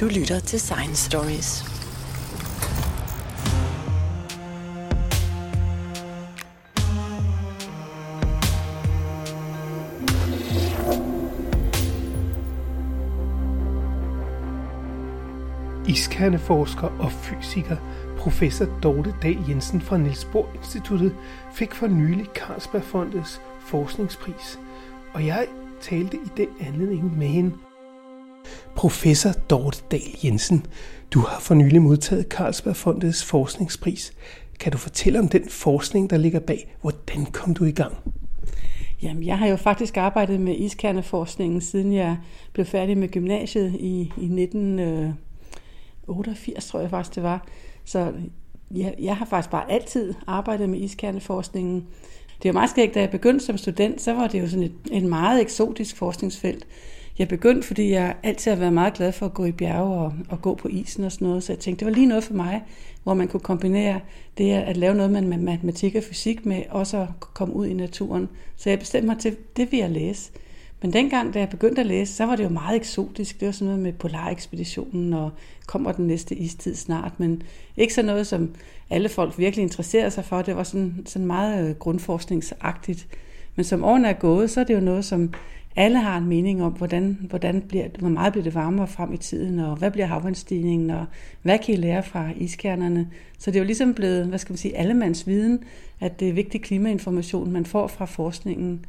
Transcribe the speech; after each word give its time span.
Du 0.00 0.06
lytter 0.06 0.40
til 0.40 0.60
Science 0.60 1.10
Stories. 1.10 1.64
Iskerneforsker 15.88 16.88
og 16.88 17.12
fysiker 17.12 17.76
professor 18.18 18.66
Dorte 18.82 19.14
Dag 19.22 19.38
Jensen 19.48 19.80
fra 19.80 19.98
Niels 19.98 20.24
Bohr 20.24 20.48
Instituttet 20.54 21.14
fik 21.54 21.74
for 21.74 21.86
nylig 21.86 22.26
Carlsbergfondets 22.34 23.40
forskningspris, 23.60 24.58
og 25.12 25.26
jeg 25.26 25.46
talte 25.80 26.16
i 26.16 26.30
den 26.36 26.48
anledning 26.60 27.18
med 27.18 27.26
hende. 27.26 27.67
Professor 28.78 29.30
Dorte 29.50 29.82
Dahl 29.90 30.16
Jensen, 30.24 30.66
du 31.14 31.20
har 31.20 31.40
for 31.40 31.54
nylig 31.54 31.82
modtaget 31.82 32.26
Carlsbergfondets 32.28 33.24
forskningspris. 33.24 34.12
Kan 34.60 34.72
du 34.72 34.78
fortælle 34.78 35.18
om 35.18 35.28
den 35.28 35.48
forskning, 35.48 36.10
der 36.10 36.16
ligger 36.16 36.40
bag? 36.40 36.76
Hvordan 36.80 37.26
kom 37.26 37.54
du 37.54 37.64
i 37.64 37.70
gang? 37.70 37.96
Jamen, 39.02 39.24
jeg 39.24 39.38
har 39.38 39.46
jo 39.46 39.56
faktisk 39.56 39.96
arbejdet 39.96 40.40
med 40.40 40.56
iskerneforskningen, 40.58 41.60
siden 41.60 41.92
jeg 41.92 42.16
blev 42.52 42.66
færdig 42.66 42.98
med 42.98 43.08
gymnasiet 43.08 43.74
i, 43.74 44.00
i 44.00 44.42
1988, 44.42 46.66
øh, 46.66 46.70
tror 46.70 46.80
jeg 46.80 46.90
faktisk 46.90 47.14
det 47.14 47.22
var. 47.22 47.46
Så 47.84 48.12
jeg, 48.70 48.94
jeg 48.98 49.16
har 49.16 49.24
faktisk 49.24 49.50
bare 49.50 49.70
altid 49.70 50.14
arbejdet 50.26 50.68
med 50.68 50.80
iskerneforskningen. 50.80 51.86
Det 52.42 52.48
er 52.48 52.52
meget 52.52 52.70
skægt, 52.70 52.94
da 52.94 53.00
jeg 53.00 53.10
begyndte 53.10 53.44
som 53.44 53.58
student, 53.58 54.00
så 54.00 54.14
var 54.14 54.26
det 54.26 54.40
jo 54.40 54.48
sådan 54.48 54.64
et, 54.64 54.74
et 54.92 55.04
meget 55.04 55.40
eksotisk 55.40 55.96
forskningsfelt. 55.96 56.66
Jeg 57.18 57.28
begyndte, 57.28 57.66
fordi 57.66 57.90
jeg 57.90 58.16
altid 58.22 58.50
har 58.50 58.58
været 58.58 58.72
meget 58.72 58.94
glad 58.94 59.12
for 59.12 59.26
at 59.26 59.34
gå 59.34 59.44
i 59.44 59.52
bjerge 59.52 60.00
og, 60.00 60.12
og 60.28 60.42
gå 60.42 60.54
på 60.54 60.68
isen 60.68 61.04
og 61.04 61.12
sådan 61.12 61.28
noget, 61.28 61.42
så 61.42 61.52
jeg 61.52 61.58
tænkte, 61.58 61.84
det 61.84 61.90
var 61.90 61.94
lige 61.94 62.06
noget 62.06 62.24
for 62.24 62.34
mig, 62.34 62.62
hvor 63.02 63.14
man 63.14 63.28
kunne 63.28 63.40
kombinere 63.40 64.00
det 64.38 64.52
at 64.52 64.76
lave 64.76 64.94
noget 64.94 65.10
med 65.10 65.38
matematik 65.38 65.94
og 65.94 66.02
fysik 66.02 66.46
med 66.46 66.62
også 66.70 66.98
at 66.98 67.08
komme 67.20 67.54
ud 67.54 67.66
i 67.66 67.74
naturen. 67.74 68.28
Så 68.56 68.70
jeg 68.70 68.78
bestemte 68.78 69.06
mig 69.06 69.18
til, 69.18 69.36
det 69.56 69.72
vil 69.72 69.78
jeg 69.78 69.90
læse. 69.90 70.30
Men 70.82 70.92
dengang, 70.92 71.34
da 71.34 71.38
jeg 71.38 71.48
begyndte 71.48 71.80
at 71.80 71.86
læse, 71.86 72.14
så 72.14 72.26
var 72.26 72.36
det 72.36 72.44
jo 72.44 72.48
meget 72.48 72.76
eksotisk. 72.76 73.40
Det 73.40 73.46
var 73.46 73.52
sådan 73.52 73.66
noget 73.66 73.82
med 73.82 73.92
polarekspeditionen, 73.92 75.12
og 75.12 75.30
kommer 75.66 75.92
den 75.92 76.06
næste 76.06 76.34
istid 76.34 76.74
snart. 76.74 77.12
Men 77.18 77.42
ikke 77.76 77.94
så 77.94 78.02
noget, 78.02 78.26
som 78.26 78.54
alle 78.90 79.08
folk 79.08 79.38
virkelig 79.38 79.62
interesserede 79.62 80.10
sig 80.10 80.24
for. 80.24 80.42
Det 80.42 80.56
var 80.56 80.62
sådan, 80.62 81.02
sådan 81.06 81.26
meget 81.26 81.68
øh, 81.68 81.74
grundforskningsagtigt. 81.74 83.08
Men 83.56 83.64
som 83.64 83.84
årene 83.84 84.08
er 84.08 84.12
gået, 84.12 84.50
så 84.50 84.60
er 84.60 84.64
det 84.64 84.74
jo 84.74 84.80
noget, 84.80 85.04
som 85.04 85.32
alle 85.76 85.98
har 85.98 86.18
en 86.18 86.26
mening 86.26 86.62
om, 86.62 86.72
hvordan, 86.72 87.18
hvordan 87.28 87.60
bliver, 87.60 87.88
hvor 87.98 88.08
meget 88.08 88.32
bliver 88.32 88.44
det 88.44 88.54
varmere 88.54 88.86
frem 88.86 89.12
i 89.12 89.16
tiden, 89.16 89.58
og 89.58 89.76
hvad 89.76 89.90
bliver 89.90 90.06
havvandstigningen, 90.06 90.90
og 90.90 91.06
hvad 91.42 91.58
kan 91.58 91.74
I 91.74 91.76
lære 91.76 92.02
fra 92.02 92.30
iskernerne. 92.36 93.08
Så 93.38 93.50
det 93.50 93.56
er 93.56 93.60
jo 93.60 93.66
ligesom 93.66 93.94
blevet, 93.94 94.26
hvad 94.26 94.38
skal 94.38 94.52
man 94.52 94.58
sige, 94.58 94.76
allemands 94.76 95.26
viden, 95.26 95.64
at 96.00 96.20
det 96.20 96.28
er 96.28 96.32
vigtig 96.32 96.62
klimainformation, 96.62 97.50
man 97.50 97.66
får 97.66 97.86
fra 97.86 98.04
forskningen. 98.04 98.84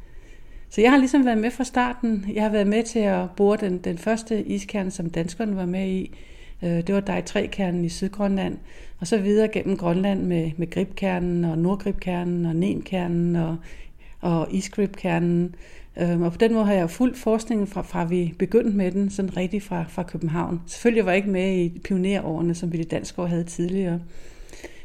Så 0.70 0.80
jeg 0.80 0.90
har 0.90 0.98
ligesom 0.98 1.24
været 1.24 1.38
med 1.38 1.50
fra 1.50 1.64
starten. 1.64 2.26
Jeg 2.34 2.42
har 2.42 2.50
været 2.50 2.66
med 2.66 2.82
til 2.82 2.98
at 2.98 3.30
bore 3.36 3.56
den, 3.56 3.78
den 3.78 3.98
første 3.98 4.42
iskerne, 4.42 4.90
som 4.90 5.10
danskerne 5.10 5.56
var 5.56 5.66
med 5.66 5.88
i. 5.88 6.16
Øh, 6.62 6.70
det 6.70 6.94
var 6.94 7.00
dig 7.00 7.22
3-kernen 7.30 7.84
i 7.84 7.88
Sydgrønland, 7.88 8.58
og 9.00 9.06
så 9.06 9.18
videre 9.18 9.48
gennem 9.48 9.76
Grønland 9.76 10.22
med, 10.22 10.50
med 10.56 10.70
gribkernen 10.70 11.44
og 11.44 11.58
nordgribkernen 11.58 12.46
og 12.46 12.56
nenkernen 12.56 13.36
og, 13.36 13.56
og 14.20 14.48
isgribkernen. 14.50 15.54
Øhm, 15.98 16.22
og 16.22 16.32
på 16.32 16.38
den 16.38 16.54
måde 16.54 16.64
har 16.64 16.72
jeg 16.72 16.90
fuldt 16.90 17.18
forskningen 17.18 17.66
fra, 17.66 17.82
fra 17.82 18.04
vi 18.04 18.34
begyndte 18.38 18.76
med 18.76 18.92
den, 18.92 19.10
sådan 19.10 19.36
rigtig 19.36 19.62
fra, 19.62 19.84
fra 19.88 20.02
København. 20.02 20.60
Selvfølgelig 20.66 21.04
var 21.04 21.10
jeg 21.10 21.16
ikke 21.16 21.30
med 21.30 21.56
i 21.56 21.78
pionerårene, 21.84 22.54
som 22.54 22.72
vi 22.72 22.78
i 22.78 22.84
Danskår 22.84 23.26
havde 23.26 23.44
tidligere. 23.44 24.00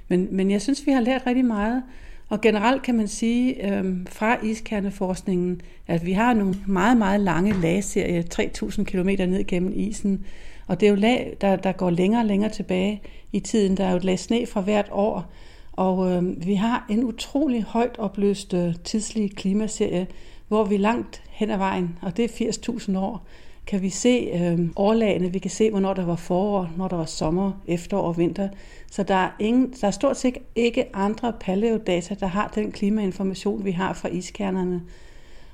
Men, 0.08 0.28
men 0.32 0.52
jeg 0.52 0.62
synes, 0.62 0.86
vi 0.86 0.92
har 0.92 1.02
lært 1.02 1.22
rigtig 1.28 1.46
meget. 1.46 1.84
Og 2.30 2.42
generelt 2.42 2.84
kan 2.84 2.96
man 2.96 3.08
sige 3.08 3.68
øhm, 3.68 4.08
fra 4.10 4.46
iskerneforskningen, 4.46 5.62
at 5.88 6.06
vi 6.06 6.12
har 6.12 6.34
nogle 6.34 6.56
meget, 6.68 6.98
meget 6.98 7.20
lange 7.20 7.62
lagserier, 7.62 8.22
3.000 8.22 8.84
km 8.84 9.10
ned 9.10 9.48
gennem 9.48 9.74
isen. 9.76 10.26
Og 10.68 10.80
det 10.80 10.86
er 10.86 10.90
jo 10.90 10.96
lag, 10.96 11.38
der, 11.42 11.56
der 11.56 11.72
går 11.72 11.90
længere 11.90 12.22
og 12.22 12.26
længere 12.26 12.52
tilbage 12.52 13.02
i 13.32 13.40
tiden. 13.40 13.78
Der 13.78 13.86
er 13.86 13.92
jo 13.92 13.98
et 13.98 14.04
lag 14.04 14.20
sne 14.20 14.46
fra 14.46 14.62
hvert 14.62 14.90
år. 14.92 15.32
Og 15.72 16.12
øh, 16.12 16.46
vi 16.46 16.54
har 16.54 16.86
en 16.90 17.04
utrolig 17.04 17.64
højt 17.64 17.96
opløst 17.98 18.54
øh, 18.54 18.74
tidslig 18.84 19.36
klimaserie, 19.36 20.08
hvor 20.48 20.64
vi 20.64 20.78
langt 20.78 21.24
hen 21.30 21.50
ad 21.50 21.58
vejen, 21.58 21.98
og 22.02 22.18
det 22.18 22.42
er 22.42 22.52
80.000 22.52 22.98
år, 22.98 23.26
kan 23.68 23.82
vi 23.82 23.90
se 23.90 24.30
øh, 24.34 24.70
årlagene, 24.76 25.32
vi 25.32 25.40
kan 25.40 25.52
se, 25.52 25.70
hvornår 25.70 25.94
der 25.94 26.06
var 26.06 26.16
forår, 26.16 26.70
når 26.78 26.88
der 26.88 26.96
var 26.96 27.06
sommer, 27.06 27.52
efterår 27.68 28.02
og 28.02 28.18
vinter. 28.18 28.50
Så 28.92 29.04
der 29.04 29.16
er, 29.16 29.30
ingen, 29.40 29.74
der 29.82 29.88
er 29.88 29.92
stort 29.92 30.18
set 30.18 30.38
ikke 30.56 30.96
andre 30.96 31.34
paleodata, 31.40 32.16
der 32.20 32.28
har 32.28 32.52
den 32.56 32.72
klimainformation, 32.72 33.66
vi 33.66 33.72
har 33.72 33.94
fra 33.94 34.10
iskernerne. 34.10 34.82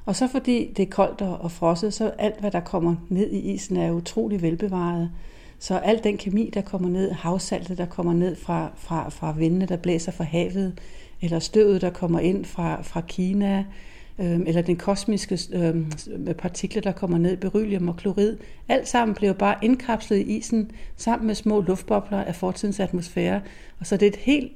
Og 0.05 0.15
så 0.15 0.27
fordi 0.27 0.73
det 0.77 0.83
er 0.83 0.89
koldt 0.91 1.21
og 1.21 1.51
frosset, 1.51 1.93
så 1.93 2.07
alt, 2.07 2.39
hvad 2.39 2.51
der 2.51 2.59
kommer 2.59 2.95
ned 3.09 3.31
i 3.31 3.39
isen, 3.39 3.77
er 3.77 3.91
utrolig 3.91 4.41
velbevaret. 4.41 5.11
Så 5.59 5.77
al 5.77 6.03
den 6.03 6.17
kemi, 6.17 6.51
der 6.53 6.61
kommer 6.61 6.89
ned, 6.89 7.11
havsaltet, 7.11 7.77
der 7.77 7.85
kommer 7.85 8.13
ned 8.13 8.35
fra, 8.35 8.71
fra, 8.75 9.09
fra 9.09 9.31
vindene, 9.31 9.65
der 9.65 9.77
blæser 9.77 10.11
fra 10.11 10.23
havet, 10.23 10.79
eller 11.21 11.39
støvet, 11.39 11.81
der 11.81 11.89
kommer 11.89 12.19
ind 12.19 12.45
fra, 12.45 12.81
fra 12.81 13.01
Kina, 13.01 13.65
øh, 14.21 14.39
eller 14.47 14.61
den 14.61 14.75
kosmiske 14.75 15.39
øh, 15.53 15.75
partikler, 16.33 16.81
der 16.81 16.91
kommer 16.91 17.17
ned, 17.17 17.37
beryllium 17.37 17.89
og 17.89 17.97
klorid, 17.97 18.37
alt 18.69 18.87
sammen 18.87 19.15
bliver 19.15 19.33
bare 19.33 19.55
indkapslet 19.61 20.17
i 20.17 20.37
isen, 20.37 20.71
sammen 20.97 21.27
med 21.27 21.35
små 21.35 21.61
luftbobler 21.61 22.23
af 22.23 22.35
fortidens 22.35 22.79
atmosfære. 22.79 23.41
Og 23.79 23.87
så 23.87 23.97
det 23.97 24.05
er 24.05 24.11
et 24.11 24.15
helt 24.15 24.51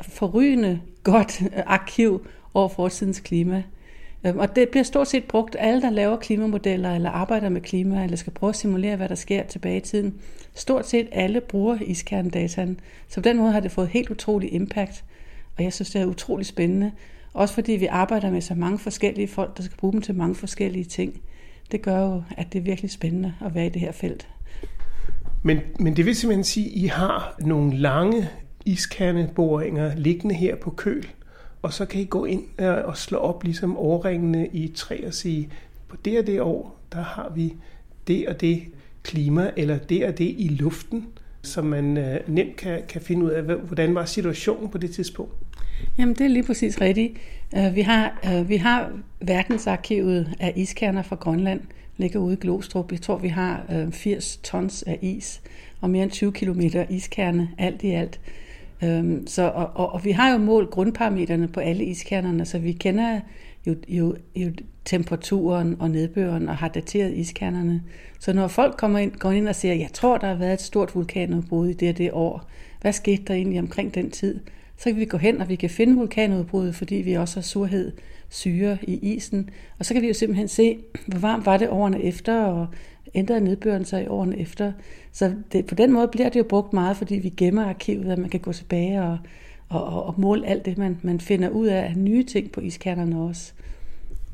forrygende 0.00 0.80
godt 1.02 1.42
arkiv 1.66 2.26
over 2.54 2.68
fortidens 2.68 3.20
klima. 3.20 3.62
Øhm, 4.26 4.38
og 4.38 4.56
det 4.56 4.68
bliver 4.68 4.84
stort 4.84 5.08
set 5.08 5.24
brugt 5.24 5.56
alle, 5.58 5.82
der 5.82 5.90
laver 5.90 6.16
klimamodeller 6.16 6.94
eller 6.94 7.10
arbejder 7.10 7.48
med 7.48 7.60
klima, 7.60 8.04
eller 8.04 8.16
skal 8.16 8.32
prøve 8.32 8.48
at 8.48 8.56
simulere, 8.56 8.96
hvad 8.96 9.08
der 9.08 9.14
sker 9.14 9.42
tilbage 9.42 9.76
i 9.76 9.80
tiden. 9.80 10.14
Stort 10.54 10.88
set 10.88 11.08
alle 11.12 11.40
bruger 11.40 11.78
iskernedataen. 11.80 12.80
Så 13.08 13.20
på 13.20 13.28
den 13.28 13.36
måde 13.36 13.52
har 13.52 13.60
det 13.60 13.70
fået 13.70 13.88
helt 13.88 14.10
utrolig 14.10 14.52
impact. 14.52 15.04
Og 15.56 15.64
jeg 15.64 15.72
synes, 15.72 15.90
det 15.90 16.02
er 16.02 16.06
utrolig 16.06 16.46
spændende. 16.46 16.92
Også 17.38 17.54
fordi 17.54 17.72
vi 17.72 17.86
arbejder 17.86 18.30
med 18.30 18.40
så 18.40 18.54
mange 18.54 18.78
forskellige 18.78 19.28
folk, 19.28 19.56
der 19.56 19.62
skal 19.62 19.76
bruge 19.76 19.92
dem 19.92 20.02
til 20.02 20.14
mange 20.14 20.34
forskellige 20.34 20.84
ting. 20.84 21.20
Det 21.72 21.82
gør 21.82 22.00
jo, 22.00 22.22
at 22.36 22.52
det 22.52 22.58
er 22.58 22.62
virkelig 22.62 22.90
spændende 22.90 23.34
at 23.44 23.54
være 23.54 23.66
i 23.66 23.68
det 23.68 23.80
her 23.80 23.92
felt. 23.92 24.28
Men, 25.42 25.58
men 25.80 25.96
det 25.96 26.06
vil 26.06 26.16
simpelthen 26.16 26.44
sige, 26.44 26.66
at 26.66 26.72
I 26.72 26.86
har 26.86 27.34
nogle 27.40 27.76
lange 27.76 28.28
iskerneboringer 28.64 29.94
liggende 29.96 30.34
her 30.34 30.56
på 30.56 30.70
køl, 30.70 31.06
og 31.62 31.72
så 31.72 31.86
kan 31.86 32.00
I 32.00 32.04
gå 32.04 32.24
ind 32.24 32.44
øh, 32.58 32.74
og 32.84 32.96
slå 32.96 33.18
op 33.18 33.44
ligesom 33.44 33.76
overringene 33.76 34.48
i 34.48 34.72
træ 34.74 35.04
og 35.06 35.14
sige, 35.14 35.50
på 35.88 35.96
det 36.04 36.18
og 36.18 36.26
det 36.26 36.40
år, 36.40 36.80
der 36.92 37.02
har 37.02 37.32
vi 37.34 37.54
det 38.06 38.28
og 38.28 38.40
det 38.40 38.62
klima, 39.02 39.50
eller 39.56 39.78
det 39.78 40.04
og 40.04 40.18
det 40.18 40.34
i 40.38 40.48
luften, 40.48 41.06
så 41.42 41.62
man 41.62 41.96
øh, 41.96 42.20
nemt 42.26 42.56
kan, 42.56 42.82
kan 42.88 43.00
finde 43.00 43.24
ud 43.24 43.30
af, 43.30 43.42
hvordan 43.42 43.94
var 43.94 44.04
situationen 44.04 44.68
på 44.68 44.78
det 44.78 44.90
tidspunkt. 44.90 45.32
Jamen, 45.98 46.14
det 46.14 46.24
er 46.24 46.28
lige 46.28 46.42
præcis 46.42 46.80
rigtigt. 46.80 47.12
Øh, 47.56 47.74
vi 47.74 47.80
har, 47.80 48.20
øh, 48.26 48.48
vi 48.48 48.56
har 48.56 48.92
verdensarkivet 49.20 50.34
af 50.40 50.52
iskerner 50.56 51.02
fra 51.02 51.16
Grønland, 51.16 51.60
ligger 51.96 52.20
ude 52.20 52.34
i 52.34 52.36
Glostrup. 52.40 52.92
Jeg 52.92 53.00
tror, 53.00 53.16
vi 53.16 53.28
har 53.28 53.64
øh, 53.72 53.92
80 53.92 54.36
tons 54.36 54.82
af 54.82 54.98
is 55.02 55.40
og 55.80 55.90
mere 55.90 56.02
end 56.02 56.10
20 56.10 56.32
km 56.32 56.60
iskerne, 56.90 57.48
alt 57.58 57.82
i 57.82 57.90
alt. 57.90 58.20
Øhm, 58.84 59.26
så, 59.26 59.42
og, 59.42 59.70
og, 59.74 59.92
og 59.92 60.04
vi 60.04 60.10
har 60.10 60.32
jo 60.32 60.38
målt 60.38 60.70
grundparametrene 60.70 61.48
på 61.48 61.60
alle 61.60 61.84
iskernerne, 61.84 62.44
så 62.44 62.58
vi 62.58 62.72
kender 62.72 63.20
jo, 63.66 63.74
jo, 63.88 64.16
jo 64.36 64.52
temperaturen 64.84 65.76
og 65.80 65.90
nedbøren 65.90 66.48
og 66.48 66.56
har 66.56 66.68
dateret 66.68 67.14
iskernerne. 67.14 67.82
Så 68.18 68.32
når 68.32 68.48
folk 68.48 68.76
kommer 68.76 68.98
ind, 68.98 69.12
går 69.12 69.30
ind 69.30 69.48
og 69.48 69.54
siger, 69.54 69.74
jeg 69.74 69.90
tror, 69.92 70.18
der 70.18 70.26
har 70.26 70.34
været 70.34 70.52
et 70.52 70.60
stort 70.60 70.94
vulkanudbrud 70.94 71.68
i 71.68 71.72
det 71.72 71.98
det 71.98 72.12
år, 72.12 72.50
hvad 72.80 72.92
skete 72.92 73.22
der 73.26 73.34
egentlig 73.34 73.58
omkring 73.58 73.94
den 73.94 74.10
tid? 74.10 74.40
Så 74.78 74.84
kan 74.84 74.96
vi 74.96 75.04
gå 75.04 75.16
hen, 75.16 75.40
og 75.40 75.48
vi 75.48 75.56
kan 75.56 75.70
finde 75.70 75.96
vulkanudbruddet, 75.96 76.74
fordi 76.74 76.94
vi 76.94 77.14
også 77.14 77.36
har 77.36 77.42
surhed, 77.42 77.92
syre 78.28 78.78
i 78.82 79.14
isen. 79.14 79.50
Og 79.78 79.86
så 79.86 79.94
kan 79.94 80.02
vi 80.02 80.08
jo 80.08 80.14
simpelthen 80.14 80.48
se, 80.48 80.78
hvor 81.06 81.18
varmt 81.18 81.46
var 81.46 81.56
det 81.56 81.68
årene 81.68 82.02
efter, 82.02 82.42
og 82.42 82.66
ændrede 83.14 83.40
nedbøren 83.40 83.84
sig 83.84 84.04
i 84.04 84.06
årene 84.06 84.38
efter. 84.38 84.72
Så 85.12 85.32
det, 85.52 85.66
på 85.66 85.74
den 85.74 85.92
måde 85.92 86.08
bliver 86.08 86.28
det 86.28 86.38
jo 86.38 86.44
brugt 86.44 86.72
meget, 86.72 86.96
fordi 86.96 87.14
vi 87.14 87.28
gemmer 87.28 87.64
arkivet, 87.64 88.12
at 88.12 88.18
man 88.18 88.30
kan 88.30 88.40
gå 88.40 88.52
tilbage 88.52 89.02
og, 89.02 89.18
og, 89.68 89.84
og, 89.84 90.06
og 90.06 90.14
måle 90.20 90.46
alt 90.46 90.64
det, 90.64 90.78
man, 90.78 90.98
man 91.02 91.20
finder 91.20 91.48
ud 91.48 91.66
af 91.66 91.94
nye 91.96 92.24
ting 92.24 92.52
på 92.52 92.60
iskernerne 92.60 93.20
også. 93.20 93.52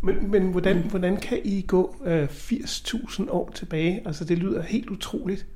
Men, 0.02 0.30
men 0.30 0.42
hvordan, 0.42 0.76
hvordan 0.76 1.16
kan 1.16 1.38
I 1.44 1.64
gå 1.66 1.96
øh, 2.04 2.24
80.000 2.24 3.30
år 3.30 3.50
tilbage? 3.54 4.02
Altså 4.06 4.24
det 4.24 4.38
lyder 4.38 4.62
helt 4.62 4.90
utroligt. 4.90 5.46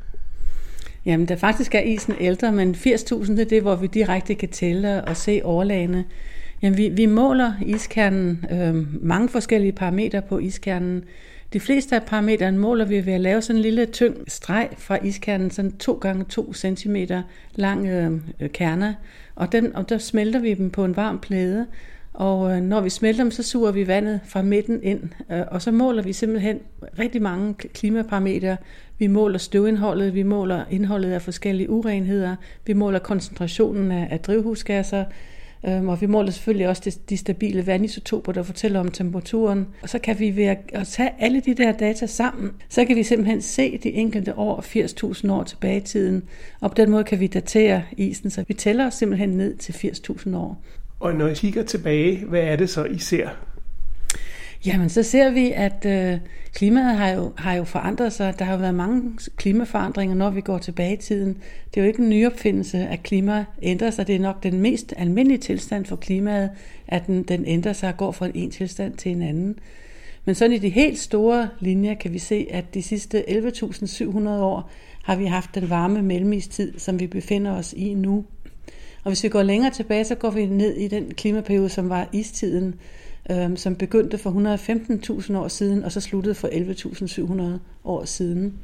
Jamen, 1.05 1.29
der 1.29 1.37
faktisk 1.37 1.75
er 1.75 1.81
isen 1.81 2.15
ældre, 2.21 2.53
men 2.53 2.75
80.000 2.75 3.31
det 3.31 3.41
er 3.41 3.45
det, 3.45 3.63
hvor 3.63 3.77
vi 3.77 3.87
direkte 3.87 4.35
kan 4.35 4.49
tælle 4.49 5.05
og 5.05 5.17
se 5.17 5.41
overlagene. 5.45 6.05
Jamen, 6.63 6.77
vi, 6.79 6.89
vi 6.89 7.07
måler 7.07 7.53
iskernen, 7.67 8.45
øh, 8.53 9.05
mange 9.05 9.29
forskellige 9.29 9.73
parametre 9.73 10.23
på 10.23 10.39
iskernen. 10.39 11.05
De 11.53 11.61
fleste 11.61 11.97
af 11.97 12.03
parametrene 12.03 12.59
måler 12.59 12.85
vi 12.85 13.07
ved 13.07 13.13
at 13.13 13.21
lave 13.21 13.43
sådan 13.43 13.57
en 13.57 13.63
lille 13.63 13.87
tyng 13.87 14.17
streg 14.29 14.69
fra 14.79 14.99
iskernen, 15.05 15.51
sådan 15.51 15.73
2 15.73 15.93
gange 15.93 16.25
2 16.25 16.55
cm 16.55 16.97
lang 17.55 17.87
øh, 17.87 18.21
kerner, 18.53 18.95
og, 19.35 19.53
den, 19.53 19.77
og 19.77 19.89
der 19.89 19.99
smelter 19.99 20.41
vi 20.41 20.55
dem 20.55 20.71
på 20.71 20.85
en 20.85 20.97
varm 20.97 21.19
plade, 21.19 21.67
og 22.19 22.57
øh, 22.57 22.63
når 22.63 22.81
vi 22.81 22.91
smelter 22.91 23.25
dem, 23.25 23.31
så 23.31 23.43
suger 23.43 23.73
vi 23.73 23.87
vandet 23.87 24.21
fra 24.25 24.43
midten 24.43 24.83
ind, 24.83 25.01
øh, 25.33 25.43
og 25.51 25.63
så 25.63 25.71
måler 25.71 26.03
vi 26.03 26.13
simpelthen 26.13 26.59
rigtig 26.99 27.23
mange 27.23 27.55
klimaparametre. 27.55 28.57
Vi 28.99 29.07
måler 29.07 29.39
støvindholdet, 29.39 30.15
vi 30.15 30.23
måler 30.23 30.65
indholdet 30.71 31.13
af 31.13 31.23
forskellige 31.23 31.71
urenheder, 31.71 32.37
vi 32.67 32.73
måler 32.73 32.99
koncentrationen 32.99 33.93
af, 33.93 34.09
af 34.11 34.21
drivhusgasser, 34.21 35.05
øh, 35.67 35.85
og 35.85 36.01
vi 36.01 36.07
måler 36.07 36.31
selvfølgelig 36.31 36.69
også 36.69 36.83
de, 36.85 36.91
de 37.09 37.17
stabile 37.17 37.67
vandisotoper, 37.67 38.33
der 38.33 38.43
fortæller 38.43 38.81
om 38.81 38.89
temperaturen. 38.89 39.67
Og 39.83 39.89
så 39.89 39.99
kan 39.99 40.19
vi 40.19 40.37
ved 40.37 40.57
at 40.73 40.87
tage 40.87 41.11
alle 41.19 41.41
de 41.41 41.55
der 41.55 41.73
data 41.73 42.07
sammen, 42.07 42.51
så 42.69 42.85
kan 42.85 42.97
vi 42.97 43.03
simpelthen 43.03 43.43
se 43.43 43.79
de 43.79 43.93
enkelte 43.93 44.39
år, 44.39 44.61
80.000 45.25 45.33
år 45.33 45.43
tilbage 45.43 45.77
i 45.77 45.81
tiden, 45.81 46.23
og 46.61 46.71
på 46.71 46.75
den 46.75 46.91
måde 46.91 47.05
kan 47.05 47.21
vi 47.21 47.27
datere 47.27 47.83
isen, 47.97 48.31
så 48.31 48.45
vi 48.49 48.55
tæller 48.55 48.87
os 48.87 48.95
simpelthen 48.95 49.29
ned 49.29 49.57
til 49.57 49.73
80.000 49.73 50.37
år. 50.37 50.63
Og 51.01 51.15
når 51.15 51.29
I 51.29 51.35
kigger 51.35 51.63
tilbage, 51.63 52.25
hvad 52.25 52.41
er 52.41 52.57
det 52.57 52.71
så, 52.71 52.85
I 52.85 52.99
ser? 52.99 53.29
Jamen, 54.67 54.89
så 54.89 55.03
ser 55.03 55.31
vi, 55.31 55.53
at 55.53 55.87
øh, 55.87 56.19
klimaet 56.55 56.97
har 56.97 57.09
jo, 57.09 57.33
har 57.37 57.55
jo 57.55 57.65
forandret 57.65 58.13
sig. 58.13 58.39
Der 58.39 58.45
har 58.45 58.53
jo 58.53 58.59
været 58.59 58.75
mange 58.75 59.19
klimaforandringer, 59.37 60.17
når 60.17 60.31
vi 60.31 60.41
går 60.41 60.59
tilbage 60.59 60.95
i 60.95 60.97
tiden. 60.97 61.37
Det 61.75 61.81
er 61.81 61.85
jo 61.85 61.89
ikke 61.89 62.03
en 62.03 62.11
nyopfindelse, 62.11 62.79
at 62.79 63.03
klima 63.03 63.45
ændrer 63.63 63.91
sig. 63.91 64.07
Det 64.07 64.15
er 64.15 64.21
nok 64.21 64.43
den 64.43 64.61
mest 64.61 64.95
almindelige 64.97 65.39
tilstand 65.39 65.85
for 65.85 65.97
klimaet, 65.97 66.51
at 66.89 67.07
den, 67.07 67.23
den 67.23 67.45
ændrer 67.47 67.73
sig 67.73 67.89
og 67.89 67.97
går 67.97 68.13
fra 68.13 68.29
en 68.35 68.51
tilstand 68.51 68.95
til 68.95 69.13
en 69.13 69.23
anden. 69.23 69.59
Men 70.25 70.35
sådan 70.35 70.57
i 70.57 70.59
de 70.59 70.69
helt 70.69 70.99
store 70.99 71.49
linjer 71.61 71.95
kan 71.95 72.13
vi 72.13 72.19
se, 72.19 72.47
at 72.51 72.75
de 72.75 72.83
sidste 72.83 73.25
11.700 73.29 74.29
år 74.29 74.71
har 75.03 75.17
vi 75.17 75.25
haft 75.25 75.55
den 75.55 75.71
varme 75.71 76.03
mellemistid, 76.03 76.79
som 76.79 77.01
vi 77.01 77.07
befinder 77.07 77.53
os 77.53 77.73
i 77.73 77.95
nu. 77.95 78.25
Og 79.09 79.11
hvis 79.11 79.25
vi 79.25 79.29
går 79.29 79.43
længere 79.43 79.71
tilbage, 79.71 80.05
så 80.05 80.15
går 80.15 80.31
vi 80.31 80.47
ned 80.47 80.77
i 80.77 80.89
den 80.89 81.15
klimaperiode, 81.15 81.69
som 81.69 81.89
var 81.89 82.09
istiden, 82.13 82.75
øh, 83.31 83.57
som 83.57 83.77
begyndte 83.77 84.19
for 84.19 84.31
115.000 84.31 85.37
år 85.37 85.49
siden, 85.49 85.85
og 85.85 85.93
så 85.93 86.01
sluttede 86.01 86.35
for 86.35 86.49
11.700 86.49 87.59
år 87.85 88.05
siden. 88.05 88.55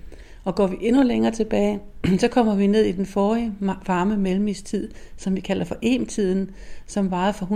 Og 0.45 0.55
går 0.55 0.67
vi 0.67 0.77
endnu 0.81 1.03
længere 1.03 1.33
tilbage, 1.33 1.81
så 2.21 2.29
kommer 2.29 2.55
vi 2.55 2.67
ned 2.67 2.85
i 2.85 2.93
den 2.93 3.07
forrige 3.07 3.53
varme 3.87 4.17
mellemistid, 4.17 4.91
som 5.17 5.37
vi 5.37 5.41
kalder 5.41 5.65
for 5.65 5.77
emtiden, 5.83 6.51
som 6.87 7.11
varede 7.11 7.33
for 7.33 7.47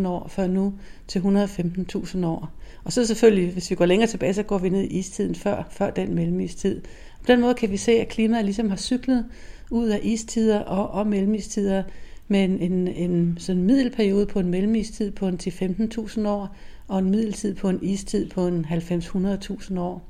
130.000 0.00 0.08
år 0.08 0.28
før 0.28 0.46
nu 0.46 0.74
til 1.08 1.20
115.000 1.20 2.26
år. 2.26 2.50
Og 2.84 2.92
så 2.92 3.06
selvfølgelig, 3.06 3.52
hvis 3.52 3.70
vi 3.70 3.74
går 3.74 3.86
længere 3.86 4.08
tilbage, 4.08 4.34
så 4.34 4.42
går 4.42 4.58
vi 4.58 4.68
ned 4.68 4.82
i 4.82 4.98
istiden 4.98 5.34
før, 5.34 5.68
før 5.70 5.90
den 5.90 6.14
mellemistid. 6.14 6.80
På 7.20 7.32
den 7.32 7.40
måde 7.40 7.54
kan 7.54 7.70
vi 7.70 7.76
se, 7.76 7.92
at 7.92 8.08
klimaet 8.08 8.44
ligesom 8.44 8.68
har 8.68 8.76
cyklet 8.76 9.24
ud 9.70 9.88
af 9.88 10.00
istider 10.02 10.58
og, 10.58 10.90
og 10.90 11.06
mellemistider 11.06 11.82
med 12.28 12.44
en, 12.44 12.72
en, 12.72 12.88
en 12.88 13.36
sådan 13.40 13.62
middelperiode 13.62 14.26
på 14.26 14.40
en 14.40 14.50
mellemistid 14.50 15.10
på 15.10 15.28
en 15.28 15.38
til 15.38 15.50
15.000 15.50 16.28
år, 16.28 16.56
og 16.88 16.98
en 16.98 17.10
middeltid 17.10 17.54
på 17.54 17.68
en 17.68 17.78
istid 17.82 18.30
på 18.30 18.46
en 18.46 18.66
90-100.000 18.70 19.78
år. 19.80 20.08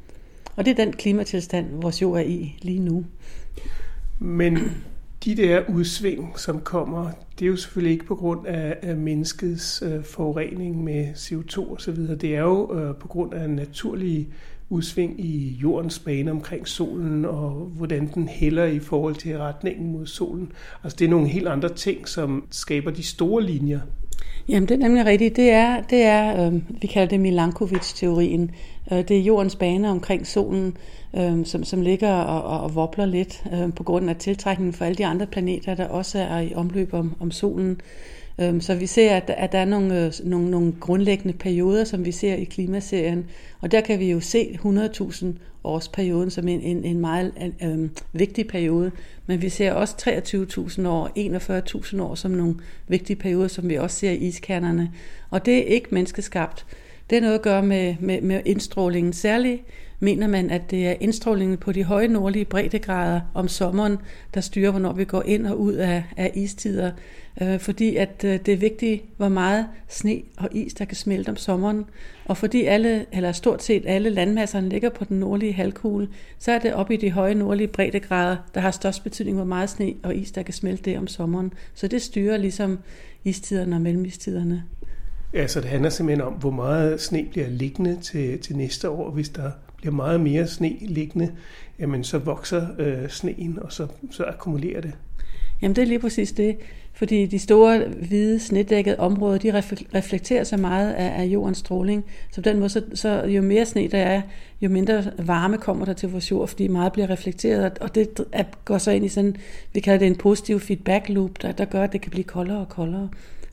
Og 0.57 0.65
det 0.65 0.71
er 0.71 0.85
den 0.85 0.93
klimatilstand, 0.93 1.67
vores 1.83 2.03
jord 2.03 2.19
er 2.19 2.25
i 2.25 2.59
lige 2.63 2.81
nu. 2.81 3.05
Men 4.19 4.59
de 5.25 5.37
der 5.37 5.63
udsving, 5.69 6.39
som 6.39 6.61
kommer, 6.61 7.11
det 7.39 7.45
er 7.45 7.49
jo 7.49 7.57
selvfølgelig 7.57 7.93
ikke 7.93 8.05
på 8.05 8.15
grund 8.15 8.47
af, 8.47 8.77
af 8.83 8.97
menneskets 8.97 9.83
øh, 9.87 10.05
forurening 10.05 10.85
med 10.85 11.07
CO2 11.15 11.73
osv. 11.73 11.97
Det 11.97 12.25
er 12.37 12.41
jo 12.41 12.79
øh, 12.79 12.97
på 12.97 13.09
grund 13.09 13.35
af 13.35 13.51
naturlige 13.51 14.29
udsving 14.71 15.21
i 15.21 15.59
jordens 15.63 15.99
bane 15.99 16.31
omkring 16.31 16.69
solen, 16.69 17.25
og 17.25 17.51
hvordan 17.51 18.11
den 18.15 18.29
hælder 18.29 18.65
i 18.65 18.79
forhold 18.79 19.15
til 19.15 19.39
retningen 19.39 19.93
mod 19.93 20.07
solen. 20.07 20.53
Altså 20.85 20.97
det 20.99 21.05
er 21.05 21.09
nogle 21.09 21.29
helt 21.29 21.49
andre 21.49 21.69
ting, 21.69 22.09
som 22.09 22.45
skaber 22.51 22.91
de 22.91 23.03
store 23.03 23.43
linjer. 23.43 23.81
Jamen 24.49 24.69
det 24.69 24.75
er 24.75 24.79
nemlig 24.79 25.07
rigtigt. 25.07 25.37
Det 25.37 25.51
er, 25.51 25.83
det 25.83 26.03
er 26.03 26.47
øh, 26.47 26.53
vi 26.83 26.87
kalder 26.87 27.09
det 27.09 27.21
Milankovic-teorien. 27.21 28.51
Øh, 28.93 28.99
det 28.99 29.11
er 29.11 29.21
jordens 29.21 29.57
bane 29.57 29.91
omkring 29.91 30.27
solen, 30.27 30.77
øh, 31.17 31.47
som, 31.47 31.65
som 31.65 31.83
ligger 31.83 32.13
og, 32.13 32.43
og, 32.43 32.61
og 32.61 32.75
vobler 32.75 33.07
lidt 33.07 33.45
øh, 33.53 33.75
på 33.75 33.83
grund 33.83 34.11
af 34.11 34.17
tiltrækningen 34.17 34.73
for 34.73 34.85
alle 34.85 34.97
de 34.97 35.07
andre 35.07 35.27
planeter, 35.27 35.75
der 35.75 35.89
også 35.89 36.19
er 36.19 36.41
i 36.41 36.55
omløb 36.55 36.95
om, 36.95 37.17
om 37.21 37.31
solen. 37.31 37.81
Øhm, 38.41 38.61
så 38.61 38.75
vi 38.75 38.87
ser, 38.87 39.17
at, 39.17 39.53
der 39.53 39.59
er 39.59 39.65
nogle, 39.65 40.05
øh, 40.07 40.13
nogle, 40.25 40.51
nogle 40.51 40.75
grundlæggende 40.81 41.39
perioder, 41.39 41.85
som 41.85 42.05
vi 42.05 42.13
ser 42.13 42.35
i 42.35 42.45
klimaserien. 42.45 43.27
Og 43.61 43.73
der 43.73 43.81
kan 43.81 43.99
vi 43.99 44.11
jo 44.11 44.21
se 44.21 44.59
100.000 44.65 45.27
års 45.65 45.89
perioden 45.89 46.31
som 46.31 46.49
en, 46.49 46.61
en, 46.61 46.85
en 46.85 47.01
meget 47.01 47.33
øh, 47.63 47.89
vigtig 48.13 48.47
periode. 48.47 48.91
Men 49.27 49.43
vi 49.43 49.49
ser 49.49 49.73
også 49.73 49.95
23.000 50.81 50.89
år, 50.89 51.11
41.000 51.97 52.03
år 52.03 52.15
som 52.15 52.31
nogle 52.31 52.55
vigtige 52.89 53.17
perioder, 53.17 53.49
som 53.49 53.69
vi 53.69 53.75
også 53.75 53.99
ser 53.99 54.11
i 54.11 54.17
iskernerne. 54.17 54.93
Og 55.31 55.47
det 55.47 55.59
er 55.59 55.63
ikke 55.63 55.89
menneskeskabt. 55.91 56.67
Det 57.11 57.17
har 57.17 57.21
noget 57.21 57.39
at 57.39 57.43
gøre 57.43 57.63
med, 57.63 57.95
med, 58.01 58.21
med 58.21 58.41
indstrålingen. 58.45 59.13
Særligt 59.13 59.63
mener 60.01 60.27
man, 60.27 60.51
at 60.51 60.71
det 60.71 60.89
er 60.89 60.95
indstrålingen 61.01 61.59
på 61.59 61.73
de 61.73 61.85
høje 61.85 62.09
nordlige 62.09 62.45
breddegrader 62.45 63.21
om 63.35 63.49
sommeren, 63.49 63.99
der 64.35 64.41
styrer, 64.41 64.71
hvornår 64.71 64.93
vi 64.93 65.05
går 65.05 65.23
ind 65.23 65.47
og 65.47 65.61
ud 65.61 65.73
af, 65.73 66.05
af 66.17 66.33
istider. 66.35 66.91
Øh, 67.43 67.59
fordi 67.61 67.97
at 67.97 68.25
øh, 68.25 68.39
det 68.47 68.55
er 68.55 68.57
vigtigt, 68.57 69.03
hvor 69.17 69.29
meget 69.29 69.67
sne 69.89 70.23
og 70.37 70.49
is, 70.53 70.75
der 70.75 70.85
kan 70.85 70.97
smelte 70.97 71.29
om 71.29 71.37
sommeren. 71.37 71.85
Og 72.25 72.37
fordi 72.37 72.65
alle, 72.65 73.07
eller 73.13 73.33
stort 73.33 73.63
set 73.63 73.83
alle 73.87 74.11
landmasserne 74.11 74.69
ligger 74.69 74.91
på 74.91 75.05
den 75.05 75.21
nordlige 75.21 75.53
halvkugle, 75.53 76.09
så 76.39 76.53
er 76.53 76.59
det 76.59 76.75
oppe 76.75 76.95
i 76.95 76.97
de 76.97 77.11
høje 77.11 77.35
nordlige 77.35 77.69
breddegrader, 77.69 78.37
der 78.55 78.61
har 78.61 78.71
størst 78.71 79.03
betydning, 79.03 79.37
hvor 79.37 79.47
meget 79.47 79.71
sne 79.71 79.95
og 80.03 80.15
is, 80.15 80.33
der 80.33 80.43
kan 80.43 80.55
smelte 80.55 80.91
det 80.91 80.99
om 80.99 81.07
sommeren. 81.07 81.53
Så 81.75 81.89
det 81.89 82.03
styrer 82.03 82.37
ligesom 82.37 82.79
istiderne 83.25 83.77
og 83.77 83.83
mellemistiderne. 83.83 84.65
Ja, 85.35 85.47
så 85.47 85.61
det 85.61 85.69
handler 85.69 85.91
simpelthen 85.91 86.27
om, 86.27 86.33
hvor 86.33 86.51
meget 86.51 87.01
sne 87.01 87.27
bliver 87.31 87.49
liggende 87.49 87.97
til, 88.03 88.39
til 88.39 88.57
næste 88.57 88.91
år. 88.91 89.11
Hvis 89.11 89.29
der 89.29 89.51
bliver 89.79 89.95
meget 89.95 90.21
mere 90.21 90.47
sne 90.47 90.77
liggende, 90.81 91.33
jamen 91.79 92.05
så 92.05 92.19
vokser 92.19 92.67
øh, 92.79 93.09
sneen, 93.09 93.59
og 93.63 93.73
så, 93.73 93.87
så 94.11 94.25
akkumulerer 94.25 94.81
det. 94.81 94.93
Jamen 95.63 95.77
det 95.77 95.83
er 95.83 95.87
lige 95.87 95.99
præcis 95.99 96.33
det. 96.33 96.57
Fordi 96.93 97.27
de 97.27 97.39
store, 97.39 97.85
hvide, 98.09 98.41
snedækkede 98.41 98.99
områder, 98.99 99.39
de 99.39 99.63
reflekterer 99.95 100.45
så 100.45 100.57
meget 100.57 100.93
af, 100.93 101.23
af 101.23 101.25
jordens 101.25 101.59
stråling. 101.59 102.05
Så 102.31 102.43
på 102.43 102.49
den 102.49 102.59
måde, 102.59 102.69
så, 102.69 102.83
så 102.95 103.25
jo 103.25 103.43
mere 103.43 103.67
sne 103.67 103.89
der 103.89 103.99
er, 103.99 104.23
jo 104.61 104.69
mindre 104.69 105.05
varme 105.19 105.59
kommer 105.59 105.85
der 105.85 105.93
til 105.93 106.09
vores 106.09 106.31
jord, 106.31 106.49
fordi 106.49 106.69
meget 106.69 106.93
bliver 106.93 107.11
reflekteret. 107.11 107.79
Og 107.79 107.95
det 107.95 108.09
går 108.65 108.79
så 108.79 108.91
ind 108.91 109.05
i 109.05 109.09
sådan, 109.09 109.37
vi 109.73 109.81
kalder 109.81 109.99
det 109.99 110.07
en 110.07 110.17
positiv 110.17 110.61
feedback 110.61 111.09
loop, 111.09 111.43
der, 111.43 111.53
der 111.53 111.65
gør, 111.65 111.85
at 111.85 111.93
det 111.93 112.01
kan 112.01 112.11
blive 112.11 112.25
koldere 112.25 112.59
og 112.59 112.69
koldere. 112.69 113.09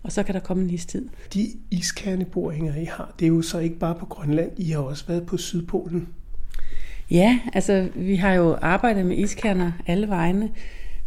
Og 0.06 0.12
så 0.12 0.24
kan 0.24 0.36
der 0.36 0.42
komme 0.42 0.64
en 0.64 0.70
istid. 0.70 1.08
De 1.34 1.48
iskerneboringer, 1.72 2.76
I 2.76 2.86
har, 2.86 3.14
det 3.20 3.26
er 3.26 3.30
jo 3.30 3.42
så 3.42 3.60
ikke 3.60 3.76
bare 3.76 3.96
på 3.96 4.06
Grønland. 4.06 4.52
I 4.58 4.70
har 4.70 4.80
også 4.80 5.08
været 5.08 5.26
på 5.26 5.38
Sydpolen. 5.38 6.08
Ja, 7.12 7.40
altså 7.54 7.90
vi 7.96 8.16
har 8.16 8.34
jo 8.34 8.58
arbejdet 8.62 9.06
med 9.06 9.18
iskerner 9.18 9.72
alle 9.88 10.08
vegne. 10.08 10.50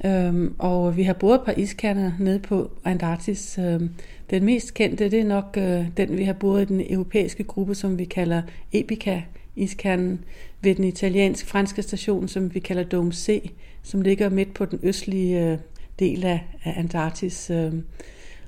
Øhm, 0.04 0.54
og 0.58 0.96
vi 0.96 1.02
har 1.02 1.12
boret 1.12 1.38
et 1.38 1.44
par 1.44 1.52
iskerner 1.52 2.12
nede 2.18 2.38
på 2.38 2.70
Antarktis. 2.84 3.58
Øhm, 3.58 3.90
den 4.30 4.44
mest 4.44 4.74
kendte, 4.74 5.10
det 5.10 5.20
er 5.20 5.24
nok 5.24 5.56
øh, 5.58 5.86
den, 5.96 6.18
vi 6.18 6.24
har 6.24 6.32
boret 6.32 6.62
i 6.62 6.64
den 6.64 6.82
europæiske 6.90 7.44
gruppe, 7.44 7.74
som 7.74 7.98
vi 7.98 8.04
kalder 8.04 8.42
Epica 8.72 9.22
iskernen 9.56 10.24
ved 10.62 10.74
den 10.74 10.84
italiensk-franske 10.84 11.82
station, 11.82 12.28
som 12.28 12.54
vi 12.54 12.60
kalder 12.60 12.82
Dome 12.82 13.12
C, 13.12 13.50
som 13.82 14.02
ligger 14.02 14.28
midt 14.28 14.54
på 14.54 14.64
den 14.64 14.80
østlige 14.82 15.44
øh, 15.44 15.58
del 15.98 16.24
af, 16.24 16.44
af 16.64 16.74
Antarktis. 16.76 17.50
Øh. 17.50 17.72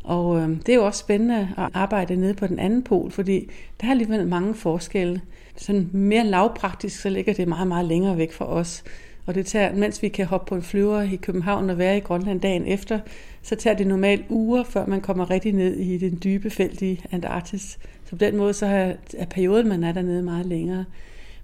Og 0.05 0.41
øh, 0.41 0.49
det 0.49 0.69
er 0.69 0.75
jo 0.75 0.87
også 0.87 1.01
spændende 1.01 1.49
at 1.57 1.69
arbejde 1.75 2.17
nede 2.17 2.35
på 2.35 2.47
den 2.47 2.59
anden 2.59 2.83
pol, 2.83 3.11
fordi 3.11 3.51
der 3.81 3.87
er 3.87 3.91
alligevel 3.91 4.27
mange 4.27 4.55
forskelle. 4.55 5.21
Sådan 5.57 5.91
mere 5.93 6.25
lavpraktisk, 6.25 7.01
så 7.01 7.09
ligger 7.09 7.33
det 7.33 7.49
meget, 7.49 7.69
meget 7.69 7.87
længere 7.87 8.17
væk 8.17 8.33
fra 8.33 8.47
os. 8.47 8.85
Og 9.27 9.35
det 9.35 9.47
tager, 9.47 9.75
mens 9.75 10.03
vi 10.03 10.09
kan 10.09 10.27
hoppe 10.27 10.49
på 10.49 10.55
en 10.55 10.63
flyver 10.63 11.03
i 11.03 11.17
København 11.17 11.71
og 11.71 11.79
være 11.79 11.97
i 11.97 12.01
Grønland 12.01 12.41
dagen 12.41 12.67
efter, 12.67 12.99
så 13.43 13.57
tager 13.57 13.77
det 13.77 13.87
normalt 13.87 14.25
uger, 14.29 14.65
før 14.65 14.87
man 14.87 15.01
kommer 15.01 15.31
rigtig 15.31 15.53
ned 15.53 15.77
i 15.77 15.99
den 15.99 16.19
dybe 16.25 16.51
felt 16.51 16.83
i 16.83 17.05
Antarktis. 17.13 17.79
Så 18.05 18.11
på 18.11 18.17
den 18.17 18.37
måde 18.37 18.53
så 18.53 18.95
er 19.19 19.25
perioden, 19.25 19.69
man 19.69 19.85
er 19.85 19.93
dernede, 19.93 20.23
meget 20.23 20.47
længere. 20.47 20.85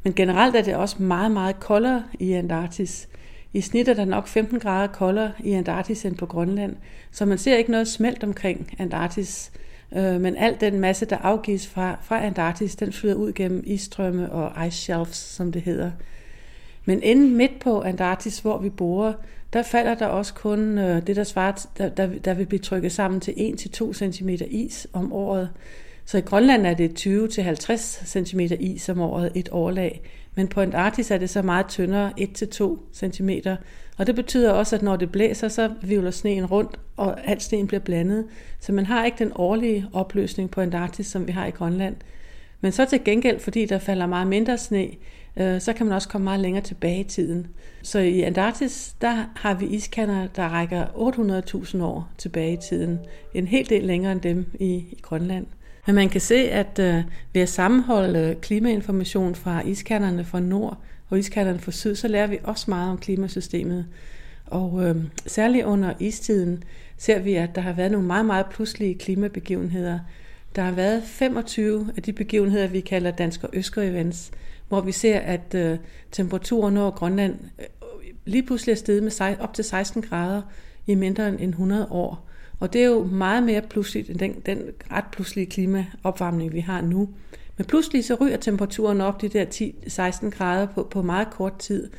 Men 0.03 0.15
generelt 0.15 0.57
er 0.57 0.63
det 0.63 0.75
også 0.75 1.03
meget, 1.03 1.31
meget 1.31 1.61
koldere 1.61 2.05
i 2.19 2.33
Antarktis. 2.33 3.09
I 3.57 3.61
snit 3.61 3.89
er 3.89 3.95
der 3.95 4.05
nok 4.05 4.29
15 4.29 4.59
grader 4.59 4.87
koldere 4.87 5.33
i 5.45 5.53
Antarktis 5.53 6.05
end 6.05 6.17
på 6.17 6.27
Grønland, 6.27 6.77
så 7.11 7.25
man 7.25 7.39
ser 7.39 7.57
ikke 7.57 7.71
noget 7.71 7.89
smelt 7.89 8.25
omkring 8.25 8.75
Antarktis. 8.79 9.53
Øh, 9.97 10.21
men 10.21 10.37
al 10.37 10.57
den 10.61 10.81
masse, 10.81 11.07
der 11.07 11.17
afgives 11.17 11.67
fra, 11.67 11.99
fra 12.03 12.25
Antarktis, 12.25 12.77
den 12.77 12.93
flyder 12.93 13.15
ud 13.15 13.33
gennem 13.33 13.63
isstrømme 13.67 14.33
og 14.33 14.67
ice 14.67 14.77
shelves, 14.77 15.17
som 15.17 15.53
det 15.53 15.63
hedder. 15.63 15.91
Men 16.85 17.03
inden 17.03 17.37
midt 17.37 17.61
på 17.61 17.83
Antarktis, 17.83 18.39
hvor 18.39 18.59
vi 18.59 18.71
bor, 18.71 19.17
der 19.53 19.63
falder 19.63 19.95
der 19.95 20.07
også 20.07 20.35
kun 20.35 20.79
øh, 20.79 21.07
det, 21.07 21.17
der 21.17 21.25
svarer, 21.25 21.67
der, 21.79 21.89
der, 21.89 22.07
der 22.25 22.35
vil 22.35 22.47
blive 22.47 22.61
trykket 22.61 22.93
sammen 22.93 23.21
til 23.21 23.33
1-2 23.33 23.93
cm 23.93 24.29
is 24.51 24.87
om 24.93 25.13
året. 25.13 25.51
Så 26.05 26.19
i 26.19 26.21
Grønland 26.21 26.67
er 26.67 26.75
det 26.75 27.07
20-50 27.07 28.07
cm 28.07 28.41
is 28.61 28.89
om 28.89 29.01
året, 29.01 29.33
et 29.35 29.49
årlag. 29.53 30.03
Men 30.37 30.49
på 30.49 30.61
Antarktis 30.61 31.11
er 31.11 31.19
det 31.19 31.31
så 31.31 31.43
meget 31.43 31.67
tyndere, 31.67 32.13
1-2 32.21 32.79
cm. 32.95 33.31
Og 33.99 34.07
det 34.07 34.15
betyder 34.15 34.53
også, 34.53 34.77
at 34.77 34.83
når 34.83 34.97
det 34.97 35.13
blæser, 35.13 35.49
så 35.49 35.71
vivler 35.83 36.11
sneen 36.11 36.47
rundt, 36.47 36.81
og 36.97 37.29
alt 37.29 37.43
sneen 37.43 37.67
bliver 37.67 37.81
blandet. 37.81 38.25
Så 38.61 38.73
man 38.73 38.87
har 38.87 39.05
ikke 39.05 39.19
den 39.19 39.33
årlige 39.35 39.87
opløsning 39.93 40.51
på 40.51 40.61
Antarktis, 40.61 41.07
som 41.07 41.27
vi 41.27 41.33
har 41.33 41.47
i 41.47 41.51
Grønland. 41.51 41.97
Men 42.61 42.73
så 42.73 42.85
til 42.85 43.05
gengæld, 43.05 43.41
fordi 43.41 43.67
der 43.67 43.79
falder 43.79 44.07
meget 44.07 44.27
mindre 44.27 44.59
sne, 44.59 44.89
øh, 45.37 45.61
så 45.61 45.73
kan 45.73 45.87
man 45.87 45.95
også 45.95 46.09
komme 46.09 46.25
meget 46.25 46.41
længere 46.41 46.65
tilbage 46.65 47.01
i 47.01 47.05
tiden. 47.05 47.47
Så 47.83 47.99
i 47.99 48.21
Antarktis, 48.21 48.97
der 49.01 49.25
har 49.37 49.55
vi 49.55 49.67
iskanner, 49.67 50.27
der 50.27 50.49
rækker 50.49 50.85
800.000 50.87 51.83
år 51.83 52.11
tilbage 52.19 52.53
i 52.53 52.59
tiden. 52.69 52.99
En 53.35 53.47
hel 53.47 53.69
del 53.69 53.85
længere 53.85 54.13
end 54.13 54.21
dem 54.21 54.47
i, 54.61 54.75
i 54.75 54.99
Grønland. 55.03 55.47
Men 55.87 55.95
man 55.95 56.09
kan 56.09 56.21
se, 56.21 56.35
at 56.35 56.79
øh, 56.79 57.03
ved 57.33 57.43
at 57.43 57.49
sammenholde 57.49 58.37
klimainformation 58.43 59.35
fra 59.35 59.63
iskanderne 59.63 60.25
fra 60.25 60.41
nord 60.41 60.79
og 61.09 61.19
iskanderne 61.19 61.59
fra 61.59 61.73
syd, 61.73 61.95
så 61.95 62.09
lærer 62.09 62.27
vi 62.27 62.39
også 62.43 62.65
meget 62.71 62.91
om 62.91 62.99
klimasystemet. 62.99 63.87
Og 64.47 64.85
øh, 64.85 64.97
særligt 65.27 65.65
under 65.65 65.95
istiden 66.01 66.65
ser 66.99 67.19
vi, 67.19 67.35
at 67.35 67.55
der 67.55 67.61
har 67.61 67.73
været 67.73 67.91
nogle 67.91 68.07
meget, 68.07 68.27
meget 68.27 68.47
pludselige 68.47 68.95
klimabegivenheder. 68.95 69.99
Der 70.57 70.63
har 70.63 70.73
været 70.73 71.03
25 71.05 71.93
af 71.97 72.03
de 72.03 72.13
begivenheder, 72.13 72.67
vi 72.67 72.81
kalder 72.81 73.11
dansk 73.11 73.45
og 73.45 73.51
øsker 73.53 73.83
events, 73.83 74.31
hvor 74.69 74.81
vi 74.81 74.93
ser, 74.93 75.19
at 75.19 75.55
øh, 75.55 75.79
temperaturen 76.13 76.77
over 76.77 76.91
Grønland 76.91 77.35
øh, 77.59 77.65
lige 78.25 78.43
pludselig 78.43 78.73
er 78.73 78.77
steget 78.77 79.03
med 79.03 79.37
op 79.41 79.55
til 79.55 79.65
16 79.65 80.03
grader 80.03 80.43
i 80.87 80.95
mindre 80.95 81.29
end 81.29 81.51
100 81.51 81.87
år. 81.91 82.26
Og 82.61 82.73
det 82.73 82.81
er 82.81 82.87
jo 82.87 83.05
meget 83.05 83.43
mere 83.43 83.63
pludseligt 83.63 84.11
end 84.11 84.19
den, 84.19 84.35
den 84.47 84.63
ret 84.93 85.05
pludselige 85.13 85.47
klimaopvarmning, 85.47 86.53
vi 86.53 86.61
har 86.61 86.81
nu. 86.81 87.09
Men 87.57 87.65
pludselig 87.65 88.05
så 88.05 88.15
ryger 88.15 88.37
temperaturen 88.37 89.01
op 89.01 89.21
de 89.21 89.29
der 89.29 89.45
10-16 89.45 90.31
grader 90.31 90.67
på, 90.67 90.83
på 90.91 91.03
meget 91.03 91.31
kort 91.31 91.59
tid. 91.59 91.91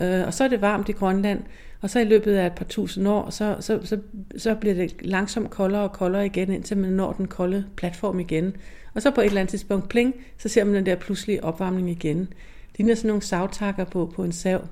Øh, 0.00 0.26
og 0.26 0.34
så 0.34 0.44
er 0.44 0.48
det 0.48 0.60
varmt 0.60 0.88
i 0.88 0.92
Grønland, 0.92 1.42
og 1.80 1.90
så 1.90 2.00
i 2.00 2.04
løbet 2.04 2.34
af 2.34 2.46
et 2.46 2.52
par 2.52 2.64
tusind 2.64 3.08
år, 3.08 3.30
så, 3.30 3.56
så, 3.60 3.80
så, 3.84 3.98
så 4.36 4.54
bliver 4.54 4.74
det 4.74 4.94
langsomt 5.00 5.50
koldere 5.50 5.82
og 5.82 5.92
koldere 5.92 6.26
igen, 6.26 6.52
indtil 6.52 6.76
man 6.76 6.92
når 6.92 7.12
den 7.12 7.28
kolde 7.28 7.64
platform 7.76 8.20
igen. 8.20 8.56
Og 8.94 9.02
så 9.02 9.10
på 9.10 9.20
et 9.20 9.26
eller 9.26 9.40
andet 9.40 9.50
tidspunkt, 9.50 9.88
pling, 9.88 10.14
så 10.38 10.48
ser 10.48 10.64
man 10.64 10.74
den 10.74 10.86
der 10.86 10.96
pludselige 10.96 11.44
opvarmning 11.44 11.90
igen. 11.90 12.18
Det 12.18 12.78
ligner 12.78 12.94
sådan 12.94 13.08
nogle 13.08 13.22
savtakker 13.22 13.84
på, 13.84 14.12
på 14.14 14.24
en 14.24 14.32
sav. 14.32 14.66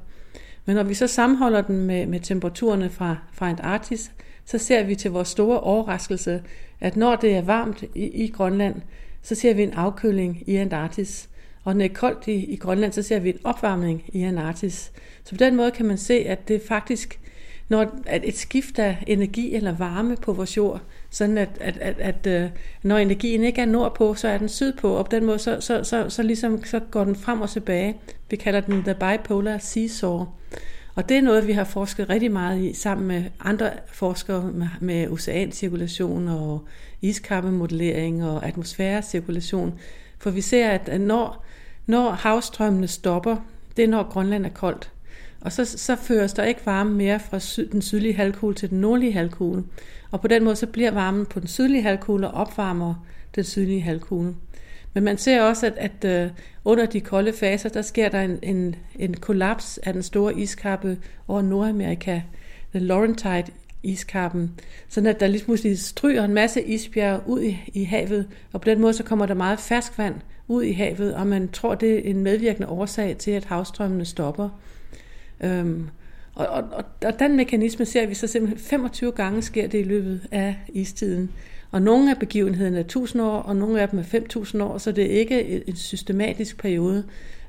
Men 0.65 0.77
når 0.77 0.83
vi 0.83 0.95
så 0.95 1.07
sammenholder 1.07 1.63
den 1.63 1.87
med, 1.87 2.07
med 2.07 2.21
temperaturerne 2.21 2.91
fra, 2.91 3.17
fra 3.33 3.49
Antarktis, 3.49 4.13
så 4.45 4.59
ser 4.59 4.83
vi 4.83 4.95
til 4.95 5.11
vores 5.11 5.29
store 5.29 5.61
overraskelse, 5.61 6.43
at 6.81 6.97
når 6.97 7.17
det 7.17 7.35
er 7.35 7.43
varmt 7.43 7.85
i, 7.95 8.05
i 8.05 8.29
Grønland, 8.29 8.75
så 9.23 9.35
ser 9.35 9.55
vi 9.55 9.63
en 9.63 9.73
afkøling 9.73 10.43
i 10.47 10.57
Antarktis. 10.57 11.29
Og 11.65 11.75
når 11.75 11.83
det 11.83 11.91
er 11.91 11.95
koldt 11.95 12.27
i, 12.27 12.45
i 12.45 12.57
Grønland, 12.57 12.93
så 12.93 13.03
ser 13.03 13.19
vi 13.19 13.29
en 13.29 13.39
opvarmning 13.45 14.03
i 14.09 14.23
Antarktis. 14.23 14.93
Så 15.25 15.31
på 15.31 15.37
den 15.37 15.57
måde 15.57 15.71
kan 15.71 15.87
man 15.87 15.99
se, 15.99 16.15
at 16.15 16.49
det 16.49 16.63
faktisk, 16.69 17.21
når 17.69 18.01
at 18.07 18.23
et 18.25 18.37
skift 18.37 18.79
af 18.79 19.05
energi 19.07 19.55
eller 19.55 19.77
varme 19.77 20.17
på 20.17 20.33
vores 20.33 20.57
jord, 20.57 20.81
sådan 21.11 21.39
at, 21.39 21.49
at, 21.61 21.79
at, 21.79 21.97
at, 21.99 22.27
øh, 22.43 22.51
når 22.83 22.97
energien 22.99 23.45
ikke 23.45 23.61
er 23.61 23.67
nordpå, 23.67 24.15
så 24.15 24.29
er 24.29 24.39
den 24.39 24.49
sydpå, 24.49 24.95
og 24.95 25.05
på 25.05 25.17
den 25.17 25.25
måde, 25.25 25.39
så, 25.39 25.61
så, 25.61 25.85
så, 25.85 26.09
så, 26.09 26.23
ligesom, 26.23 26.65
så 26.65 26.81
går 26.91 27.05
den 27.05 27.17
frem 27.17 27.41
og 27.41 27.51
tilbage. 27.51 27.97
Vi 28.31 28.37
kalder 28.37 28.61
den 28.61 28.83
the 28.83 28.95
bipolar 28.95 29.59
seesaw. 29.59 30.25
Og 30.95 31.09
det 31.09 31.17
er 31.17 31.23
noget, 31.23 31.47
vi 31.47 31.53
har 31.53 31.65
forsket 31.65 32.09
rigtig 32.09 32.33
meget 32.33 32.63
i, 32.63 32.73
sammen 32.73 33.09
med 33.09 33.25
andre 33.41 33.71
forskere 33.87 34.53
med, 34.53 34.69
med 34.81 35.09
oceancirkulation 35.09 36.29
og 36.29 36.65
iskappemodellering 37.03 38.25
og 38.25 38.47
atmosfærecirkulation. 38.47 39.79
For 40.19 40.31
vi 40.31 40.41
ser, 40.41 40.69
at 40.69 41.01
når, 41.01 41.45
når 41.87 42.11
havstrømmene 42.11 42.89
stopper, 42.89 43.37
det 43.77 43.85
er 43.85 43.89
når 43.89 44.03
Grønland 44.03 44.47
er 44.47 44.51
koldt. 44.51 44.91
Og 45.41 45.53
så, 45.53 45.65
så 45.65 45.97
føres 45.97 46.33
der 46.33 46.45
ikke 46.45 46.67
varme 46.67 46.95
mere 46.95 47.21
fra 47.21 47.39
syd, 47.39 47.69
den 47.69 47.83
sydlige 47.83 48.15
halvkugle 48.15 48.55
til 48.55 48.71
den 48.71 48.81
nordlige 48.81 49.13
halvkugle. 49.13 49.65
Og 50.11 50.21
på 50.21 50.29
den 50.29 50.45
måde 50.45 50.57
så 50.57 50.67
bliver 50.67 50.91
varmen 50.91 51.27
på 51.27 51.41
den 51.41 51.49
sydlige 51.49 51.83
halvkugle 51.83 52.29
og 52.29 52.41
opvarmer 52.41 53.07
den 53.35 53.45
sydlige 53.45 53.81
halvkugle. 53.81 54.35
Men 54.95 55.05
man 55.05 55.19
ser 55.19 55.43
også, 55.43 55.67
at, 55.67 55.75
at 55.77 56.25
øh, 56.25 56.31
under 56.65 56.87
de 56.87 57.01
kolde 57.01 57.33
faser, 57.33 57.69
der 57.69 57.83
sker 57.83 58.09
der 58.09 58.21
en, 58.21 58.39
en, 58.43 58.75
en 58.97 59.15
kollaps 59.15 59.79
af 59.79 59.93
den 59.93 60.03
store 60.03 60.39
iskappe 60.39 60.99
over 61.29 61.43
Nordamerika, 61.43 62.21
den 62.73 62.83
Laurentide 62.83 63.45
iskappen, 63.83 64.61
sådan 64.89 65.07
at 65.07 65.21
der 65.21 65.27
lige 65.27 65.45
pludselig 65.45 65.79
stryger 65.79 66.25
en 66.25 66.35
masse 66.35 66.63
isbjerg 66.63 67.23
ud 67.27 67.43
i, 67.43 67.59
i 67.75 67.85
havet, 67.85 68.29
og 68.53 68.61
på 68.61 68.71
den 68.71 68.81
måde 68.81 68.93
så 68.93 69.05
kommer 69.05 69.27
der 69.27 69.35
meget 69.35 69.61
ferskvand 69.61 70.15
ud 70.49 70.63
i 70.63 70.73
havet, 70.73 71.15
og 71.15 71.27
man 71.27 71.49
tror, 71.49 71.75
det 71.75 71.95
er 71.95 72.11
en 72.11 72.23
medvirkende 72.23 72.69
årsag 72.69 73.17
til, 73.17 73.31
at 73.31 73.45
havstrømmene 73.45 74.05
stopper. 74.05 74.49
Øhm, 75.41 75.89
og, 76.35 76.47
og, 76.47 76.65
og, 76.73 76.85
og 77.05 77.19
den 77.19 77.37
mekanisme 77.37 77.85
ser 77.85 78.07
vi 78.07 78.15
så 78.15 78.27
simpelthen 78.27 78.59
25 78.59 79.13
gange 79.13 79.43
sker 79.43 79.67
det 79.67 79.81
i 79.81 79.83
løbet 79.83 80.27
af 80.31 80.57
istiden. 80.69 81.31
Og 81.73 81.83
nogle 81.83 82.11
af 82.11 82.19
begivenhederne 82.19 82.77
er 82.77 82.81
1000 82.81 83.23
år, 83.23 83.39
og 83.39 83.57
nogle 83.57 83.81
af 83.81 83.89
dem 83.89 83.99
er 83.99 84.03
5000 84.03 84.63
år, 84.63 84.79
så 84.79 84.93
det 84.93 85.05
er 85.05 85.19
ikke 85.19 85.69
en 85.69 85.77
systematisk 85.77 86.59
periode. 86.59 87.05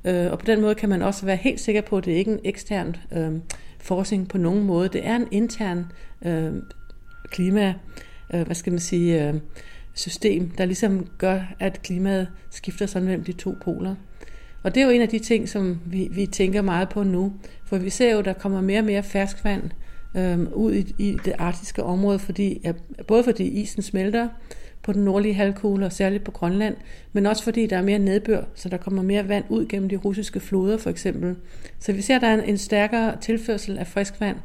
Øh, 0.05 0.31
og 0.31 0.39
på 0.39 0.45
den 0.45 0.61
måde 0.61 0.75
kan 0.75 0.89
man 0.89 1.01
også 1.01 1.25
være 1.25 1.35
helt 1.35 1.59
sikker 1.59 1.81
på, 1.81 1.97
at 1.97 2.05
det 2.05 2.11
ikke 2.11 2.31
er 2.31 2.35
en 2.35 2.41
ekstern 2.43 2.95
øh, 3.11 3.31
forskning 3.79 4.27
på 4.27 4.37
nogen 4.37 4.63
måde. 4.63 4.89
Det 4.89 5.07
er 5.07 5.15
en 5.15 5.27
intern 5.31 5.85
øh, 6.25 6.53
klima, 7.25 7.73
øh, 8.33 8.41
hvad 8.41 8.55
skal 8.55 8.73
man 8.73 8.79
sige, 8.79 9.27
øh, 9.27 9.33
system, 9.93 10.49
der 10.49 10.65
ligesom 10.65 11.07
gør, 11.17 11.41
at 11.59 11.81
klimaet 11.81 12.27
skifter 12.49 12.85
sådan 12.85 13.07
mellem 13.07 13.23
de 13.23 13.31
to 13.31 13.55
poler. 13.63 13.95
Og 14.63 14.75
det 14.75 14.81
er 14.81 14.85
jo 14.85 14.91
en 14.91 15.01
af 15.01 15.09
de 15.09 15.19
ting, 15.19 15.49
som 15.49 15.79
vi, 15.85 16.07
vi 16.11 16.25
tænker 16.25 16.61
meget 16.61 16.89
på 16.89 17.03
nu, 17.03 17.33
for 17.65 17.77
vi 17.77 17.89
ser 17.89 18.11
jo, 18.11 18.19
at 18.19 18.25
der 18.25 18.33
kommer 18.33 18.61
mere 18.61 18.79
og 18.79 18.85
mere 18.85 19.03
ferskvand 19.03 19.71
øh, 20.15 20.39
ud 20.53 20.73
i, 20.73 20.95
i 20.97 21.17
det 21.25 21.33
arktiske 21.37 21.83
område, 21.83 22.19
fordi, 22.19 22.61
ja, 22.63 22.71
både 23.07 23.23
fordi 23.23 23.43
isen 23.43 23.81
smelter 23.81 24.27
på 24.83 24.93
den 24.93 25.05
nordlige 25.05 25.33
halvkugle, 25.33 25.85
og 25.85 25.93
særligt 25.93 26.23
på 26.23 26.31
Grønland, 26.31 26.75
men 27.13 27.25
også 27.25 27.43
fordi 27.43 27.67
der 27.67 27.77
er 27.77 27.81
mere 27.81 27.99
nedbør, 27.99 28.43
så 28.55 28.69
der 28.69 28.77
kommer 28.77 29.03
mere 29.03 29.27
vand 29.27 29.45
ud 29.49 29.65
gennem 29.65 29.89
de 29.89 29.95
russiske 29.95 30.39
floder 30.39 30.77
for 30.77 30.89
eksempel. 30.89 31.35
Så 31.79 31.93
vi 31.93 32.01
ser, 32.01 32.15
at 32.15 32.21
der 32.21 32.27
er 32.27 32.33
en, 32.33 32.43
en 32.49 32.57
stærkere 32.57 33.15
tilførsel 33.21 33.77
af 33.77 33.87
frisk 33.87 34.21
vand, 34.21 34.37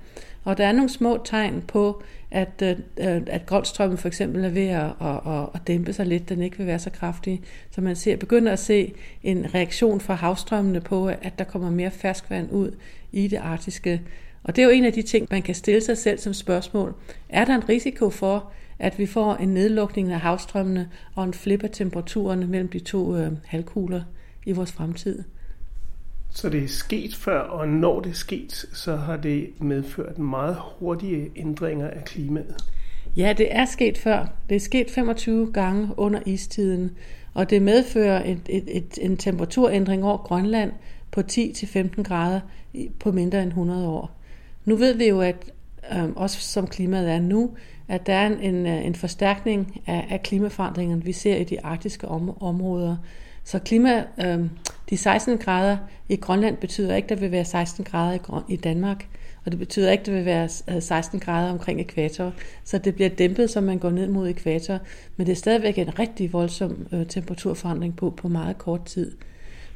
og 0.45 0.59
der 0.59 0.67
er 0.67 0.73
nogle 0.73 0.89
små 0.89 1.21
tegn 1.25 1.63
på, 1.67 2.03
at, 2.31 2.63
øh, 2.63 2.71
øh, 2.99 3.23
at 3.27 3.47
Golfstrømmen 3.47 3.99
for 3.99 4.09
eksempel 4.09 4.45
er 4.45 4.49
ved 4.49 4.67
at, 4.67 4.85
at, 5.01 5.21
at, 5.27 5.49
at 5.55 5.61
dæmpe 5.67 5.93
sig 5.93 6.07
lidt, 6.07 6.29
den 6.29 6.43
ikke 6.43 6.59
vil 6.59 6.67
være 6.67 6.79
så 6.79 6.91
kraftig. 6.91 7.41
Så 7.71 7.81
man 7.81 7.97
ser, 7.97 8.17
begynder 8.17 8.53
at 8.53 8.59
se 8.59 8.95
en 9.23 9.55
reaktion 9.55 10.01
fra 10.01 10.15
havstrømmene 10.15 10.81
på, 10.81 11.07
at 11.07 11.39
der 11.39 11.45
kommer 11.45 11.71
mere 11.71 11.91
ferskvand 11.91 12.53
ud 12.53 12.71
i 13.13 13.29
det 13.29 13.37
arktiske 13.37 14.01
og 14.49 14.57
det 14.57 14.62
er 14.62 14.67
jo 14.67 14.73
en 14.73 14.85
af 14.85 14.93
de 14.93 15.02
ting, 15.02 15.28
man 15.31 15.43
kan 15.43 15.55
stille 15.55 15.81
sig 15.81 15.99
selv 15.99 16.19
som 16.19 16.35
spørgsmål. 16.35 16.95
Er 17.28 17.45
der 17.45 17.55
en 17.55 17.69
risiko 17.69 18.11
for, 18.11 18.52
at 18.78 18.99
vi 18.99 19.07
får 19.07 19.35
en 19.35 19.49
nedlukning 19.49 20.12
af 20.12 20.21
havstrømmene 20.21 20.90
og 21.14 21.25
en 21.25 21.35
flip 21.35 21.64
af 21.64 21.71
temperaturerne 21.71 22.47
mellem 22.47 22.69
de 22.69 22.78
to 22.78 23.17
øh, 23.17 23.33
halvkugler 23.47 24.02
i 24.47 24.52
vores 24.52 24.73
fremtid? 24.73 25.23
Så 26.31 26.49
det 26.49 26.64
er 26.64 26.69
sket 26.69 27.14
før, 27.14 27.40
og 27.40 27.69
når 27.69 28.00
det 28.00 28.11
er 28.11 28.14
sket, 28.14 28.52
så 28.73 28.97
har 28.97 29.17
det 29.17 29.50
medført 29.61 30.19
meget 30.19 30.57
hurtige 30.78 31.31
ændringer 31.37 31.90
af 31.90 32.05
klimaet. 32.05 32.57
Ja, 33.17 33.35
det 33.38 33.49
er 33.50 33.64
sket 33.64 33.99
før. 33.99 34.26
Det 34.49 34.57
er 34.57 34.61
sket 34.61 34.90
25 34.90 35.52
gange 35.52 35.88
under 35.97 36.21
istiden, 36.26 36.90
og 37.35 37.50
det 37.50 37.62
medfører 37.62 38.31
et, 38.31 38.40
et, 38.49 38.64
et, 38.76 38.99
en 39.00 39.17
temperaturændring 39.17 40.05
over 40.05 40.17
Grønland 40.17 40.73
på 41.11 41.21
10-15 41.21 42.02
grader 42.02 42.40
på 43.00 43.12
mindre 43.12 43.43
end 43.43 43.49
100 43.49 43.88
år. 43.88 44.18
Nu 44.69 44.77
ved 44.77 44.95
vi 44.95 45.09
jo, 45.09 45.21
at 45.21 45.53
øh, 45.93 46.09
også 46.17 46.41
som 46.41 46.67
klimaet 46.67 47.11
er 47.11 47.21
nu, 47.21 47.51
at 47.89 48.07
der 48.07 48.13
er 48.13 48.27
en, 48.27 48.41
en, 48.41 48.67
øh, 48.67 48.87
en 48.87 48.95
forstærkning 48.95 49.81
af, 49.87 50.07
af 50.11 50.23
klimaforandringerne, 50.23 51.05
vi 51.05 51.13
ser 51.13 51.37
i 51.37 51.45
de 51.45 51.65
arktiske 51.65 52.09
om, 52.09 52.43
områder. 52.43 52.97
Så 53.45 53.59
klima, 53.59 54.05
øh, 54.25 54.41
de 54.91 54.97
16 54.97 55.39
grader 55.39 55.77
i 56.09 56.17
Grønland 56.17 56.57
betyder 56.57 56.97
ikke, 56.97 57.07
at 57.07 57.11
der 57.11 57.17
vil 57.17 57.31
være 57.31 57.45
16 57.45 57.85
grader 57.85 58.15
i, 58.49 58.53
i 58.53 58.57
Danmark, 58.57 59.07
og 59.45 59.53
det 59.53 59.59
betyder 59.59 59.91
ikke, 59.91 60.03
at 60.03 60.07
det 60.07 60.15
vil 60.15 60.25
være 60.25 60.49
øh, 60.71 60.83
16 60.83 61.21
grader 61.21 61.53
omkring 61.53 61.81
ekvator. 61.81 62.33
Så 62.65 62.79
det 62.79 62.95
bliver 62.95 63.11
dæmpet, 63.11 63.51
som 63.51 63.65
man 63.65 63.79
går 63.79 63.91
ned 63.91 64.09
mod 64.09 64.29
ekvator, 64.29 64.79
men 65.17 65.27
det 65.27 65.33
er 65.33 65.37
stadigvæk 65.37 65.79
en 65.79 65.99
rigtig 65.99 66.33
voldsom 66.33 66.87
øh, 66.93 67.07
temperaturforandring 67.07 67.97
på, 67.97 68.11
på 68.11 68.29
meget 68.29 68.59
kort 68.59 68.85
tid. 68.85 69.13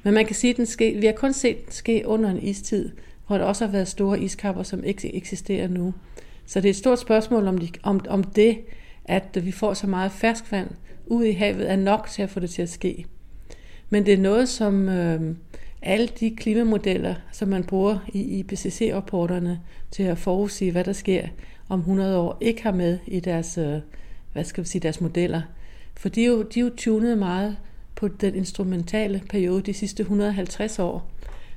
Men 0.03 0.15
man 0.15 0.27
kan 0.27 0.37
sige, 0.37 0.51
at 0.51 0.57
den 0.57 0.67
ske, 0.67 0.97
vi 1.01 1.07
har 1.07 1.13
kun 1.13 1.33
set 1.33 1.65
den 1.65 1.73
ske 1.73 2.03
under 2.07 2.31
en 2.31 2.43
istid, 2.43 2.91
hvor 3.33 3.39
der 3.39 3.45
også 3.45 3.65
har 3.65 3.73
været 3.73 3.89
store 3.89 4.21
iskapper, 4.21 4.63
som 4.63 4.85
ikke 4.85 5.15
eksisterer 5.15 5.69
nu. 5.69 5.95
Så 6.47 6.61
det 6.61 6.69
er 6.69 6.71
et 6.71 6.77
stort 6.77 6.99
spørgsmål, 6.99 7.49
om, 7.49 7.59
de, 7.59 7.69
om, 7.83 8.01
om 8.09 8.25
det, 8.25 8.59
at 9.05 9.39
vi 9.45 9.53
får 9.53 9.75
så 9.75 9.87
meget 9.87 10.13
ferskvand 10.13 10.71
ud 11.07 11.25
i 11.25 11.33
havet, 11.33 11.71
er 11.71 11.77
nok 11.77 12.09
til 12.11 12.23
at 12.23 12.31
få 12.31 12.41
det 12.41 12.51
til 12.51 12.63
at 12.63 12.69
ske. 12.69 13.07
Men 13.91 14.07
det 14.07 14.15
er 14.15 14.19
noget, 14.19 14.49
som 14.49 14.89
øh, 14.89 15.37
alle 15.83 16.09
de 16.21 16.31
klimamodeller, 16.31 17.15
som 17.33 17.49
man 17.49 17.65
bruger 17.65 17.99
i 18.09 18.21
IPCC-rapporterne 18.39 19.61
til 19.91 20.03
at 20.03 20.19
forudsige, 20.19 20.73
hvad 20.73 20.85
der 20.85 20.93
sker 20.93 21.29
om 21.69 21.79
100 21.79 22.19
år, 22.19 22.39
ikke 22.41 22.63
har 22.63 22.73
med 22.73 22.99
i 23.07 23.21
deres, 23.21 23.59
øh, 23.59 23.79
hvad 24.33 24.45
skal 24.45 24.65
vi 24.65 24.69
sige, 24.69 24.83
deres 24.83 25.01
modeller. 25.01 25.43
For 25.97 26.09
de 26.09 26.23
er 26.25 26.29
jo, 26.29 26.43
de 26.43 26.61
er 26.61 26.65
jo 26.65 26.71
tunet 26.77 27.19
meget 27.19 27.57
på 27.95 28.09
den 28.09 28.35
instrumentale 28.35 29.23
periode 29.31 29.63
de 29.63 29.75
sidste 29.75 30.01
150 30.01 30.79
år. 30.79 31.13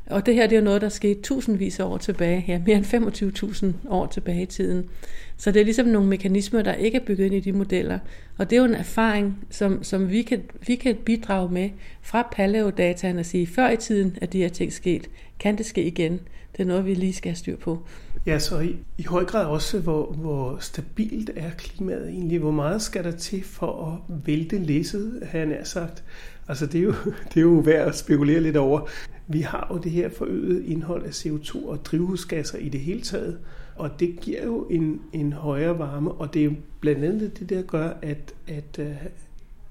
Og 0.05 0.25
det 0.25 0.35
her 0.35 0.47
det 0.47 0.55
er 0.55 0.59
jo 0.59 0.65
noget, 0.65 0.81
der 0.81 0.89
skete 0.89 1.21
tusindvis 1.21 1.79
af 1.79 1.83
år 1.83 1.97
tilbage, 1.97 2.45
ja, 2.47 2.61
mere 2.65 2.77
end 2.77 3.75
25.000 3.85 3.89
år 3.89 4.05
tilbage 4.05 4.41
i 4.41 4.45
tiden. 4.45 4.89
Så 5.37 5.51
det 5.51 5.59
er 5.59 5.63
ligesom 5.63 5.87
nogle 5.87 6.09
mekanismer, 6.09 6.61
der 6.61 6.73
ikke 6.73 6.97
er 6.97 7.05
bygget 7.05 7.25
ind 7.25 7.35
i 7.35 7.39
de 7.39 7.51
modeller. 7.51 7.99
Og 8.37 8.49
det 8.49 8.55
er 8.55 8.59
jo 8.59 8.65
en 8.65 8.75
erfaring, 8.75 9.37
som, 9.49 9.83
som 9.83 10.09
vi, 10.09 10.21
kan, 10.21 10.41
vi 10.67 10.75
kan 10.75 10.95
bidrage 10.95 11.49
med 11.49 11.69
fra 12.01 12.27
paleodataen 12.31 13.19
og 13.19 13.25
sige, 13.25 13.47
før 13.47 13.69
i 13.69 13.77
tiden 13.77 14.17
er 14.21 14.25
de 14.25 14.37
her 14.37 14.49
ting 14.49 14.73
sket. 14.73 15.09
Kan 15.39 15.57
det 15.57 15.65
ske 15.65 15.83
igen? 15.83 16.19
Det 16.57 16.63
er 16.63 16.67
noget, 16.67 16.85
vi 16.85 16.93
lige 16.93 17.13
skal 17.13 17.29
have 17.29 17.37
styr 17.37 17.57
på. 17.57 17.79
Ja, 18.25 18.39
så 18.39 18.59
i, 18.59 18.75
i 18.97 19.03
høj 19.03 19.25
grad 19.25 19.45
også, 19.45 19.79
hvor, 19.79 20.11
hvor 20.11 20.57
stabilt 20.59 21.31
er 21.35 21.49
klimaet 21.57 22.09
egentlig? 22.09 22.39
Hvor 22.39 22.51
meget 22.51 22.81
skal 22.81 23.03
der 23.03 23.11
til 23.11 23.43
for 23.43 23.85
at 23.85 24.17
vælte 24.25 24.57
læsset, 24.57 25.19
har 25.23 25.37
jeg 25.37 25.47
nær 25.47 25.63
sagt? 25.63 26.03
Altså, 26.47 26.65
det 26.65 26.79
er, 26.79 26.83
jo, 26.83 26.93
det 27.29 27.37
er 27.37 27.41
jo 27.41 27.61
værd 27.65 27.87
at 27.87 27.95
spekulere 27.95 28.41
lidt 28.41 28.57
over. 28.57 28.89
Vi 29.27 29.41
har 29.41 29.67
jo 29.71 29.77
det 29.77 29.91
her 29.91 30.09
forøget 30.09 30.65
indhold 30.65 31.03
af 31.03 31.09
CO2 31.09 31.67
og 31.67 31.85
drivhusgasser 31.85 32.57
i 32.57 32.69
det 32.69 32.79
hele 32.79 33.01
taget, 33.01 33.37
og 33.75 33.99
det 33.99 34.19
giver 34.21 34.43
jo 34.43 34.67
en, 34.69 35.01
en 35.13 35.33
højere 35.33 35.79
varme, 35.79 36.11
og 36.11 36.33
det 36.33 36.39
er 36.39 36.45
jo 36.45 36.53
blandt 36.79 37.03
andet 37.05 37.39
det, 37.39 37.49
der 37.49 37.61
gør, 37.61 37.89
at, 38.01 38.33
at, 38.47 38.79
øh, 38.79 38.95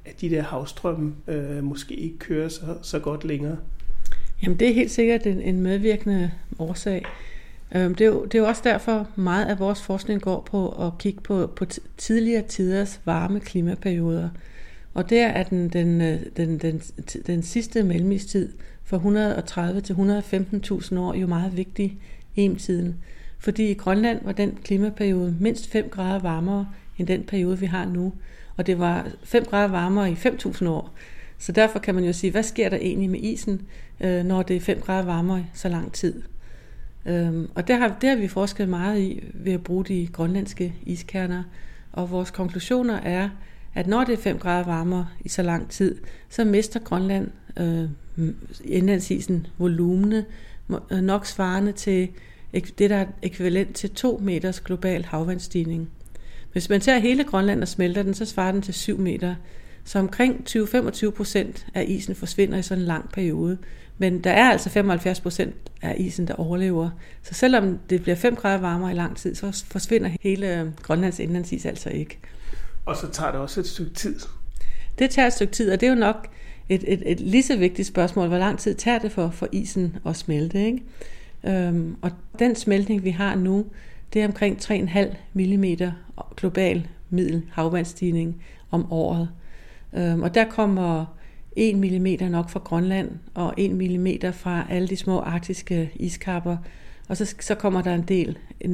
at 0.05 0.21
de 0.21 0.31
der 0.31 0.43
havstrømme 0.43 1.15
øh, 1.29 1.65
måske 1.65 1.95
ikke 1.95 2.19
kører 2.19 2.49
så, 2.49 2.77
så 2.83 2.99
godt 2.99 3.25
længere. 3.25 3.57
Jamen 4.43 4.59
det 4.59 4.69
er 4.69 4.75
helt 4.75 4.91
sikkert 4.91 5.27
en, 5.27 5.41
en 5.41 5.61
medvirkende 5.61 6.31
årsag. 6.59 7.05
Øhm, 7.75 7.95
det 7.95 8.05
er, 8.05 8.09
jo, 8.09 8.25
det 8.25 8.35
er 8.35 8.39
jo 8.39 8.47
også 8.47 8.63
derfor 8.65 9.09
meget 9.17 9.47
af 9.47 9.59
vores 9.59 9.83
forskning 9.83 10.23
går 10.23 10.49
på 10.51 10.69
at 10.69 10.99
kigge 10.99 11.21
på, 11.21 11.47
på 11.47 11.65
tidligere 11.97 12.43
tiders 12.43 13.01
varme 13.05 13.41
klimaperioder. 13.41 14.29
Og 14.95 15.11
der 15.11 15.27
er 15.27 15.43
den, 15.43 15.69
den, 15.69 16.01
øh, 16.01 16.21
den, 16.37 16.59
den, 16.59 16.79
den 17.27 17.43
sidste 17.43 17.83
mellemistid 17.83 18.53
fra 18.85 18.97
130 18.97 19.81
til 19.81 19.93
115.000 19.93 20.99
år 20.99 21.15
jo 21.15 21.27
meget 21.27 21.57
vigtig 21.57 21.99
i 22.37 22.59
Fordi 23.39 23.71
i 23.71 23.75
Grønland 23.75 24.25
var 24.25 24.33
den 24.33 24.59
klimaperiode 24.65 25.37
mindst 25.41 25.71
5 25.71 25.89
grader 25.89 26.19
varmere 26.19 26.69
end 26.99 27.07
den 27.07 27.23
periode, 27.23 27.59
vi 27.59 27.67
har 27.67 27.85
nu. 27.85 28.13
Og 28.57 28.67
det 28.67 28.79
var 28.79 29.09
5 29.25 29.45
grader 29.45 29.69
varmere 29.69 30.11
i 30.11 30.15
5.000 30.15 30.69
år. 30.69 30.95
Så 31.39 31.53
derfor 31.53 31.79
kan 31.79 31.95
man 31.95 32.05
jo 32.05 32.13
sige, 32.13 32.31
hvad 32.31 32.43
sker 32.43 32.69
der 32.69 32.77
egentlig 32.77 33.11
med 33.11 33.21
isen, 33.21 33.63
øh, 34.01 34.25
når 34.25 34.43
det 34.43 34.57
er 34.57 34.61
5 34.61 34.81
grader 34.81 35.05
varmere 35.05 35.47
så 35.55 35.69
lang 35.69 35.93
tid? 35.93 36.23
Øhm, 37.07 37.51
og 37.55 37.69
det 37.69 37.77
har, 37.77 37.97
det 38.01 38.09
har 38.09 38.17
vi 38.17 38.29
forsket 38.29 38.69
meget 38.69 39.01
i 39.01 39.25
ved 39.35 39.53
at 39.53 39.63
bruge 39.63 39.85
de 39.85 40.07
grønlandske 40.13 40.75
iskerner. 40.87 41.43
Og 41.93 42.11
vores 42.11 42.31
konklusioner 42.31 43.01
er, 43.01 43.29
at 43.75 43.87
når 43.87 44.05
det 44.05 44.13
er 44.13 44.23
5 44.23 44.39
grader 44.39 44.65
varmere 44.65 45.07
i 45.21 45.29
så 45.29 45.43
lang 45.43 45.71
tid, 45.71 45.99
så 46.29 46.45
mister 46.45 46.81
Grønland 46.81 47.31
øh, 47.57 47.89
indlandsisen 48.65 49.47
volumene 49.59 50.25
øh, 50.93 51.01
nok 51.01 51.27
svarende 51.27 51.73
til 51.73 52.09
det, 52.79 52.91
der 52.91 52.97
er 52.97 53.07
ekvivalent 53.23 53.75
til 53.75 53.91
2 53.91 54.21
meters 54.23 54.61
global 54.61 55.05
havvandsstigning. 55.05 55.91
Hvis 56.53 56.69
man 56.69 56.81
tager 56.81 56.99
hele 56.99 57.25
Grønland 57.25 57.63
og 57.63 57.69
smelter 57.69 58.03
den, 58.03 58.15
så 58.15 58.25
svarer 58.25 58.53
den 58.53 58.63
til 58.63 58.75
7 58.75 58.99
meter. 58.99 59.35
Så 59.85 59.99
omkring 59.99 60.45
20-25 60.49 61.11
procent 61.11 61.67
af 61.75 61.85
isen 61.89 62.15
forsvinder 62.15 62.59
i 62.59 62.63
sådan 62.63 62.83
en 62.83 62.87
lang 62.87 63.11
periode. 63.11 63.59
Men 63.99 64.25
der 64.25 64.31
er 64.31 64.51
altså 64.51 64.71
75 64.71 65.21
procent 65.21 65.55
af 65.83 65.95
isen, 65.99 66.29
der 66.29 66.35
overlever. 66.35 66.91
Så 67.23 67.35
selvom 67.35 67.79
det 67.91 68.03
bliver 68.03 68.17
5 68.17 68.37
grader 68.37 68.61
varmere 68.61 68.91
i 68.91 68.95
lang 68.95 69.17
tid, 69.17 69.35
så 69.35 69.65
forsvinder 69.71 70.11
hele 70.23 70.73
Grønlands 70.83 71.19
indlandsis 71.19 71.67
altså 71.67 71.91
ikke. 71.91 72.19
Og 72.85 72.97
så 72.97 73.11
tager 73.11 73.33
det 73.33 73.41
også 73.41 73.61
et 73.61 73.67
stykke 73.67 73.93
tid. 73.95 74.21
Det 74.99 75.11
tager 75.11 75.27
et 75.27 75.33
stykke 75.33 75.53
tid, 75.53 75.73
og 75.73 75.81
det 75.81 75.87
er 75.87 75.91
jo 75.91 75.99
nok 75.99 76.29
et, 76.69 76.85
et, 76.87 77.03
et 77.07 77.21
lige 77.21 77.43
så 77.43 77.57
vigtigt 77.57 77.89
spørgsmål. 77.89 78.29
Hvor 78.29 78.39
lang 78.39 78.59
tid 78.59 78.75
tager 78.75 78.99
det 78.99 79.13
for, 79.13 79.31
for 79.31 79.49
isen 79.53 79.97
at 80.07 80.17
smelte? 80.17 80.67
Ikke? 80.67 80.83
Øhm, 81.45 81.97
og 82.03 82.11
den 82.39 82.57
smeltning, 82.57 83.05
vi 83.05 83.11
har 83.11 83.35
nu, 83.35 83.67
det 84.13 84.23
er 84.23 84.27
omkring 84.27 84.59
3,5 84.59 85.17
mm 85.35 85.65
global 86.37 86.89
middel 87.11 87.43
havvandsstigning 87.53 88.43
om 88.71 88.93
året. 88.93 89.29
Øhm, 89.93 90.23
og 90.23 90.35
der 90.35 90.45
kommer 90.45 91.17
1 91.57 91.77
mm 91.77 92.31
nok 92.31 92.51
fra 92.51 92.61
Grønland, 92.65 93.11
og 93.35 93.55
1 93.57 93.71
mm 93.71 94.07
fra 94.33 94.67
alle 94.71 94.89
de 94.89 94.97
små 94.97 95.21
arktiske 95.21 95.91
iskapper. 95.95 96.57
Og 97.09 97.17
så, 97.17 97.35
så 97.41 97.55
kommer 97.55 97.83
der 97.83 97.95
en 97.95 98.03
del, 98.03 98.39
0,5 98.65 98.69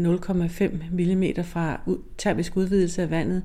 mm 0.92 1.44
fra 1.44 1.80
termisk 2.18 2.56
udvidelse 2.56 3.02
af 3.02 3.10
vandet. 3.10 3.42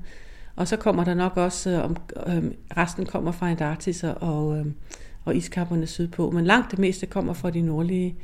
Og 0.56 0.68
så 0.68 0.76
kommer 0.76 1.04
der 1.04 1.14
nok 1.14 1.36
også, 1.36 1.70
øh, 1.70 1.84
om, 1.84 1.96
øh, 2.26 2.44
resten 2.76 3.06
kommer 3.06 3.32
fra 3.32 3.50
Antarktis 3.50 4.04
og, 4.04 4.58
øh, 4.58 4.66
og 5.24 5.36
iskapperne 5.36 5.86
sydpå. 5.86 6.30
Men 6.30 6.44
langt 6.44 6.70
det 6.70 6.78
meste 6.78 7.06
kommer 7.06 7.32
fra 7.32 7.50
de 7.50 7.60
nordlige, 7.60 8.16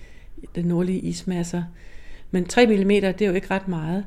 de 0.57 0.63
nordlige 0.63 1.01
ismasser. 1.01 1.63
Men 2.31 2.45
3 2.45 2.67
mm, 2.67 2.89
det 2.89 3.23
er 3.23 3.27
jo 3.27 3.33
ikke 3.33 3.51
ret 3.51 3.69
meget. 3.69 4.05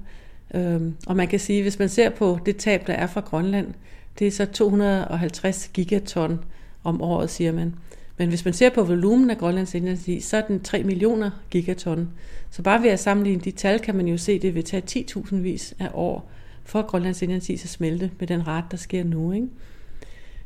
Øh, 0.54 0.82
og 1.08 1.16
man 1.16 1.28
kan 1.28 1.40
sige, 1.40 1.62
hvis 1.62 1.80
man 1.80 1.90
ser 1.90 2.10
på 2.10 2.40
det 2.46 2.58
tab, 2.58 2.88
der 2.88 2.94
er 2.94 3.08
fra 3.08 3.22
Grønland, 3.22 3.74
det 4.20 4.28
er 4.28 4.32
så 4.32 4.46
250 4.46 5.70
gigaton 5.74 6.40
om 6.84 7.02
året, 7.02 7.30
siger 7.30 7.52
man. 7.52 7.76
Men 8.18 8.30
hvis 8.30 8.46
man 8.46 8.54
ser 8.54 8.70
på 8.70 8.84
volumen 8.84 9.30
af 9.30 9.38
Grønlands 9.38 9.76
indlandsis, 9.76 10.26
så 10.26 10.38
er 10.38 10.42
den 10.42 10.60
3 10.60 10.84
millioner 10.84 11.32
gigaton. 11.50 12.10
Så 12.52 12.62
bare 12.62 12.84
ved 12.84 12.90
at 12.90 13.00
sammenligne 13.00 13.42
de 13.42 13.52
tal, 13.52 13.80
kan 13.80 13.96
man 13.96 14.08
jo 14.08 14.18
se, 14.18 14.32
at 14.32 14.42
det 14.42 14.56
vil 14.56 14.64
tage 14.64 15.06
10.000 15.18 15.36
vis 15.36 15.74
af 15.80 15.90
år 15.94 16.32
for 16.66 16.82
Grønlands 16.82 17.22
indlandsis 17.22 17.64
at 17.64 17.70
smelte 17.70 18.12
med 18.20 18.28
den 18.28 18.48
ret, 18.48 18.64
der 18.72 18.78
sker 18.78 19.04
nu. 19.04 19.32
Ikke? 19.32 19.48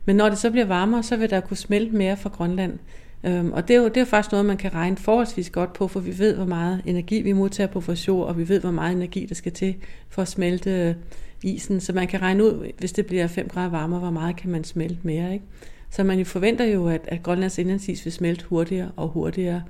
Men 0.05 0.15
når 0.15 0.29
det 0.29 0.38
så 0.38 0.51
bliver 0.51 0.65
varmere, 0.65 1.03
så 1.03 1.17
vil 1.17 1.29
der 1.29 1.39
kunne 1.39 1.58
smelte 1.58 1.95
mere 1.95 2.17
fra 2.17 2.29
Grønland. 2.29 2.79
Øhm, 3.23 3.51
og 3.51 3.67
det 3.67 3.75
er, 3.75 3.79
jo, 3.79 3.88
det 3.88 3.97
er 3.97 4.01
jo 4.01 4.05
faktisk 4.05 4.32
noget, 4.32 4.45
man 4.45 4.58
kan 4.58 4.73
regne 4.73 4.97
forholdsvis 4.97 5.49
godt 5.49 5.73
på, 5.73 5.88
for 5.88 5.99
vi 5.99 6.19
ved, 6.19 6.36
hvor 6.36 6.45
meget 6.45 6.82
energi 6.86 7.21
vi 7.21 7.34
modtager 7.34 7.67
på 7.67 7.79
vores 7.79 8.08
jord, 8.08 8.27
og 8.27 8.38
vi 8.38 8.49
ved, 8.49 8.62
hvor 8.62 8.71
meget 8.71 8.95
energi 8.95 9.25
der 9.25 9.36
skal 9.36 9.51
til 9.51 9.75
for 10.10 10.21
at 10.21 10.27
smelte 10.27 10.71
øh, 10.71 10.95
isen. 11.43 11.79
Så 11.79 11.93
man 11.93 12.08
kan 12.08 12.21
regne 12.21 12.43
ud, 12.43 12.71
hvis 12.77 12.91
det 12.91 13.05
bliver 13.05 13.27
5 13.27 13.47
grader 13.47 13.69
varmere, 13.69 13.99
hvor 13.99 14.10
meget 14.10 14.36
kan 14.36 14.49
man 14.49 14.63
smelte 14.63 14.99
mere. 15.03 15.34
Ikke? 15.34 15.45
Så 15.89 16.03
man 16.03 16.19
jo 16.19 16.25
forventer 16.25 16.65
jo, 16.65 16.88
at, 16.88 17.01
at 17.08 17.23
Grønlands 17.23 17.58
indlandsis 17.58 18.05
vil 18.05 18.13
smelte 18.13 18.45
hurtigere 18.45 18.91
og 18.95 19.08
hurtigere. 19.08 19.63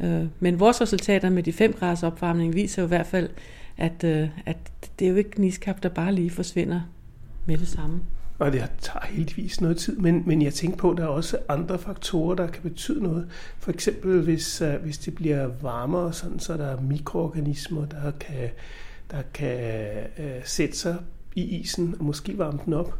Øh, 0.00 0.24
men 0.40 0.60
vores 0.60 0.80
resultater 0.80 1.30
med 1.30 1.42
de 1.42 1.52
5 1.52 1.72
graders 1.72 2.02
opvarmning 2.02 2.54
viser 2.54 2.82
jo 2.82 2.86
i 2.86 2.88
hvert 2.88 3.06
fald, 3.06 3.28
at, 3.78 4.04
øh, 4.04 4.28
at 4.46 4.56
det 4.98 5.04
er 5.04 5.10
jo 5.10 5.16
ikke 5.16 5.40
niskap, 5.40 5.82
der 5.82 5.88
bare 5.88 6.14
lige 6.14 6.30
forsvinder 6.30 6.80
med 7.46 7.58
det 7.58 7.68
samme. 7.68 8.00
Og 8.38 8.52
det 8.52 8.70
tager 8.80 9.06
heldigvis 9.06 9.60
noget 9.60 9.76
tid, 9.76 9.96
men, 9.96 10.22
men 10.26 10.42
jeg 10.42 10.54
tænker 10.54 10.76
på, 10.76 10.90
at 10.90 10.96
der 10.96 11.02
er 11.02 11.08
også 11.08 11.38
andre 11.48 11.78
faktorer, 11.78 12.34
der 12.34 12.46
kan 12.46 12.62
betyde 12.62 13.02
noget. 13.02 13.26
For 13.58 13.70
eksempel, 13.70 14.22
hvis, 14.22 14.62
uh, 14.62 14.82
hvis 14.82 14.98
det 14.98 15.14
bliver 15.14 15.50
varmere, 15.62 16.12
sådan, 16.12 16.38
så 16.38 16.56
der 16.56 16.66
er 16.66 16.80
mikroorganismer, 16.80 17.84
der 17.84 18.10
kan, 18.20 18.48
der 19.10 19.22
kan 19.34 19.90
uh, 20.18 20.24
sætte 20.44 20.76
sig 20.76 20.96
i 21.34 21.42
isen 21.42 21.94
og 21.98 22.04
måske 22.04 22.38
varme 22.38 22.58
den 22.64 22.72
op. 22.72 22.94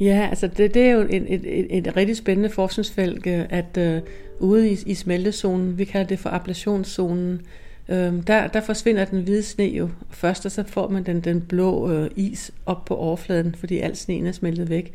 Ja, 0.00 0.26
altså 0.30 0.46
det, 0.46 0.74
det 0.74 0.82
er 0.82 0.90
jo 0.90 1.00
et, 1.00 1.34
et, 1.34 1.58
et, 1.58 1.78
et 1.78 1.96
rigtig 1.96 2.16
spændende 2.16 2.50
forskningsfelt, 2.50 3.26
at 3.26 3.78
uh, 3.78 4.48
ude 4.48 4.70
i, 4.70 4.78
i 4.86 4.94
smeltezonen, 4.94 5.78
vi 5.78 5.84
kalder 5.84 6.06
det 6.06 6.18
for 6.18 6.30
ablationszonen, 6.30 7.40
Øhm, 7.88 8.22
der, 8.22 8.46
der 8.46 8.60
forsvinder 8.60 9.04
den 9.04 9.22
hvide 9.22 9.42
sne 9.42 9.64
jo 9.64 9.88
først, 10.10 10.46
og 10.46 10.52
så 10.52 10.64
får 10.66 10.88
man 10.88 11.02
den, 11.02 11.20
den 11.20 11.40
blå 11.40 11.90
øh, 11.92 12.10
is 12.16 12.50
op 12.66 12.84
på 12.84 12.96
overfladen, 12.96 13.54
fordi 13.54 13.78
al 13.78 13.96
sneen 13.96 14.26
er 14.26 14.32
smeltet 14.32 14.70
væk. 14.70 14.92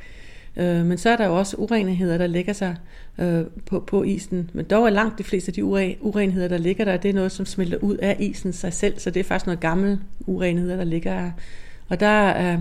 Øh, 0.58 0.86
men 0.86 0.97
så 0.97 1.10
er 1.10 1.17
der 1.17 1.25
jo 1.25 1.38
også 1.38 1.58
urenheder, 1.58 2.17
der 2.17 2.28
ligger 2.28 2.54
sig 2.54 2.75
øh, 3.17 3.43
på, 3.65 3.80
på 3.80 4.04
isen. 4.04 4.49
Men 4.54 4.65
dog 4.65 4.86
er 4.86 4.89
langt 4.89 5.17
de 5.17 5.23
fleste 5.23 5.49
af 5.49 5.54
de 5.54 5.63
urenheder, 6.02 6.47
der 6.47 6.58
ligger 6.58 6.86
der, 6.86 6.97
det 6.97 7.10
er 7.10 7.13
noget, 7.13 7.32
som 7.32 7.45
smelter 7.45 7.78
ud 7.78 7.97
af 7.97 8.15
isen 8.19 8.54
sig 8.54 8.73
selv, 8.73 8.99
så 8.99 9.10
det 9.10 9.19
er 9.19 9.23
faktisk 9.23 9.45
noget 9.45 9.60
gammel 9.60 9.99
urenheder, 10.28 10.75
der 10.75 10.84
ligger 10.84 11.19
her. 11.19 11.32
Og 11.89 11.99
der 11.99 12.08
er 12.08 12.60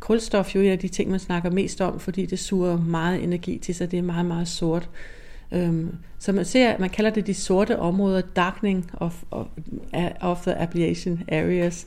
kulstof 0.00 0.54
jo 0.54 0.60
en 0.60 0.70
af 0.70 0.78
de 0.78 0.88
ting, 0.88 1.10
man 1.10 1.20
snakker 1.20 1.50
mest 1.50 1.80
om, 1.80 2.00
fordi 2.00 2.26
det 2.26 2.38
suger 2.38 2.78
meget 2.78 3.22
energi 3.22 3.58
til 3.58 3.74
sig, 3.74 3.90
det 3.90 3.98
er 3.98 4.02
meget, 4.02 4.26
meget 4.26 4.48
sort. 4.48 4.88
Øhm, 5.54 5.96
så 6.18 6.32
man 6.32 6.44
ser, 6.44 6.78
man 6.78 6.90
kalder 6.90 7.10
det 7.10 7.26
de 7.26 7.34
sorte 7.34 7.78
områder, 7.78 8.20
darkening 8.20 8.90
of, 8.94 9.22
of, 9.30 9.46
of 10.20 10.40
the 10.40 10.54
ablation 10.54 11.22
areas. 11.32 11.86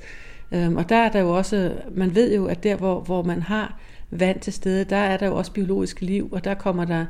Øhm, 0.51 0.77
og 0.77 0.89
der 0.89 0.95
er 0.95 1.12
der 1.12 1.19
jo 1.19 1.38
også, 1.38 1.73
man 1.91 2.15
ved 2.15 2.36
jo, 2.36 2.45
at 2.45 2.63
der 2.63 2.75
hvor, 2.75 2.99
hvor 2.99 3.23
man 3.23 3.41
har 3.41 3.80
vand 4.12 4.39
til 4.39 4.53
stede, 4.53 4.84
der 4.84 4.95
er 4.95 5.17
der 5.17 5.25
jo 5.25 5.36
også 5.36 5.51
biologisk 5.51 6.01
liv, 6.01 6.30
og 6.32 6.43
der 6.43 6.53
kommer 6.53 6.86
der 6.86 7.06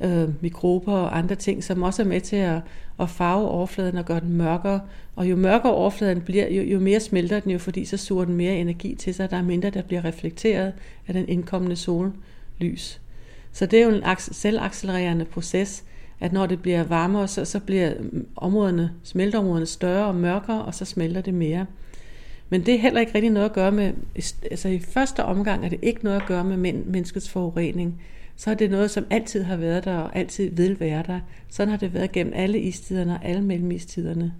øh, 0.00 0.42
mikrober 0.42 0.92
og 0.92 1.18
andre 1.18 1.34
ting, 1.34 1.64
som 1.64 1.82
også 1.82 2.02
er 2.02 2.06
med 2.06 2.20
til 2.20 2.36
at, 2.36 2.60
at 3.00 3.10
farve 3.10 3.48
overfladen 3.48 3.98
og 3.98 4.04
gøre 4.04 4.20
den 4.20 4.32
mørkere. 4.32 4.80
Og 5.16 5.30
jo 5.30 5.36
mørkere 5.36 5.72
overfladen 5.74 6.20
bliver, 6.20 6.48
jo, 6.48 6.62
jo 6.62 6.80
mere 6.80 7.00
smelter 7.00 7.40
den 7.40 7.52
jo, 7.52 7.58
fordi 7.58 7.84
så 7.84 7.96
suger 7.96 8.24
den 8.24 8.34
mere 8.34 8.56
energi 8.56 8.94
til 8.94 9.14
sig, 9.14 9.30
der 9.30 9.36
er 9.36 9.42
mindre, 9.42 9.70
der 9.70 9.82
bliver 9.82 10.04
reflekteret 10.04 10.72
af 11.08 11.14
den 11.14 11.28
indkommende 11.28 11.76
sollys. 11.76 13.00
Så 13.52 13.66
det 13.66 13.80
er 13.80 13.84
jo 13.84 13.90
en 13.90 14.02
selvaccelererende 14.18 15.24
proces, 15.24 15.84
at 16.20 16.32
når 16.32 16.46
det 16.46 16.62
bliver 16.62 16.84
varmere, 16.84 17.28
så, 17.28 17.44
så 17.44 17.60
bliver 17.60 17.92
områderne, 18.36 18.92
smelteområderne 19.02 19.66
større 19.66 20.06
og 20.06 20.14
mørkere, 20.14 20.64
og 20.64 20.74
så 20.74 20.84
smelter 20.84 21.20
det 21.20 21.34
mere. 21.34 21.66
Men 22.48 22.66
det 22.66 22.74
er 22.74 22.78
heller 22.78 23.00
ikke 23.00 23.14
rigtig 23.14 23.30
noget 23.30 23.46
at 23.46 23.52
gøre 23.52 23.72
med, 23.72 23.92
altså 24.50 24.68
i 24.68 24.78
første 24.78 25.24
omgang 25.24 25.64
er 25.64 25.68
det 25.68 25.78
ikke 25.82 26.04
noget 26.04 26.20
at 26.20 26.26
gøre 26.26 26.44
med 26.44 26.56
menneskets 26.72 27.30
forurening. 27.30 28.00
Så 28.36 28.50
er 28.50 28.54
det 28.54 28.70
noget, 28.70 28.90
som 28.90 29.06
altid 29.10 29.42
har 29.42 29.56
været 29.56 29.84
der 29.84 29.96
og 29.96 30.16
altid 30.16 30.50
vil 30.50 30.80
være 30.80 31.02
der. 31.06 31.20
Sådan 31.48 31.70
har 31.70 31.78
det 31.78 31.94
været 31.94 32.12
gennem 32.12 32.32
alle 32.36 32.60
istiderne 32.60 33.12
og 33.12 33.24
alle 33.24 33.42
mellemistiderne. 33.42 34.32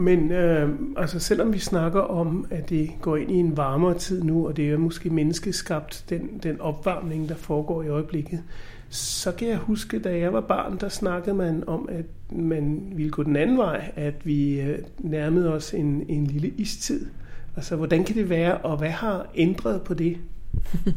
Men 0.00 0.32
øh, 0.32 0.68
altså 0.96 1.18
selvom 1.18 1.52
vi 1.52 1.58
snakker 1.58 2.00
om, 2.00 2.46
at 2.50 2.70
det 2.70 2.90
går 3.00 3.16
ind 3.16 3.30
i 3.30 3.34
en 3.34 3.56
varmere 3.56 3.98
tid 3.98 4.22
nu, 4.22 4.46
og 4.46 4.56
det 4.56 4.70
er 4.70 4.76
måske 4.76 5.10
menneskeskabt, 5.10 6.04
den, 6.08 6.40
den 6.42 6.60
opvarmning, 6.60 7.28
der 7.28 7.34
foregår 7.34 7.82
i 7.82 7.88
øjeblikket, 7.88 8.42
så 8.88 9.32
kan 9.32 9.48
jeg 9.48 9.56
huske, 9.56 9.98
da 9.98 10.18
jeg 10.18 10.32
var 10.32 10.40
barn, 10.40 10.78
der 10.80 10.88
snakkede 10.88 11.36
man 11.36 11.64
om, 11.66 11.88
at 11.92 12.04
man 12.32 12.82
ville 12.94 13.10
gå 13.10 13.22
den 13.22 13.36
anden 13.36 13.58
vej, 13.58 13.92
at 13.96 14.26
vi 14.26 14.60
øh, 14.60 14.78
nærmede 14.98 15.54
os 15.54 15.74
en, 15.74 16.04
en 16.08 16.26
lille 16.26 16.48
istid. 16.48 17.06
Altså, 17.56 17.76
hvordan 17.76 18.04
kan 18.04 18.16
det 18.16 18.30
være, 18.30 18.58
og 18.58 18.76
hvad 18.76 18.90
har 18.90 19.26
ændret 19.34 19.82
på 19.82 19.94
det? 19.94 20.16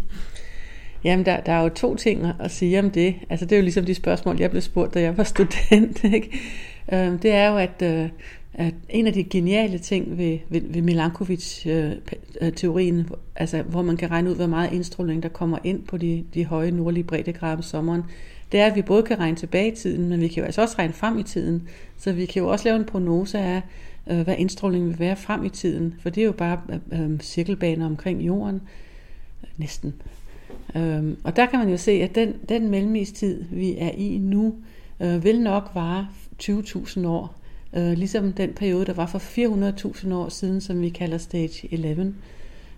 Jamen, 1.03 1.25
der, 1.25 1.39
der 1.39 1.51
er 1.51 1.63
jo 1.63 1.69
to 1.69 1.95
ting 1.95 2.25
at 2.39 2.51
sige 2.51 2.79
om 2.79 2.91
det. 2.91 3.15
Altså, 3.29 3.45
det 3.45 3.51
er 3.51 3.57
jo 3.59 3.63
ligesom 3.63 3.85
de 3.85 3.95
spørgsmål, 3.95 4.39
jeg 4.39 4.49
blev 4.49 4.61
spurgt, 4.61 4.93
da 4.93 5.01
jeg 5.01 5.17
var 5.17 5.23
student. 5.23 6.03
Ikke? 6.15 6.39
Øhm, 6.93 7.19
det 7.19 7.31
er 7.31 7.49
jo, 7.49 7.57
at, 7.57 7.81
øh, 7.83 8.09
at 8.53 8.73
en 8.89 9.07
af 9.07 9.13
de 9.13 9.23
geniale 9.23 9.77
ting 9.77 10.17
ved, 10.17 10.37
ved, 10.49 10.61
ved 10.61 10.81
Milankovic-teorien, 10.81 12.99
øh, 12.99 13.05
altså, 13.35 13.61
hvor 13.61 13.81
man 13.81 13.97
kan 13.97 14.11
regne 14.11 14.29
ud, 14.29 14.35
hvor 14.35 14.47
meget 14.47 14.73
indstråling, 14.73 15.23
der 15.23 15.29
kommer 15.29 15.57
ind 15.63 15.83
på 15.83 15.97
de, 15.97 16.23
de 16.33 16.45
høje 16.45 16.71
nordlige 16.71 17.03
breddegrader 17.03 17.55
om 17.55 17.61
sommeren, 17.61 18.03
det 18.51 18.59
er, 18.59 18.65
at 18.65 18.75
vi 18.75 18.81
både 18.81 19.03
kan 19.03 19.19
regne 19.19 19.37
tilbage 19.37 19.71
i 19.71 19.75
tiden, 19.75 20.09
men 20.09 20.21
vi 20.21 20.27
kan 20.27 20.37
jo 20.37 20.45
altså 20.45 20.61
også 20.61 20.75
regne 20.79 20.93
frem 20.93 21.19
i 21.19 21.23
tiden. 21.23 21.67
Så 21.97 22.11
vi 22.11 22.25
kan 22.25 22.41
jo 22.41 22.47
også 22.47 22.65
lave 22.65 22.77
en 22.77 22.85
prognose 22.85 23.39
af, 23.39 23.61
øh, 24.07 24.21
hvad 24.21 24.35
indstrålingen 24.37 24.89
vil 24.89 24.99
være 24.99 25.15
frem 25.15 25.43
i 25.43 25.49
tiden. 25.49 25.95
For 25.99 26.09
det 26.09 26.21
er 26.21 26.25
jo 26.25 26.31
bare 26.31 26.61
øh, 26.91 27.01
øh, 27.01 27.19
cirkelbaner 27.19 27.85
omkring 27.85 28.21
jorden. 28.21 28.61
Næsten. 29.57 29.93
Øhm, 30.75 31.17
og 31.23 31.35
der 31.35 31.45
kan 31.45 31.59
man 31.59 31.69
jo 31.69 31.77
se, 31.77 31.91
at 31.91 32.15
den, 32.15 32.33
den 32.49 32.69
mellemistid, 32.69 33.43
vi 33.51 33.75
er 33.77 33.91
i 33.91 34.17
nu, 34.17 34.55
øh, 34.99 35.23
vil 35.23 35.41
nok 35.41 35.71
vare 35.73 36.07
20.000 36.43 37.07
år. 37.07 37.42
Øh, 37.75 37.91
ligesom 37.91 38.33
den 38.33 38.53
periode, 38.53 38.85
der 38.85 38.93
var 38.93 39.05
for 39.05 39.19
400.000 39.19 40.13
år 40.13 40.29
siden, 40.29 40.61
som 40.61 40.81
vi 40.81 40.89
kalder 40.89 41.17
stage 41.17 41.73
11. 41.73 42.15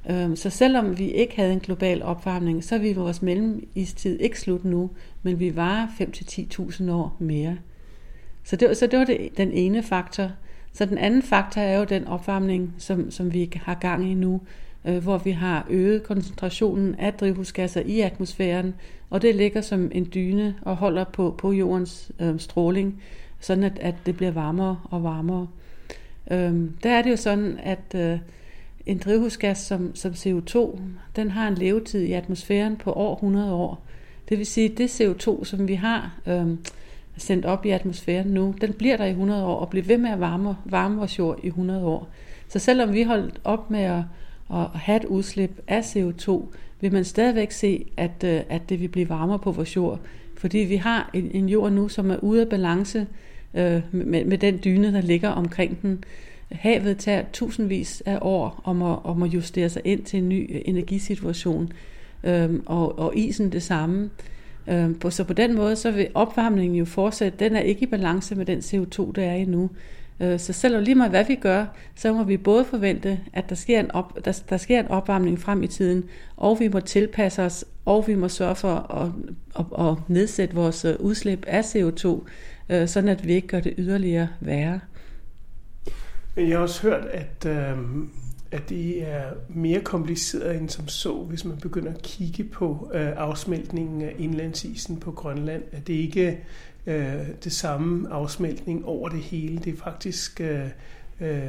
Øh, 0.10 0.38
så 0.38 0.50
selvom 0.50 0.98
vi 0.98 1.12
ikke 1.12 1.36
havde 1.36 1.54
en 1.54 1.60
global 1.60 2.04
opvarmning, 2.04 2.64
så 2.64 2.76
er 2.76 2.80
vi 2.80 2.94
vores 2.94 3.22
mellemistid 3.22 4.20
ikke 4.20 4.40
slut 4.40 4.66
nu, 4.66 4.90
men 5.24 5.40
vi 5.40 5.56
var 5.56 5.96
5-10.000 6.02 6.92
år 6.92 7.16
mere. 7.20 7.58
Så 8.44 8.56
det, 8.56 8.78
så 8.78 8.88
det 8.88 9.00
var 9.00 9.06
det, 9.06 9.30
den 9.38 9.52
ene 9.52 9.84
faktor. 9.84 10.32
Så 10.74 10.86
den 10.86 10.98
anden 10.98 11.22
faktor 11.22 11.62
er 11.62 11.78
jo 11.78 11.84
den 11.84 12.08
opvarmning, 12.08 12.74
som, 12.78 13.12
som 13.12 13.34
vi 13.34 13.52
har 13.64 13.76
gang 13.76 14.12
i 14.12 14.14
nu, 14.14 14.42
øh, 14.86 15.04
hvor 15.04 15.18
vi 15.18 15.32
har 15.32 15.66
øget 15.70 16.04
koncentrationen 16.04 16.96
af 16.96 17.14
drivhusgasser 17.14 17.82
i 17.82 18.00
atmosfæren, 18.00 18.76
og 19.10 19.22
det 19.22 19.36
ligger 19.36 19.62
som 19.62 19.92
en 19.94 20.10
dyne 20.14 20.56
og 20.62 20.76
holder 20.76 21.04
på, 21.04 21.36
på 21.38 21.52
jordens 21.52 22.12
øh, 22.20 22.40
stråling, 22.40 23.02
sådan 23.46 23.64
at, 23.64 23.80
at 23.80 23.96
det 24.06 24.18
bliver 24.18 24.32
varmere 24.32 24.80
og 24.84 25.04
varmere. 25.04 25.48
Øhm, 26.32 26.74
der 26.84 26.90
er 26.90 27.02
det 27.02 27.12
jo 27.12 27.16
sådan, 27.16 27.60
at 27.64 27.96
øh, 27.96 28.20
en 28.86 28.98
drivhusgas 28.98 29.58
som, 29.58 29.96
som 29.96 30.12
CO2, 30.12 30.80
den 31.16 31.32
har 31.32 31.48
en 31.48 31.56
levetid 31.56 32.02
i 32.02 32.12
atmosfæren 32.12 32.76
på 32.76 32.92
over 32.92 33.16
100 33.16 33.54
år. 33.54 33.84
Det 34.30 34.38
vil 34.38 34.46
sige, 34.46 34.72
at 34.72 34.78
det 34.78 35.02
CO2, 35.02 35.44
som 35.46 35.68
vi 35.68 35.74
har 35.74 36.20
øhm, 36.28 36.60
sendt 37.18 37.46
op 37.46 37.66
i 37.66 37.70
atmosfæren 37.70 38.28
nu, 38.28 38.56
den 38.62 38.74
bliver 38.74 38.98
der 38.98 39.06
i 39.06 39.10
100 39.10 39.46
år 39.46 39.60
og 39.60 39.70
bliver 39.70 39.86
ved 39.86 39.98
med 39.98 40.10
at 40.10 40.20
varme, 40.20 40.56
varme 40.66 40.98
vores 40.98 41.20
jord 41.20 41.40
i 41.44 41.48
100 41.48 41.86
år. 41.86 42.08
Så 42.48 42.60
selvom 42.60 42.94
vi 42.94 43.04
holdt 43.04 43.42
op 43.44 43.72
med 43.72 43.80
at 43.80 44.04
at 44.54 44.68
have 44.74 44.98
et 44.98 45.06
udslip 45.06 45.62
af 45.68 45.82
CO2, 45.82 46.42
vil 46.82 46.94
man 46.94 47.04
stadigvæk 47.06 47.52
se, 47.52 47.86
at, 47.98 48.24
øh, 48.24 48.42
at 48.50 48.70
det 48.70 48.82
vil 48.82 48.88
blive 48.88 49.10
varmere 49.10 49.40
på 49.40 49.52
vores 49.52 49.76
jord. 49.76 50.00
Fordi 50.38 50.58
vi 50.58 50.76
har 50.76 51.10
en, 51.14 51.32
en 51.34 51.50
jord 51.50 51.72
nu, 51.72 51.88
som 51.88 52.12
er 52.12 52.18
ude 52.18 52.42
af 52.42 52.50
balance 52.50 53.08
øh, 53.56 53.82
med, 53.92 54.26
med 54.26 54.38
den 54.38 54.60
dyne, 54.64 54.94
der 54.94 55.02
ligger 55.02 55.30
omkring 55.30 55.82
den. 55.82 56.04
Havet 56.52 56.98
tager 56.98 57.24
tusindvis 57.34 58.04
af 58.06 58.18
år 58.22 58.62
om 58.64 58.82
at, 58.82 58.98
om 59.04 59.24
at 59.24 59.34
justere 59.34 59.70
sig 59.70 59.82
ind 59.86 60.04
til 60.04 60.20
en 60.20 60.30
ny 60.30 60.56
øh, 60.56 60.62
energisituation, 60.66 61.72
øh, 62.24 62.50
og, 62.66 63.00
og 63.00 63.18
isen 63.18 63.52
det 63.52 63.64
samme. 63.64 64.10
Øh, 64.68 64.90
så 65.10 65.24
på 65.24 65.34
den 65.34 65.56
måde, 65.56 65.76
så 65.76 65.92
vil 65.92 66.08
opvarmningen 66.14 66.78
jo 66.78 66.86
fortsætte. 66.86 67.40
Den 67.40 67.56
er 67.56 67.62
ikke 67.62 67.84
i 67.84 67.86
balance 67.86 68.36
med 68.36 68.46
den 68.46 68.60
CO2, 68.60 69.12
der 69.12 69.24
er 69.24 69.36
i 69.36 69.46
nu. 69.46 69.70
Øh, 70.20 70.40
så 70.40 70.54
selvom 70.54 70.84
lige 70.84 70.96
meget 70.96 71.12
hvad 71.12 71.26
vi 71.26 71.36
gør, 71.36 71.66
så 71.96 72.14
må 72.14 72.24
vi 72.24 72.38
både 72.38 72.66
forvente, 72.66 73.20
at 73.34 73.50
der 73.50 73.56
sker, 73.56 73.80
en 73.80 73.92
op, 73.92 74.26
der, 74.26 74.42
der 74.50 74.58
sker 74.58 74.80
en 74.80 74.88
opvarmning 74.88 75.40
frem 75.40 75.64
i 75.64 75.68
tiden, 75.68 76.04
og 76.38 76.60
vi 76.60 76.68
må 76.68 76.80
tilpasse 76.80 77.44
os, 77.44 77.66
og 77.86 78.08
vi 78.08 78.16
må 78.16 78.28
sørge 78.28 78.56
for 78.56 78.74
at, 78.76 79.12
at, 79.60 79.88
at 79.88 79.96
nedsætte 80.08 80.56
vores 80.56 80.86
øh, 80.86 80.96
udslip 81.00 81.46
af 81.48 81.62
CO2, 81.62 82.22
øh, 82.70 82.88
sådan 82.88 83.10
at 83.10 83.28
vi 83.28 83.34
ikke 83.34 83.48
gør 83.48 83.60
det 83.60 83.74
yderligere 83.78 84.28
værre. 84.40 84.80
Men 86.36 86.50
jeg 86.50 86.58
har 86.58 86.64
også 86.64 86.82
hørt, 86.82 87.06
at, 87.06 87.46
øh, 87.48 87.78
at 88.52 88.70
det 88.70 89.04
er 89.04 89.24
mere 89.50 89.82
kompliceret 89.82 90.58
end 90.58 90.70
som 90.70 90.88
så, 90.88 91.14
hvis 91.14 91.46
man 91.46 91.58
begynder 91.58 91.92
at 91.92 92.02
kigge 92.02 92.44
på 92.44 92.92
øh, 92.94 93.12
afsmeltningen 93.18 94.02
af 94.02 94.16
indlandsisen 94.18 95.00
på 95.00 95.12
Grønland. 95.12 95.64
At 95.72 95.88
det 95.88 95.94
ikke 95.94 96.40
øh, 96.86 97.28
det 97.44 97.52
samme 97.52 98.14
afsmeltning 98.14 98.86
over 98.86 99.10
det 99.10 99.20
hele. 99.20 99.58
Det 99.58 99.74
er 99.74 99.78
faktisk 99.78 100.42
øh, 100.42 100.66
øh, 101.22 101.42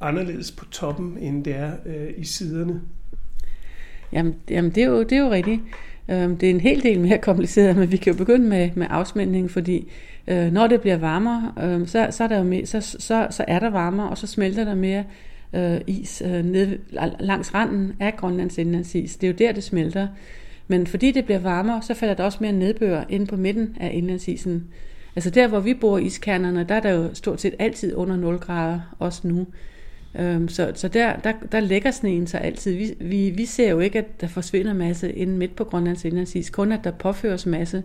anderledes 0.00 0.52
på 0.52 0.64
toppen, 0.64 1.18
end 1.18 1.44
det 1.44 1.54
er 1.54 1.72
øh, 1.86 2.10
i 2.16 2.24
siderne. 2.24 2.80
Jamen, 4.12 4.34
jamen 4.50 4.70
det, 4.70 4.82
er 4.82 4.86
jo, 4.86 5.02
det 5.02 5.12
er 5.12 5.20
jo 5.20 5.30
rigtigt. 5.30 5.60
Øhm, 6.08 6.36
det 6.36 6.46
er 6.46 6.50
en 6.50 6.60
hel 6.60 6.82
del 6.82 7.00
mere 7.00 7.18
kompliceret, 7.18 7.76
men 7.76 7.90
vi 7.90 7.96
kan 7.96 8.12
jo 8.12 8.18
begynde 8.18 8.48
med, 8.48 8.70
med 8.74 8.86
afsmeltning, 8.90 9.50
fordi 9.50 9.90
øh, 10.26 10.52
når 10.52 10.66
det 10.66 10.80
bliver 10.80 10.96
varmere, 10.96 11.52
øh, 11.62 11.86
så, 11.86 12.06
så, 12.10 12.24
er 12.24 12.28
der 12.28 12.38
jo 12.38 12.44
mere, 12.44 12.66
så, 12.66 12.80
så, 12.80 13.26
så 13.30 13.44
er 13.48 13.58
der 13.58 13.70
varmere, 13.70 14.08
og 14.08 14.18
så 14.18 14.26
smelter 14.26 14.64
der 14.64 14.74
mere 14.74 15.04
øh, 15.52 15.80
is 15.86 16.22
øh, 16.26 16.44
ned 16.44 16.78
langs 17.20 17.54
randen 17.54 17.92
af 18.00 18.16
Grønlands 18.16 18.58
indlandsis. 18.58 19.16
Det 19.16 19.26
er 19.26 19.30
jo 19.32 19.36
der, 19.38 19.52
det 19.52 19.64
smelter. 19.64 20.08
Men 20.68 20.86
fordi 20.86 21.12
det 21.12 21.24
bliver 21.24 21.38
varmere, 21.38 21.82
så 21.82 21.94
falder 21.94 22.14
der 22.14 22.24
også 22.24 22.38
mere 22.40 22.52
nedbør 22.52 23.04
ind 23.08 23.28
på 23.28 23.36
midten 23.36 23.76
af 23.80 23.90
indlandsisen. 23.94 24.64
Altså 25.16 25.30
der, 25.30 25.48
hvor 25.48 25.60
vi 25.60 25.74
bor 25.74 25.98
i 25.98 26.04
iskernerne, 26.04 26.64
der 26.68 26.74
er 26.74 26.80
der 26.80 26.90
jo 26.90 27.14
stort 27.14 27.40
set 27.40 27.54
altid 27.58 27.94
under 27.94 28.16
0 28.16 28.38
grader, 28.38 28.80
også 28.98 29.28
nu. 29.28 29.46
Øhm, 30.18 30.48
så 30.48 30.72
så 30.74 30.88
der, 30.88 31.16
der, 31.16 31.32
der 31.52 31.60
lægger 31.60 31.90
sneen 31.90 32.26
sig 32.26 32.40
altid. 32.40 32.76
Vi, 32.76 32.94
vi, 33.00 33.30
vi 33.30 33.44
ser 33.44 33.70
jo 33.70 33.78
ikke, 33.80 33.98
at 33.98 34.20
der 34.20 34.26
forsvinder 34.26 34.72
masse 34.72 35.12
inden 35.12 35.38
midt 35.38 35.56
på 35.56 35.64
Grønlands 35.64 36.04
indlandsis, 36.04 36.50
kun 36.50 36.72
at 36.72 36.84
der 36.84 36.90
påføres 36.90 37.46
masse. 37.46 37.82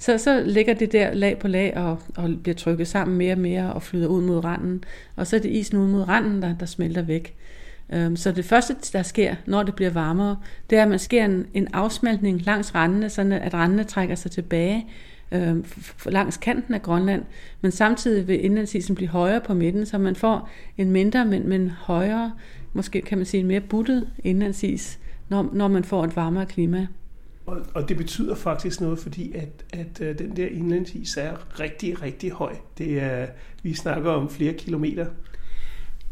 Så, 0.00 0.18
så 0.18 0.42
ligger 0.46 0.74
det 0.74 0.92
der 0.92 1.14
lag 1.14 1.38
på 1.38 1.48
lag 1.48 1.76
og, 1.76 1.98
og 2.16 2.30
bliver 2.42 2.54
trykket 2.54 2.88
sammen 2.88 3.16
mere 3.16 3.32
og 3.32 3.38
mere 3.38 3.72
og 3.72 3.82
flyder 3.82 4.08
ud 4.08 4.22
mod 4.22 4.44
randen. 4.44 4.84
Og 5.16 5.26
så 5.26 5.36
er 5.36 5.40
det 5.40 5.50
isen 5.50 5.78
ud 5.78 5.88
mod 5.88 6.08
randen, 6.08 6.42
der, 6.42 6.54
der 6.54 6.66
smelter 6.66 7.02
væk. 7.02 7.34
Øhm, 7.92 8.16
så 8.16 8.32
det 8.32 8.44
første, 8.44 8.76
der 8.92 9.02
sker, 9.02 9.34
når 9.46 9.62
det 9.62 9.74
bliver 9.74 9.90
varmere, 9.90 10.36
det 10.70 10.78
er, 10.78 10.82
at 10.82 10.88
man 10.88 10.98
sker 10.98 11.24
en, 11.24 11.46
en 11.54 11.68
afsmeltning 11.72 12.46
langs 12.46 12.74
randene, 12.74 13.10
sådan 13.10 13.32
at 13.32 13.54
randene 13.54 13.84
trækker 13.84 14.14
sig 14.14 14.30
tilbage 14.30 14.86
øh, 15.32 15.56
langs 16.06 16.36
kanten 16.36 16.74
af 16.74 16.82
Grønland, 16.82 17.22
men 17.60 17.70
samtidig 17.72 18.28
vil 18.28 18.44
indlandsisen 18.44 18.94
blive 18.94 19.08
højere 19.08 19.40
på 19.40 19.54
midten, 19.54 19.86
så 19.86 19.98
man 19.98 20.16
får 20.16 20.50
en 20.78 20.90
mindre, 20.90 21.24
men, 21.24 21.48
men 21.48 21.70
højere, 21.70 22.32
måske 22.72 23.00
kan 23.00 23.18
man 23.18 23.24
sige 23.24 23.40
en 23.40 23.46
mere 23.46 23.60
buttet 23.60 24.08
indlandsis, 24.24 24.98
når, 25.28 25.50
når 25.52 25.68
man 25.68 25.84
får 25.84 26.04
et 26.04 26.16
varmere 26.16 26.46
klima. 26.46 26.86
Og, 27.50 27.60
og 27.74 27.88
det 27.88 27.96
betyder 27.96 28.34
faktisk 28.34 28.80
noget, 28.80 28.98
fordi 28.98 29.32
at, 29.32 29.48
at, 29.72 30.00
at 30.00 30.18
den 30.18 30.36
der 30.36 30.46
indlandsis 30.46 31.16
er 31.16 31.60
rigtig, 31.60 32.02
rigtig 32.02 32.30
høj. 32.30 32.54
Det 32.78 33.02
er, 33.02 33.26
vi 33.62 33.74
snakker 33.74 34.10
om 34.10 34.30
flere 34.30 34.52
kilometer. 34.52 35.06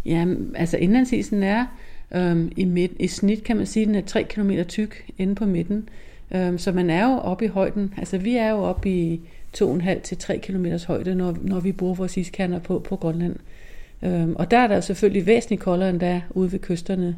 Ja, 0.05 0.27
altså 0.55 0.77
indlandsisen 0.77 1.43
er 1.43 1.67
øhm, 2.15 2.53
i, 2.57 2.65
midt, 2.65 2.93
i 2.99 3.07
snit, 3.07 3.45
kan 3.45 3.57
man 3.57 3.67
sige, 3.67 3.87
den 3.87 3.95
er 3.95 4.01
3 4.01 4.25
km 4.25 4.51
tyk 4.69 5.11
inde 5.19 5.35
på 5.35 5.45
midten. 5.45 5.89
Øhm, 6.35 6.59
så 6.59 6.73
man 6.73 6.91
er 6.91 7.05
jo 7.05 7.19
oppe 7.19 7.45
i 7.45 7.49
højden. 7.49 7.95
Altså 7.97 8.19
vi 8.19 8.37
er 8.37 8.51
jo 8.51 8.59
oppe 8.59 8.91
i 8.91 9.21
2,5 9.57 10.01
til 10.01 10.19
3 10.19 10.39
km 10.39 10.67
højde, 10.87 11.15
når, 11.15 11.37
når 11.43 11.61
vi 11.61 11.73
bruger 11.73 11.95
vores 11.95 12.17
iskerner 12.17 12.59
på, 12.59 12.79
på 12.79 12.97
Grønland. 12.97 13.37
Øhm, 14.03 14.37
og 14.37 14.51
der 14.51 14.59
er 14.59 14.67
der 14.67 14.81
selvfølgelig 14.81 15.27
væsentligt 15.27 15.63
koldere 15.63 15.91
end 15.91 16.01
der 16.01 16.21
ude 16.31 16.53
ved 16.53 16.59
kysterne. 16.59 17.17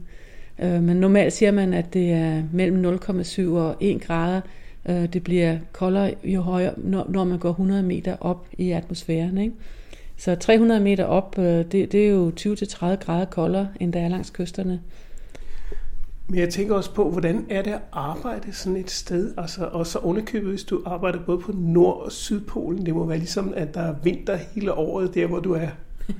Øhm, 0.63 0.83
men 0.83 0.97
normalt 0.97 1.33
siger 1.33 1.51
man, 1.51 1.75
at 1.75 1.95
det 1.95 2.13
er 2.13 2.43
mellem 2.53 2.95
0,7 2.95 3.43
og 3.49 3.77
1 3.81 4.01
grader. 4.01 4.41
Øh, 4.89 5.13
det 5.13 5.25
bliver 5.25 5.59
koldere 5.73 6.15
jo 6.25 6.41
højere, 6.41 6.75
når, 6.77 7.07
når 7.09 7.25
man 7.25 7.39
går 7.39 7.51
100 7.51 7.83
meter 7.83 8.17
op 8.21 8.47
i 8.59 8.71
atmosfæren. 8.71 9.39
Ikke? 9.39 9.55
Så 10.17 10.35
300 10.35 10.81
meter 10.81 11.05
op, 11.05 11.39
øh, 11.39 11.45
det, 11.45 11.73
det 11.73 11.95
er 11.95 12.11
jo 12.11 12.33
20-30 12.41 12.87
grader 12.87 13.25
koldere, 13.25 13.69
end 13.81 13.93
der 13.93 14.01
er 14.01 14.09
langs 14.09 14.31
kysterne. 14.31 14.81
Men 16.29 16.39
jeg 16.39 16.49
tænker 16.49 16.75
også 16.75 16.95
på, 16.95 17.11
hvordan 17.11 17.47
er 17.51 17.63
det 17.63 17.71
at 17.71 17.81
arbejde 17.93 18.53
sådan 18.53 18.77
et 18.77 18.91
sted? 18.91 19.35
Altså, 19.39 19.65
og 19.65 19.87
så 19.87 19.99
underkøbet, 19.99 20.51
hvis 20.51 20.65
du 20.65 20.83
arbejder 20.87 21.19
både 21.27 21.39
på 21.39 21.53
Nord- 21.53 22.05
og 22.05 22.13
Sydpolen. 22.13 22.87
Det 22.87 22.95
må 22.95 23.07
være 23.07 23.19
ligesom, 23.19 23.53
at 23.57 23.75
der 23.75 23.81
er 23.81 23.95
vinter 24.03 24.37
hele 24.37 24.73
året 24.73 25.15
der, 25.15 25.27
hvor 25.27 25.41
du 25.41 25.53
er. 25.53 25.69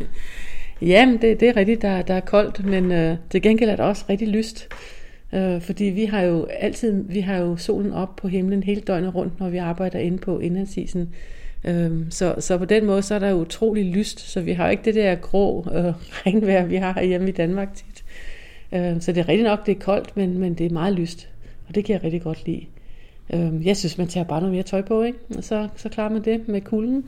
Jamen, 0.83 1.23
det, 1.23 1.41
det 1.41 1.49
er 1.49 1.57
rigtigt, 1.57 1.83
der, 1.83 2.03
der 2.03 2.15
er 2.15 2.21
koldt, 2.21 2.65
men 2.65 2.93
øh, 2.93 3.17
til 3.31 3.43
gengæld 3.43 3.71
er 3.71 3.77
der 3.77 3.85
også 3.85 4.05
rigtig 4.09 4.29
lyst. 4.29 4.69
Øh, 5.33 5.61
fordi 5.61 5.85
vi 5.85 6.05
har 6.05 6.21
jo 6.21 6.45
altid 6.45 7.05
vi 7.09 7.21
har 7.21 7.37
jo 7.37 7.57
solen 7.57 7.93
op 7.93 8.17
på 8.17 8.29
himlen 8.29 8.63
hele 8.63 8.81
døgnet 8.81 9.15
rundt, 9.15 9.41
når 9.41 9.49
vi 9.49 9.57
arbejder 9.57 9.99
inde 9.99 10.19
på 10.19 10.39
indlandsisen. 10.39 11.15
Øh, 11.65 11.91
så, 12.11 12.35
så 12.39 12.59
på 12.59 12.65
den 12.65 12.87
måde, 12.87 13.03
så 13.03 13.15
er 13.15 13.19
der 13.19 13.33
utrolig 13.33 13.85
lyst, 13.85 14.21
så 14.21 14.41
vi 14.41 14.53
har 14.53 14.65
jo 14.65 14.71
ikke 14.71 14.85
det 14.85 14.95
der 14.95 15.15
grå 15.15 15.67
øh, 15.75 15.85
regnvejr, 16.27 16.65
vi 16.65 16.77
har 16.77 17.03
hjemme 17.03 17.29
i 17.29 17.33
Danmark 17.33 17.75
tit. 17.75 18.05
Øh, 18.73 19.01
så 19.01 19.13
det 19.13 19.21
er 19.21 19.29
rigtigt 19.29 19.49
nok, 19.49 19.67
det 19.67 19.77
er 19.77 19.81
koldt, 19.81 20.17
men, 20.17 20.39
men 20.39 20.55
det 20.55 20.67
er 20.67 20.71
meget 20.71 20.95
lyst, 20.95 21.29
og 21.69 21.75
det 21.75 21.85
kan 21.85 21.93
jeg 21.93 22.05
rigtig 22.05 22.23
godt 22.23 22.47
lide. 22.47 22.67
Øh, 23.33 23.67
jeg 23.67 23.77
synes, 23.77 23.99
man 23.99 24.09
tager 24.09 24.25
bare 24.25 24.41
noget 24.41 24.55
mere 24.55 24.63
tøj 24.63 24.83
på, 24.83 25.03
ikke? 25.03 25.19
og 25.37 25.45
så, 25.45 25.69
så 25.77 25.89
klarer 25.89 26.11
man 26.11 26.25
det 26.25 26.49
med 26.49 26.61
kulden. 26.61 27.05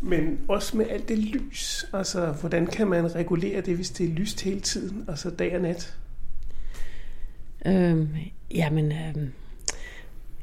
Men 0.00 0.38
også 0.48 0.76
med 0.76 0.86
alt 0.90 1.08
det 1.08 1.18
lys, 1.18 1.86
altså 1.92 2.26
hvordan 2.26 2.66
kan 2.66 2.88
man 2.88 3.14
regulere 3.14 3.60
det, 3.60 3.76
hvis 3.76 3.90
det 3.90 4.06
er 4.06 4.10
lyst 4.10 4.40
hele 4.40 4.60
tiden, 4.60 5.04
altså 5.08 5.30
dag 5.30 5.54
og 5.56 5.62
nat? 5.62 5.94
Øhm, 7.66 8.08
jamen, 8.54 8.92
øhm, 8.92 9.32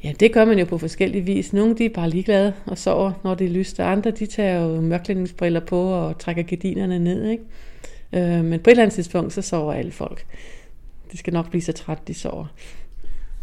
ja, 0.04 0.14
det 0.20 0.34
gør 0.34 0.46
man 0.46 0.60
jo 0.60 0.66
på 0.66 0.78
forskellige 0.78 1.22
vis. 1.22 1.54
Nogle 1.54 1.78
de 1.78 1.86
er 1.86 1.90
bare 1.90 2.10
ligeglade 2.10 2.54
og 2.66 2.78
sover, 2.78 3.12
når 3.24 3.36
det 3.36 3.46
er 3.46 3.52
lyst, 3.52 3.80
og 3.80 3.92
andre 3.92 4.12
de 4.12 4.26
tager 4.26 4.62
jo 4.62 4.82
mørklægningsbriller 4.82 5.60
på 5.60 5.82
og 5.82 6.20
trækker 6.20 6.44
gardinerne 6.44 7.00
ned. 7.00 7.30
Ikke? 7.30 7.44
Øhm, 8.14 8.46
men 8.46 8.60
på 8.60 8.70
et 8.70 8.72
eller 8.72 8.84
andet 8.84 8.96
tidspunkt, 8.96 9.34
så 9.34 9.42
sover 9.42 9.74
alle 9.74 9.92
folk. 9.92 10.26
De 11.12 11.18
skal 11.18 11.34
nok 11.34 11.50
blive 11.50 11.62
så 11.62 11.72
trætte, 11.72 12.04
de 12.08 12.14
sover. 12.14 12.46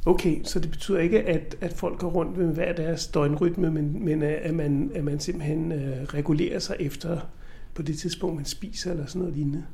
Okay, 0.07 0.41
så 0.45 0.61
det 0.61 0.71
betyder 0.71 0.99
ikke, 0.99 1.23
at, 1.23 1.57
at 1.61 1.73
folk 1.73 1.99
går 1.99 2.09
rundt 2.09 2.37
med 2.37 2.55
hver 2.55 2.73
deres 2.73 3.07
døgnrytme, 3.07 3.71
men, 3.71 4.05
men 4.05 4.23
at, 4.23 4.55
man, 4.55 4.91
at 4.95 5.05
man 5.05 5.21
simpelthen 5.21 5.73
øh, 5.73 6.03
regulerer 6.05 6.59
sig 6.59 6.77
efter 6.81 7.19
på 7.75 7.83
det 7.83 7.99
tidspunkt, 7.99 8.37
man 8.37 8.45
spiser 8.45 8.91
eller 8.91 9.07
sådan 9.07 9.21
noget 9.21 9.37
lignende? 9.37 9.65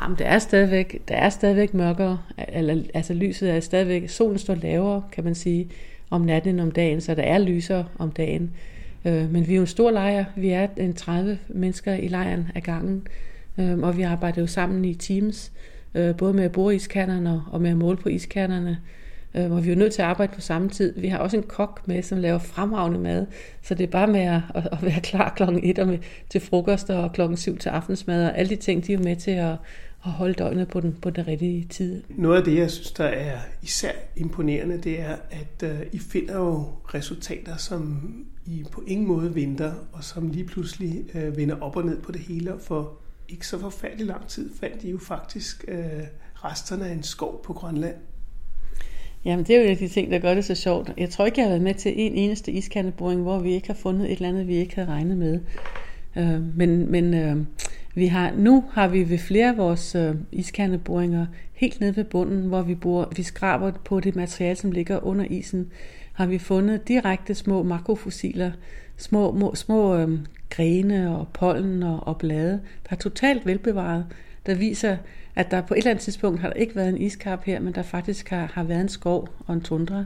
Jamen, 0.00 0.18
det 0.18 0.26
er 0.26 0.38
stadigvæk, 0.38 1.02
der 1.08 1.14
er 1.14 1.28
stadigvæk 1.28 1.74
mørkere, 1.74 2.18
eller, 2.48 2.82
altså 2.94 3.14
lyset 3.14 3.50
er 3.50 3.60
stadigvæk, 3.60 4.08
solen 4.08 4.38
står 4.38 4.54
lavere, 4.54 5.02
kan 5.12 5.24
man 5.24 5.34
sige, 5.34 5.70
om 6.10 6.20
natten 6.20 6.54
end 6.54 6.60
om 6.60 6.70
dagen, 6.70 7.00
så 7.00 7.14
der 7.14 7.22
er 7.22 7.38
lysere 7.38 7.86
om 7.98 8.10
dagen. 8.10 8.50
Øh, 9.04 9.32
men 9.32 9.46
vi 9.46 9.52
er 9.52 9.56
jo 9.56 9.62
en 9.62 9.66
stor 9.66 9.90
lejr, 9.90 10.24
vi 10.36 10.50
er 10.50 10.68
en 10.76 10.94
30 10.94 11.38
mennesker 11.48 11.94
i 11.94 12.08
lejren 12.08 12.48
af 12.54 12.62
gangen, 12.62 13.06
øh, 13.58 13.78
og 13.78 13.96
vi 13.96 14.02
arbejder 14.02 14.40
jo 14.40 14.46
sammen 14.46 14.84
i 14.84 14.94
teams, 14.94 15.52
øh, 15.94 16.16
både 16.16 16.32
med 16.32 16.44
at 16.44 16.52
bore 16.52 16.74
iskernerne 16.74 17.42
og 17.50 17.60
med 17.60 17.70
at 17.70 17.76
måle 17.76 17.96
på 17.96 18.08
iskernerne, 18.08 18.78
øh, 19.34 19.46
hvor 19.46 19.60
vi 19.60 19.70
er 19.70 19.76
nødt 19.76 19.92
til 19.92 20.02
at 20.02 20.08
arbejde 20.08 20.32
på 20.34 20.40
samme 20.40 20.68
tid. 20.68 21.00
Vi 21.00 21.08
har 21.08 21.18
også 21.18 21.36
en 21.36 21.42
kok 21.42 21.80
med, 21.86 22.02
som 22.02 22.18
laver 22.18 22.38
fremragende 22.38 22.98
mad, 22.98 23.26
så 23.62 23.74
det 23.74 23.84
er 23.84 23.90
bare 23.90 24.06
med 24.06 24.20
at, 24.20 24.42
at 24.54 24.78
være 24.82 25.00
klar 25.00 25.32
klokken 25.36 25.60
1 25.64 25.78
og 25.78 25.88
med, 25.88 25.98
til 26.30 26.40
frokost 26.40 26.90
og 26.90 27.12
klokken 27.12 27.36
7 27.36 27.58
til 27.58 27.68
aftensmad, 27.68 28.26
og 28.26 28.38
alle 28.38 28.50
de 28.50 28.56
ting, 28.56 28.86
de 28.86 28.92
er 28.92 28.98
med 28.98 29.16
til 29.16 29.30
at, 29.30 29.56
at 30.04 30.10
holde 30.10 30.34
døgnet 30.34 30.68
på 30.68 30.80
den, 30.80 30.96
på 31.02 31.10
den 31.10 31.26
rigtige 31.26 31.66
tid. 31.70 32.02
Noget 32.08 32.36
af 32.36 32.44
det, 32.44 32.56
jeg 32.56 32.70
synes, 32.70 32.90
der 32.90 33.04
er 33.04 33.38
især 33.62 33.92
imponerende, 34.16 34.78
det 34.78 35.00
er, 35.00 35.16
at 35.30 35.70
uh, 35.70 35.80
I 35.92 35.98
finder 35.98 36.36
jo 36.36 36.64
resultater, 36.94 37.56
som 37.56 38.10
I 38.46 38.64
på 38.72 38.82
ingen 38.86 39.06
måde 39.06 39.34
venter, 39.34 39.72
og 39.92 40.04
som 40.04 40.28
lige 40.28 40.44
pludselig 40.44 41.04
uh, 41.14 41.36
vender 41.36 41.60
op 41.60 41.76
og 41.76 41.84
ned 41.84 42.02
på 42.02 42.12
det 42.12 42.20
hele, 42.20 42.54
og 42.54 42.60
for 42.60 42.98
ikke 43.28 43.46
så 43.46 43.58
forfærdelig 43.58 44.06
lang 44.06 44.26
tid 44.26 44.50
fandt 44.60 44.84
I 44.84 44.90
jo 44.90 44.98
faktisk 44.98 45.64
uh, 45.68 45.74
resterne 46.34 46.88
af 46.88 46.92
en 46.92 47.02
skov 47.02 47.42
på 47.44 47.52
Grønland. 47.52 47.96
Jamen, 49.24 49.44
det 49.44 49.56
er 49.56 49.58
jo 49.58 49.64
en 49.64 49.70
af 49.70 49.76
de 49.76 49.88
ting, 49.88 50.10
der 50.10 50.18
gør 50.18 50.34
det 50.34 50.44
så 50.44 50.54
sjovt. 50.54 50.92
Jeg 50.98 51.10
tror 51.10 51.26
ikke, 51.26 51.40
jeg 51.40 51.44
har 51.44 51.50
været 51.50 51.62
med 51.62 51.74
til 51.74 51.92
en 51.96 52.14
eneste 52.14 52.52
iskandeboring, 52.52 53.22
hvor 53.22 53.38
vi 53.38 53.52
ikke 53.52 53.66
har 53.66 53.74
fundet 53.74 54.04
et 54.04 54.12
eller 54.12 54.28
andet, 54.28 54.48
vi 54.48 54.56
ikke 54.56 54.74
havde 54.74 54.88
regnet 54.88 55.16
med. 55.16 55.40
Øh, 56.16 56.56
men 56.56 56.90
men 56.90 57.14
øh, 57.14 57.36
vi 57.94 58.06
har, 58.06 58.32
nu 58.36 58.64
har 58.72 58.88
vi 58.88 59.10
ved 59.10 59.18
flere 59.18 59.48
af 59.48 59.56
vores 59.56 59.94
øh, 59.94 60.14
iskandeboringer 60.32 61.26
helt 61.52 61.80
nede 61.80 61.96
ved 61.96 62.04
bunden, 62.04 62.46
hvor 62.46 62.62
vi, 62.62 62.74
bor, 62.74 63.12
vi 63.16 63.22
skraber 63.22 63.72
på 63.84 64.00
det 64.00 64.16
materiale, 64.16 64.56
som 64.56 64.72
ligger 64.72 65.06
under 65.06 65.24
isen, 65.24 65.70
har 66.12 66.26
vi 66.26 66.38
fundet 66.38 66.88
direkte 66.88 67.34
små 67.34 67.62
makrofossiler, 67.62 68.50
små, 68.96 69.36
små, 69.38 69.54
små 69.54 69.96
øh, 69.96 70.18
grene 70.50 71.16
og 71.16 71.28
pollen 71.28 71.82
og, 71.82 72.06
og 72.06 72.18
blade, 72.18 72.60
der 72.84 72.90
er 72.90 72.96
totalt 72.96 73.46
velbevaret, 73.46 74.06
der 74.46 74.54
viser, 74.54 74.96
at 75.34 75.50
der 75.50 75.60
på 75.60 75.74
et 75.74 75.78
eller 75.78 75.90
andet 75.90 76.02
tidspunkt 76.02 76.40
har 76.40 76.48
der 76.48 76.54
ikke 76.54 76.76
været 76.76 76.88
en 76.88 76.98
iskap 76.98 77.44
her, 77.44 77.60
men 77.60 77.74
der 77.74 77.82
faktisk 77.82 78.28
har, 78.28 78.50
har 78.54 78.62
været 78.64 78.80
en 78.80 78.88
skov 78.88 79.28
og 79.46 79.54
en 79.54 79.60
tundra. 79.60 80.04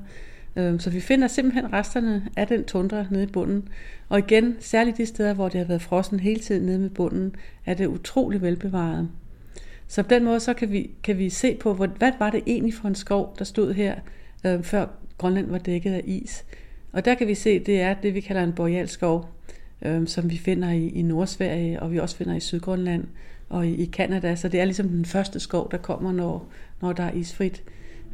Øhm, 0.57 0.79
så 0.79 0.90
vi 0.90 1.01
finder 1.01 1.29
simpelthen 1.29 1.73
resterne 1.73 2.29
af 2.37 2.47
den 2.47 2.64
tundra 2.64 3.05
nede 3.11 3.23
i 3.23 3.27
bunden. 3.27 3.68
Og 4.09 4.18
igen, 4.18 4.57
særligt 4.61 4.97
de 4.97 5.07
steder, 5.07 5.35
hvor 5.35 5.49
det 5.49 5.59
har 5.59 5.66
været 5.66 5.83
frossen 5.83 6.20
hele 6.20 6.40
tiden 6.40 6.66
nede 6.66 6.79
med 6.79 6.90
bunden, 6.90 7.37
er 7.66 7.75
det 7.75 7.87
utrolig 7.87 8.42
velbevaret. 8.42 9.09
Så 9.88 10.03
på 10.03 10.09
den 10.09 10.25
måde 10.25 10.40
så 10.40 10.55
kan 10.55 10.73
vi, 10.73 10.90
kan 11.03 11.18
vi 11.18 11.31
se 11.31 11.55
på, 11.55 11.75
hvad 11.75 12.12
var 12.18 12.31
det 12.31 12.42
egentlig 12.47 12.75
for 12.75 12.88
en 12.88 12.94
skov, 12.94 13.35
der 13.38 13.44
stod 13.44 13.75
her, 13.75 13.94
øh, 14.47 14.62
før 14.62 14.87
Grønland 15.18 15.51
var 15.51 15.59
dækket 15.59 15.92
af 15.92 16.03
is. 16.05 16.44
Og 16.92 17.05
der 17.05 17.14
kan 17.14 17.29
vi 17.29 17.35
se, 17.35 17.59
det 17.59 17.81
er 17.81 17.94
det, 17.94 18.14
vi 18.14 18.20
kalder 18.20 18.44
en 18.44 18.53
borealskov, 18.53 19.29
øh, 19.83 20.07
som 20.07 20.31
vi 20.31 20.38
finder 20.38 20.70
i, 20.70 20.88
i 20.88 21.03
Nordsverige, 21.03 21.81
og 21.81 21.92
vi 21.92 21.99
også 21.99 22.16
finder 22.16 22.35
i 22.35 22.40
Sydgrønland 22.40 23.05
og 23.54 23.66
i, 23.66 23.84
Kanada. 23.84 24.36
Så 24.36 24.48
det 24.48 24.60
er 24.60 24.64
ligesom 24.64 24.88
den 24.88 25.04
første 25.04 25.40
skov, 25.40 25.70
der 25.70 25.76
kommer, 25.76 26.12
når, 26.12 26.48
når 26.80 26.92
der 26.92 27.04
er 27.04 27.12
isfrit. 27.12 27.62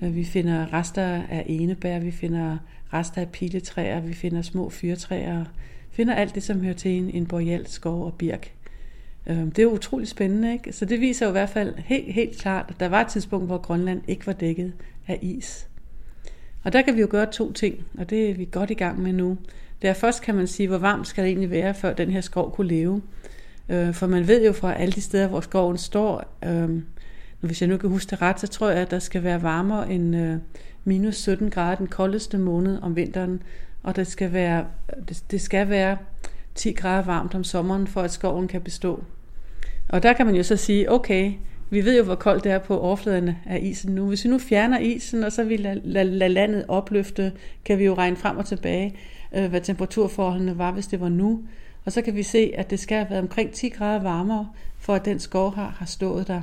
Øh, 0.03 0.15
vi 0.15 0.25
finder 0.25 0.73
rester 0.73 1.23
af 1.31 1.45
enebær, 1.47 1.99
vi 1.99 2.11
finder 2.11 2.59
rester 2.93 3.21
af 3.21 3.29
piletræer, 3.29 4.01
vi 4.01 4.15
finder 4.15 4.43
små 4.43 4.71
fyrtræer, 4.71 5.45
vi 5.91 5.97
finder 5.97 6.15
alt 6.15 6.35
det, 6.35 6.43
som 6.43 6.61
hører 6.61 6.75
til 6.75 6.91
en, 6.91 7.11
en 7.11 7.27
boreal 7.27 7.67
skov 7.67 8.05
og 8.05 8.15
birk. 8.15 8.53
Øhm, 9.27 9.51
det 9.51 9.59
er 9.59 9.63
jo 9.63 9.75
utroligt 9.75 10.11
spændende, 10.11 10.53
ikke? 10.53 10.73
Så 10.73 10.85
det 10.85 11.01
viser 11.01 11.27
jo 11.27 11.31
i 11.31 11.33
hvert 11.33 11.51
fald 11.51 11.75
helt, 11.77 12.13
helt 12.15 12.39
klart, 12.39 12.67
at 12.69 12.81
der 12.81 12.89
var 12.89 13.01
et 13.01 13.09
tidspunkt, 13.09 13.47
hvor 13.47 13.59
Grønland 13.59 14.03
ikke 14.09 14.27
var 14.27 14.33
dækket 14.33 14.73
af 15.09 15.19
is. 15.23 15.69
Og 16.65 16.73
der 16.73 16.83
kan 16.83 16.97
vi 16.97 17.01
jo 17.01 17.09
gøre 17.11 17.27
to 17.33 17.53
ting, 17.53 17.85
og 17.99 18.11
det 18.11 18.31
er 18.31 18.35
vi 18.35 18.49
godt 18.53 18.71
i 18.71 18.75
gang 18.75 19.03
med 19.03 19.13
nu. 19.13 19.39
Det 19.83 19.91
er 19.91 19.95
først 19.95 20.23
kan 20.23 20.35
man 20.35 20.47
sige, 20.47 20.69
hvor 20.69 20.79
varmt 20.79 21.07
skal 21.07 21.25
det 21.25 21.29
egentlig 21.29 21.51
være, 21.51 21.75
før 21.75 21.93
den 21.93 22.11
her 22.11 22.21
skov 22.21 22.55
kunne 22.55 22.69
leve. 22.69 23.03
Øh, 23.71 23.95
for 23.95 24.07
man 24.07 24.29
ved 24.29 24.45
jo 24.45 24.53
fra 24.53 24.75
alle 24.75 24.93
de 24.93 25.01
steder, 25.01 25.29
hvor 25.29 25.41
skoven 25.41 25.79
står, 25.79 26.39
øh, 26.45 26.83
hvis 27.41 27.61
jeg 27.61 27.69
nu 27.69 27.77
kan 27.77 27.91
huske 27.91 28.11
det 28.11 28.23
ret, 28.23 28.41
så 28.41 28.47
tror 28.47 28.69
jeg, 28.69 28.79
at 28.79 28.91
der 28.91 28.99
skal 28.99 29.23
være 29.23 29.43
varmere 29.43 29.91
end 29.91 30.17
øh, 30.17 30.37
minus 30.85 31.17
17 31.17 31.51
grader 31.51 31.77
den 31.77 31.87
koldeste 31.87 32.39
måned 32.39 32.79
om 32.83 32.97
vinteren, 32.97 33.43
og 33.83 33.97
det 33.97 34.07
skal 34.07 34.33
være, 34.33 34.67
det, 35.09 35.23
det 35.31 35.41
skal 35.41 35.69
være 35.69 35.97
10 36.55 36.73
grader 36.73 37.05
varmt 37.05 37.35
om 37.35 37.45
sommeren, 37.45 37.87
for 37.87 38.01
at 38.01 38.11
skoven 38.11 38.49
kan 38.49 38.61
bestå. 38.61 39.05
Og 39.89 40.03
der 40.03 40.13
kan 40.13 40.27
man 40.27 40.35
jo 40.35 40.43
så 40.43 40.57
sige, 40.57 40.93
okay, 40.93 41.33
vi 41.71 41.85
ved 41.85 41.97
jo, 41.97 42.05
hvor 42.05 42.15
koldt 42.15 42.45
det 42.45 42.53
er 42.53 42.59
på 42.59 42.79
overfladen 42.79 43.31
af 43.47 43.59
isen 43.63 43.95
nu. 43.95 44.07
Hvis 44.07 44.25
vi 44.25 44.31
nu 44.31 44.39
fjerner 44.39 44.79
isen, 44.79 45.25
og 45.25 45.33
så 45.33 45.45
vi 45.45 45.57
lader 45.57 45.81
lad, 45.85 46.05
lad 46.05 46.29
landet 46.29 46.65
opløfte, 46.69 47.33
kan 47.65 47.79
vi 47.79 47.85
jo 47.85 47.95
regne 47.95 48.17
frem 48.17 48.37
og 48.37 48.47
tilbage, 48.47 48.97
øh, 49.37 49.51
hvad 49.51 49.61
temperaturforholdene 49.61 50.59
var, 50.59 50.73
hvis 50.73 50.87
det 50.87 51.01
var 51.01 51.09
nu. 51.09 51.43
Og 51.85 51.93
så 51.93 52.03
kan 52.03 52.15
vi 52.15 52.23
se, 52.23 52.53
at 52.55 52.71
det 52.71 52.81
skal 52.81 52.97
have 52.97 53.11
været 53.11 53.23
omkring 53.23 53.53
10 53.53 53.69
grader 53.69 54.03
varmere, 54.03 54.49
for 54.79 54.95
at 54.95 55.05
den 55.05 55.19
skov 55.19 55.55
har, 55.55 55.75
har 55.79 55.87
stået 55.87 56.29
der. 56.29 56.43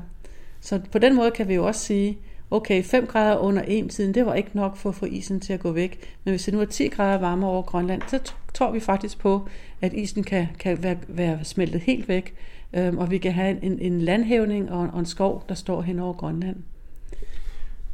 Så 0.62 0.80
på 0.92 1.00
den 1.00 1.16
måde 1.16 1.32
kan 1.32 1.48
vi 1.48 1.54
jo 1.54 1.66
også 1.66 1.82
sige, 1.82 2.18
okay, 2.52 2.84
5 2.84 3.06
grader 3.06 3.38
under 3.38 3.62
en 3.62 3.90
tiden, 3.90 4.14
det 4.14 4.26
var 4.26 4.34
ikke 4.34 4.50
nok 4.54 4.78
for 4.78 4.90
at 4.90 4.96
få 4.96 5.06
isen 5.06 5.40
til 5.40 5.54
at 5.54 5.60
gå 5.60 5.72
væk. 5.72 6.16
Men 6.24 6.32
hvis 6.32 6.46
det 6.46 6.54
nu 6.54 6.62
er 6.62 6.66
10 6.66 6.88
grader 6.88 7.20
varmere 7.20 7.50
over 7.50 7.62
Grønland, 7.62 8.02
så 8.08 8.34
tror 8.54 8.72
vi 8.72 8.80
faktisk 8.80 9.20
på, 9.20 9.48
at 9.82 9.94
isen 9.94 10.24
kan, 10.24 10.48
kan 10.60 10.84
være, 10.84 10.98
være 11.08 11.44
smeltet 11.44 11.82
helt 11.82 12.08
væk, 12.08 12.34
øhm, 12.74 12.98
og 12.98 13.12
vi 13.12 13.18
kan 13.18 13.32
have 13.32 13.64
en, 13.64 13.80
en 13.80 14.02
landhævning 14.02 14.72
og 14.72 14.84
en, 14.84 14.90
og 14.90 15.00
en 15.00 15.06
skov, 15.06 15.44
der 15.50 15.56
står 15.56 15.82
hen 15.82 16.00
over 16.00 16.14
Grønland. 16.14 16.58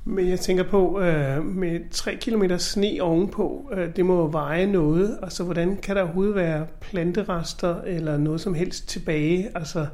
Men 0.06 0.30
jeg 0.30 0.40
tænker 0.40 0.64
på, 0.64 1.02
øh, 1.02 1.46
med 1.46 1.80
3 1.92 2.16
km 2.16 2.44
sne 2.58 2.98
ovenpå, 3.02 3.72
øh, 3.74 3.96
det 3.96 4.06
må 4.06 4.28
veje 4.28 4.66
noget. 4.66 5.18
Altså, 5.24 5.44
hvordan 5.44 5.78
kan 5.78 5.96
der 5.96 6.02
overhovedet 6.02 6.36
være 6.36 6.68
planterester 6.82 7.82
eller 7.82 8.18
noget 8.18 8.42
som 8.42 8.54
helst 8.54 8.90
tilbage, 8.90 9.50
altså 9.56 9.86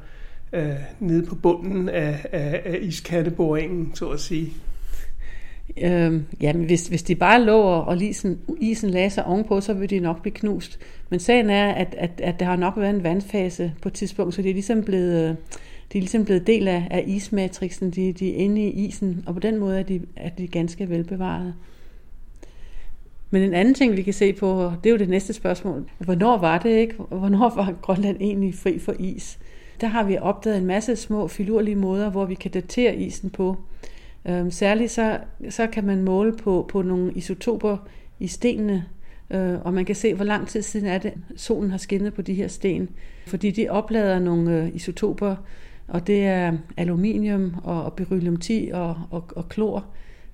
øh, 0.53 0.69
nede 0.99 1.25
på 1.25 1.35
bunden 1.35 1.89
af, 1.89 2.25
af, 2.31 2.61
af 2.65 2.77
iskatteboringen, 2.81 3.91
så 3.95 4.09
at 4.09 4.19
sige? 4.19 4.53
Øhm, 5.81 6.25
jamen, 6.41 6.65
hvis, 6.65 6.87
hvis 6.87 7.03
de 7.03 7.15
bare 7.15 7.41
lå 7.41 7.61
og 7.61 8.01
isen, 8.01 8.39
isen 8.59 8.89
lagde 8.89 9.09
sig 9.09 9.25
ovenpå, 9.25 9.61
så 9.61 9.73
ville 9.73 9.87
de 9.87 9.99
nok 9.99 10.21
blive 10.21 10.33
knust. 10.33 10.79
Men 11.09 11.19
sagen 11.19 11.49
er, 11.49 11.71
at, 11.71 11.95
at, 11.97 12.21
at 12.23 12.39
der 12.39 12.45
har 12.45 12.55
nok 12.55 12.73
været 12.77 12.95
en 12.95 13.03
vandfase 13.03 13.73
på 13.81 13.89
et 13.89 13.93
tidspunkt, 13.93 14.33
så 14.33 14.41
det 14.41 14.49
er 14.49 14.53
ligesom 14.53 14.83
blevet... 14.83 15.29
Øh, 15.29 15.35
de 15.93 15.97
er 15.97 16.01
ligesom 16.01 16.25
blevet 16.25 16.47
del 16.47 16.67
af, 16.67 16.87
af 16.91 17.03
ismatrixen, 17.07 17.91
de, 17.91 18.13
de 18.13 18.33
er 18.33 18.37
inde 18.37 18.61
i 18.61 18.87
isen, 18.87 19.23
og 19.27 19.33
på 19.33 19.39
den 19.39 19.57
måde 19.57 19.79
er 19.79 19.83
de, 19.83 20.01
er 20.15 20.29
de 20.29 20.47
ganske 20.47 20.89
velbevaret. 20.89 21.53
Men 23.31 23.43
en 23.43 23.53
anden 23.53 23.73
ting, 23.73 23.97
vi 23.97 24.01
kan 24.01 24.13
se 24.13 24.33
på, 24.33 24.71
det 24.83 24.89
er 24.89 24.91
jo 24.91 24.97
det 24.97 25.09
næste 25.09 25.33
spørgsmål. 25.33 25.89
Hvornår 25.97 26.37
var 26.37 26.57
det 26.57 26.69
ikke? 26.69 26.95
Hvornår 26.95 27.55
var 27.55 27.73
Grønland 27.81 28.17
egentlig 28.19 28.55
fri 28.55 28.79
for 28.79 28.95
is? 28.99 29.39
Der 29.81 29.87
har 29.87 30.03
vi 30.03 30.17
opdaget 30.17 30.57
en 30.57 30.65
masse 30.65 30.95
små 30.95 31.27
filurlige 31.27 31.75
måder, 31.75 32.09
hvor 32.09 32.25
vi 32.25 32.35
kan 32.35 32.51
datere 32.51 32.95
isen 32.95 33.29
på. 33.29 33.57
Øhm, 34.25 34.51
særligt 34.51 34.91
så, 34.91 35.19
så 35.49 35.67
kan 35.67 35.85
man 35.85 36.03
måle 36.03 36.37
på, 36.37 36.65
på 36.69 36.81
nogle 36.81 37.13
isotoper 37.13 37.77
i 38.19 38.27
stenene, 38.27 38.85
øh, 39.31 39.55
og 39.61 39.73
man 39.73 39.85
kan 39.85 39.95
se, 39.95 40.13
hvor 40.13 40.25
lang 40.25 40.47
tid 40.47 40.61
siden 40.61 40.87
er 40.87 40.97
det, 40.97 41.13
solen 41.35 41.71
har 41.71 41.77
skinnet 41.77 42.13
på 42.13 42.21
de 42.21 42.33
her 42.33 42.47
sten. 42.47 42.89
Fordi 43.27 43.51
de 43.51 43.69
oplader 43.69 44.19
nogle 44.19 44.63
øh, 44.63 44.75
isotoper, 44.75 45.35
og 45.89 46.07
det 46.07 46.25
er 46.25 46.53
aluminium 46.77 47.55
og, 47.63 47.83
og 47.83 47.93
beryllium 47.93 48.37
10 48.37 48.69
og, 48.73 48.95
og, 49.11 49.23
og 49.35 49.49
klor. 49.49 49.85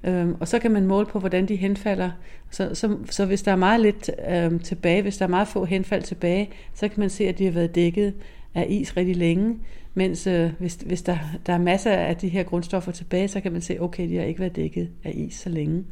Øhm, 0.03 0.35
og 0.39 0.47
så 0.47 0.59
kan 0.59 0.71
man 0.71 0.85
måle 0.85 1.05
på, 1.05 1.19
hvordan 1.19 1.45
de 1.45 1.55
henfalder. 1.55 2.11
Så, 2.49 2.75
så, 2.75 2.97
så 3.09 3.25
hvis 3.25 3.41
der 3.41 3.51
er 3.51 3.55
meget 3.55 3.81
lidt 3.81 4.11
øhm, 4.29 4.59
tilbage, 4.59 5.01
hvis 5.01 5.17
der 5.17 5.25
er 5.25 5.29
meget 5.29 5.47
få 5.47 5.65
henfald 5.65 6.03
tilbage, 6.03 6.49
så 6.73 6.87
kan 6.87 6.99
man 6.99 7.09
se, 7.09 7.27
at 7.27 7.37
de 7.39 7.45
har 7.45 7.51
været 7.51 7.75
dækket 7.75 8.13
af 8.55 8.65
is 8.69 8.97
rigtig 8.97 9.15
længe. 9.15 9.55
Mens 9.93 10.27
øh, 10.27 10.51
hvis, 10.59 10.75
hvis 10.75 11.01
der, 11.01 11.17
der 11.45 11.53
er 11.53 11.57
masser 11.57 11.91
af 11.91 12.17
de 12.17 12.27
her 12.27 12.43
grundstoffer 12.43 12.91
tilbage, 12.91 13.27
så 13.27 13.41
kan 13.41 13.51
man 13.51 13.61
se, 13.61 13.81
okay, 13.81 14.09
de 14.09 14.15
har 14.15 14.23
ikke 14.23 14.39
været 14.39 14.55
dækket 14.55 14.89
af 15.03 15.11
is 15.15 15.33
så 15.33 15.49
længe. 15.49 15.83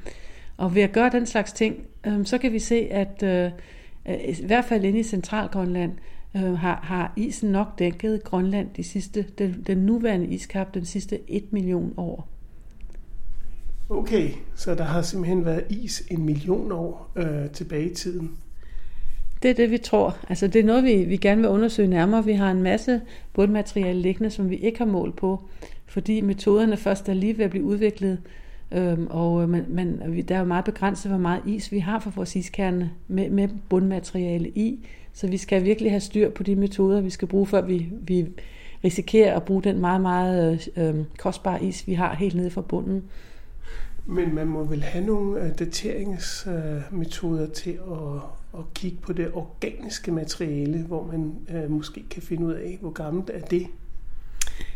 Og 0.57 0.75
ved 0.75 0.81
at 0.81 0.91
gøre 0.91 1.09
den 1.09 1.25
slags 1.25 1.53
ting, 1.53 1.75
øh, 2.07 2.25
så 2.25 2.37
kan 2.37 2.53
vi 2.53 2.59
se, 2.59 2.87
at 2.91 3.23
øh, 3.23 3.51
i 4.05 4.45
hvert 4.45 4.65
fald 4.65 4.85
inde 4.85 4.99
i 4.99 5.03
Centralgrønland, 5.03 5.91
øh, 6.35 6.57
har, 6.57 6.79
har 6.83 7.13
isen 7.15 7.51
nok 7.51 7.79
dækket 7.79 8.23
Grønland 8.23 8.69
de 8.77 8.83
sidste, 8.83 9.25
den, 9.37 9.63
den 9.67 9.77
nuværende 9.77 10.27
iskap 10.27 10.73
den 10.73 10.85
sidste 10.85 11.19
1 11.27 11.53
million 11.53 11.93
år. 11.97 12.27
Okay, 13.89 14.29
så 14.55 14.75
der 14.75 14.83
har 14.83 15.01
simpelthen 15.01 15.45
været 15.45 15.63
is 15.69 16.03
en 16.11 16.25
million 16.25 16.71
år 16.71 17.11
øh, 17.15 17.49
tilbage 17.49 17.91
i 17.91 17.93
tiden. 17.93 18.31
Det 19.43 19.49
er 19.51 19.55
det, 19.55 19.71
vi 19.71 19.77
tror. 19.77 20.17
Altså, 20.29 20.47
det 20.47 20.59
er 20.59 20.63
noget, 20.63 20.83
vi, 20.83 21.03
vi 21.03 21.17
gerne 21.17 21.41
vil 21.41 21.49
undersøge 21.49 21.87
nærmere. 21.87 22.25
Vi 22.25 22.33
har 22.33 22.51
en 22.51 22.63
masse 22.63 23.01
bundmateriale 23.33 24.01
liggende, 24.01 24.29
som 24.29 24.49
vi 24.49 24.55
ikke 24.55 24.77
har 24.77 24.85
mål 24.85 25.11
på, 25.11 25.41
fordi 25.85 26.21
metoderne 26.21 26.77
først 26.77 27.09
er 27.09 27.13
lige 27.13 27.37
ved 27.37 27.45
at 27.45 27.51
blive 27.51 27.65
udviklet, 27.65 28.19
øhm, 28.71 29.07
og 29.09 29.49
man, 29.49 29.65
man, 29.69 30.23
der 30.27 30.35
er 30.35 30.39
jo 30.39 30.45
meget 30.45 30.65
begrænset, 30.65 31.11
hvor 31.11 31.19
meget 31.19 31.41
is 31.45 31.71
vi 31.71 31.79
har 31.79 31.99
for 31.99 32.09
vores 32.09 32.35
iskerne 32.35 32.91
med, 33.07 33.29
med 33.29 33.49
bundmateriale 33.69 34.49
i. 34.49 34.87
Så 35.13 35.27
vi 35.27 35.37
skal 35.37 35.63
virkelig 35.63 35.91
have 35.91 35.99
styr 35.99 36.29
på 36.29 36.43
de 36.43 36.55
metoder, 36.55 37.01
vi 37.01 37.09
skal 37.09 37.27
bruge, 37.27 37.47
før 37.47 37.61
vi, 37.61 37.89
vi 38.01 38.27
risikerer 38.83 39.35
at 39.35 39.43
bruge 39.43 39.63
den 39.63 39.79
meget, 39.79 40.01
meget 40.01 40.69
øh, 40.77 40.95
kostbare 41.17 41.63
is, 41.63 41.87
vi 41.87 41.93
har 41.93 42.15
helt 42.15 42.35
nede 42.35 42.49
fra 42.49 42.61
bunden. 42.61 43.03
Men 44.05 44.35
man 44.35 44.47
må 44.47 44.63
vel 44.63 44.83
have 44.83 45.05
nogle 45.05 45.43
øh, 45.43 45.59
dateringsmetoder 45.59 47.47
til 47.47 47.71
at, 47.71 48.21
at 48.59 48.59
kigge 48.73 48.97
på 49.01 49.13
det 49.13 49.31
organiske 49.33 50.11
materiale, 50.11 50.77
hvor 50.77 51.11
man 51.11 51.33
øh, 51.49 51.71
måske 51.71 52.03
kan 52.09 52.21
finde 52.21 52.45
ud 52.45 52.53
af, 52.53 52.77
hvor 52.81 52.91
gammelt 52.91 53.31
er 53.33 53.41
det. 53.41 53.67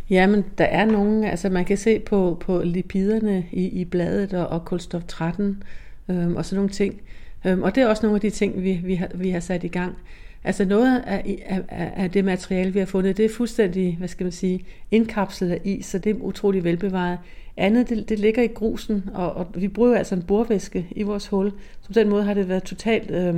Ja, 0.09 0.27
men 0.27 0.45
der 0.57 0.65
er 0.65 0.85
nogle, 0.85 1.31
altså 1.31 1.49
man 1.49 1.65
kan 1.65 1.77
se 1.77 1.99
på, 1.99 2.37
på 2.39 2.61
lipiderne 2.61 3.45
i, 3.51 3.67
i 3.67 3.85
bladet 3.85 4.33
og, 4.33 4.47
og 4.47 4.65
kulstof 4.65 5.03
13 5.03 5.63
øhm, 6.09 6.35
og 6.35 6.45
sådan 6.45 6.55
nogle 6.55 6.69
ting. 6.69 7.01
Øhm, 7.45 7.63
og 7.63 7.75
det 7.75 7.83
er 7.83 7.87
også 7.87 8.03
nogle 8.03 8.17
af 8.17 8.21
de 8.21 8.29
ting, 8.29 8.63
vi, 8.63 8.81
vi, 8.83 8.95
har, 8.95 9.09
vi 9.15 9.29
har 9.29 9.39
sat 9.39 9.63
i 9.63 9.67
gang. 9.67 9.95
Altså 10.43 10.65
noget 10.65 11.03
af, 11.07 11.37
af, 11.69 11.91
af 11.95 12.11
det 12.11 12.25
materiale, 12.25 12.73
vi 12.73 12.79
har 12.79 12.85
fundet, 12.85 13.17
det 13.17 13.25
er 13.25 13.29
fuldstændig, 13.29 13.95
hvad 13.97 14.07
skal 14.07 14.23
man 14.23 14.31
sige, 14.31 14.65
indkapslet 14.91 15.51
af 15.51 15.61
is, 15.63 15.85
så 15.85 15.97
det 15.97 16.09
er 16.09 16.21
utrolig 16.21 16.63
velbevaret. 16.63 17.17
Andet, 17.57 17.89
det, 17.89 18.09
det 18.09 18.19
ligger 18.19 18.43
i 18.43 18.47
grusen, 18.47 19.09
og, 19.13 19.33
og 19.33 19.47
vi 19.55 19.67
bruger 19.67 19.97
altså 19.97 20.15
en 20.15 20.23
borvæske 20.23 20.87
i 20.91 21.03
vores 21.03 21.27
hul. 21.27 21.51
Så 21.81 21.87
på 21.87 21.93
den 21.93 22.09
måde 22.09 22.23
har 22.23 22.33
det 22.33 22.49
været 22.49 22.63
totalt 22.63 23.11
øh, 23.11 23.35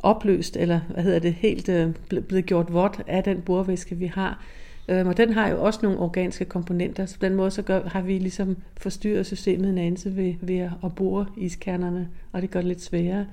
opløst, 0.00 0.56
eller 0.56 0.80
hvad 0.88 1.02
hedder 1.02 1.18
det, 1.18 1.34
helt 1.34 1.68
øh, 1.68 1.90
blevet 2.28 2.46
gjort 2.46 2.72
vådt 2.72 3.00
af 3.06 3.24
den 3.24 3.40
borvæske, 3.40 3.94
vi 3.94 4.06
har. 4.06 4.44
Øh, 4.88 5.06
og 5.06 5.16
den 5.16 5.32
har 5.32 5.48
jo 5.48 5.64
også 5.64 5.80
nogle 5.82 5.98
organiske 5.98 6.44
komponenter, 6.44 7.06
så 7.06 7.18
på 7.18 7.26
den 7.26 7.34
måde 7.34 7.50
så 7.50 7.62
gør, 7.62 7.88
har 7.88 8.00
vi 8.00 8.18
ligesom 8.18 8.56
forstyrret 8.76 9.26
systemet 9.26 9.70
en 9.70 9.78
anelse 9.78 10.16
ved, 10.16 10.34
ved 10.40 10.58
at 10.58 10.94
bore 10.96 11.26
iskernerne, 11.36 12.08
og 12.32 12.42
det 12.42 12.50
gør 12.50 12.60
det 12.60 12.68
lidt 12.68 12.82
sværere. 12.82 13.26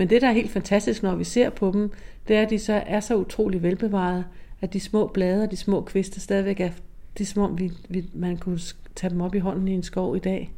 Men 0.00 0.10
det, 0.10 0.22
der 0.22 0.28
er 0.28 0.32
helt 0.32 0.50
fantastisk, 0.50 1.02
når 1.02 1.14
vi 1.14 1.24
ser 1.24 1.50
på 1.50 1.70
dem, 1.74 1.92
det 2.28 2.36
er, 2.36 2.42
at 2.42 2.50
de 2.50 2.58
så 2.58 2.82
er 2.86 3.00
så 3.00 3.16
utrolig 3.16 3.62
velbevaret, 3.62 4.24
at 4.60 4.72
de 4.72 4.80
små 4.80 5.06
blade 5.06 5.42
og 5.42 5.50
de 5.50 5.56
små 5.56 5.80
kviste 5.80 6.20
stadigvæk 6.20 6.60
er 6.60 6.70
det 7.18 7.24
er 7.24 7.28
som 7.28 7.42
om, 7.42 7.58
vi, 7.58 7.72
vi, 7.88 8.04
man 8.14 8.36
kunne 8.36 8.60
tage 8.94 9.10
dem 9.10 9.20
op 9.20 9.34
i 9.34 9.38
hånden 9.38 9.68
i 9.68 9.72
en 9.72 9.82
skov 9.82 10.16
i 10.16 10.18
dag. 10.18 10.52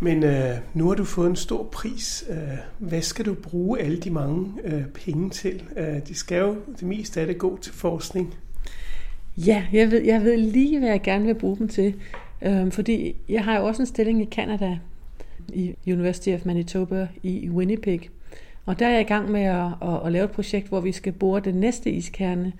Men 0.00 0.24
øh, 0.24 0.56
nu 0.74 0.88
har 0.88 0.94
du 0.94 1.04
fået 1.04 1.30
en 1.30 1.36
stor 1.36 1.68
pris. 1.72 2.24
Øh, 2.30 2.36
hvad 2.78 3.02
skal 3.02 3.24
du 3.24 3.34
bruge 3.34 3.80
alle 3.80 4.00
de 4.00 4.10
mange 4.10 4.52
øh, 4.64 4.84
penge 4.86 5.30
til? 5.30 5.62
Øh, 5.76 6.06
de 6.08 6.14
skal 6.14 6.38
jo 6.38 6.56
det 6.80 6.82
meste 6.82 7.20
af 7.20 7.26
det 7.26 7.38
gå 7.38 7.58
til 7.62 7.72
forskning. 7.72 8.34
Ja, 9.36 9.66
jeg 9.72 9.90
ved, 9.90 10.02
jeg 10.02 10.22
ved 10.22 10.36
lige, 10.36 10.78
hvad 10.78 10.88
jeg 10.88 11.02
gerne 11.02 11.26
vil 11.26 11.34
bruge 11.34 11.58
dem 11.58 11.68
til. 11.68 11.94
Øh, 12.42 12.72
fordi 12.72 13.16
jeg 13.28 13.44
har 13.44 13.58
jo 13.58 13.66
også 13.66 13.82
en 13.82 13.86
stilling 13.86 14.22
i 14.22 14.28
Canada, 14.30 14.78
i 15.52 15.74
University 15.86 16.28
of 16.28 16.44
Manitoba 16.44 17.08
i 17.22 17.50
Winnipeg. 17.50 18.00
Og 18.66 18.78
der 18.78 18.86
er 18.86 18.90
jeg 18.90 19.00
i 19.00 19.04
gang 19.04 19.30
med 19.30 19.40
at, 19.40 19.66
at, 19.82 20.06
at 20.06 20.12
lave 20.12 20.24
et 20.24 20.30
projekt, 20.30 20.68
hvor 20.68 20.80
vi 20.80 20.92
skal 20.92 21.12
bore 21.12 21.40
den 21.40 21.54
næste 21.54 21.90
iskerne, 21.90 22.52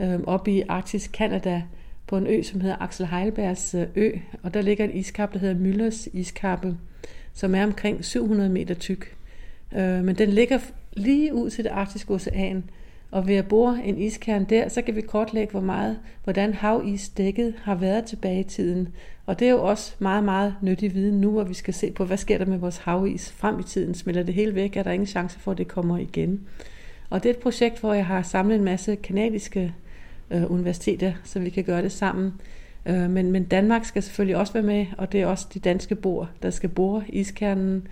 øh, 0.00 0.20
op 0.26 0.48
i 0.48 0.62
Arktis, 0.68 1.08
Kanada 1.08 1.62
på 2.06 2.16
en 2.16 2.26
ø, 2.26 2.42
som 2.42 2.60
hedder 2.60 2.76
Axel 2.80 3.06
Heilbergs 3.06 3.74
øh, 3.74 3.86
ø, 3.96 4.10
og 4.42 4.54
der 4.54 4.62
ligger 4.62 4.84
en 4.84 4.94
iskap, 4.94 5.32
der 5.32 5.38
hedder 5.38 5.54
Müllers 5.54 6.08
iskappe, 6.12 6.76
som 7.32 7.54
er 7.54 7.64
omkring 7.64 8.04
700 8.04 8.48
meter 8.50 8.74
tyk. 8.74 9.16
Øh, 9.76 10.04
men 10.04 10.14
den 10.14 10.28
ligger 10.28 10.58
lige 10.92 11.34
ud 11.34 11.50
til 11.50 11.64
det 11.64 11.70
arktiske 11.70 12.14
ocean, 12.14 12.64
og 13.10 13.28
ved 13.28 13.34
at 13.34 13.48
bore 13.48 13.80
en 13.84 13.98
iskern 13.98 14.44
der, 14.44 14.68
så 14.68 14.82
kan 14.82 14.96
vi 14.96 15.00
kortlægge, 15.00 15.50
hvor 15.50 15.60
meget, 15.60 15.98
hvordan 16.24 16.54
havisdækket 16.54 17.54
har 17.62 17.74
været 17.74 18.04
tilbage 18.04 18.40
i 18.40 18.44
tiden. 18.44 18.88
Og 19.26 19.38
det 19.38 19.48
er 19.48 19.52
jo 19.52 19.64
også 19.64 19.94
meget, 19.98 20.24
meget 20.24 20.54
nyttig 20.62 20.94
viden 20.94 21.20
nu, 21.20 21.30
hvor 21.30 21.44
vi 21.44 21.54
skal 21.54 21.74
se 21.74 21.90
på, 21.90 22.04
hvad 22.04 22.16
sker 22.16 22.38
der 22.38 22.46
med 22.46 22.58
vores 22.58 22.76
havis 22.76 23.32
frem 23.32 23.60
i 23.60 23.62
tiden. 23.62 23.94
Smelter 23.94 24.22
det 24.22 24.34
hele 24.34 24.54
væk? 24.54 24.76
Er 24.76 24.82
der 24.82 24.90
ingen 24.90 25.06
chance 25.06 25.38
for, 25.38 25.50
at 25.50 25.58
det 25.58 25.68
kommer 25.68 25.98
igen? 25.98 26.40
Og 27.10 27.22
det 27.22 27.28
er 27.28 27.34
et 27.34 27.40
projekt, 27.40 27.80
hvor 27.80 27.94
jeg 27.94 28.06
har 28.06 28.22
samlet 28.22 28.56
en 28.56 28.64
masse 28.64 28.96
kanadiske 28.96 29.74
øh, 30.30 30.50
universiteter, 30.50 31.12
så 31.24 31.38
vi 31.38 31.50
kan 31.50 31.64
gøre 31.64 31.82
det 31.82 31.92
sammen. 31.92 32.32
Øh, 32.86 33.10
men, 33.10 33.32
men 33.32 33.44
Danmark 33.44 33.84
skal 33.84 34.02
selvfølgelig 34.02 34.36
også 34.36 34.52
være 34.52 34.62
med, 34.62 34.86
og 34.98 35.12
det 35.12 35.22
er 35.22 35.26
også 35.26 35.46
de 35.54 35.58
danske 35.58 35.94
bor, 35.94 36.30
der 36.42 36.50
skal 36.50 36.68
bore 36.68 37.04
iskernen. 37.08 37.88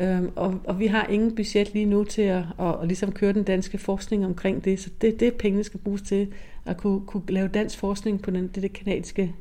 Øh, 0.00 0.22
og, 0.36 0.60
og 0.64 0.78
vi 0.78 0.86
har 0.86 1.06
ingen 1.06 1.34
budget 1.36 1.74
lige 1.74 1.86
nu 1.86 2.04
til 2.04 2.22
at, 2.22 2.44
at, 2.58 2.80
at 2.82 2.86
ligesom 2.86 3.12
køre 3.12 3.32
den 3.32 3.42
danske 3.42 3.78
forskning 3.78 4.26
omkring 4.26 4.64
det, 4.64 4.80
så 4.80 4.90
det 5.00 5.20
det, 5.20 5.34
pengene 5.34 5.64
skal 5.64 5.80
bruges 5.80 6.02
til, 6.02 6.28
at 6.64 6.76
kunne, 6.76 7.00
kunne 7.06 7.22
lave 7.28 7.48
dansk 7.48 7.78
forskning 7.78 8.22
på 8.22 8.30
den, 8.30 8.48
det, 8.48 8.62
det 8.62 8.72
kanadiske 8.72 9.34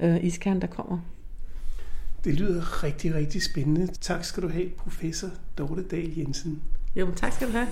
øh, 0.00 0.24
iskern, 0.24 0.60
der 0.60 0.66
kommer. 0.66 0.98
Det 2.24 2.34
lyder 2.34 2.84
rigtig, 2.84 3.14
rigtig 3.14 3.42
spændende. 3.42 3.86
Tak 4.00 4.24
skal 4.24 4.42
du 4.42 4.48
have, 4.48 4.68
professor 4.68 5.28
Dorte 5.58 5.82
Dahl 5.82 6.18
Jensen. 6.18 6.62
Jo, 6.96 7.08
tak 7.16 7.32
skal 7.32 7.46
du 7.46 7.52
have. 7.52 7.66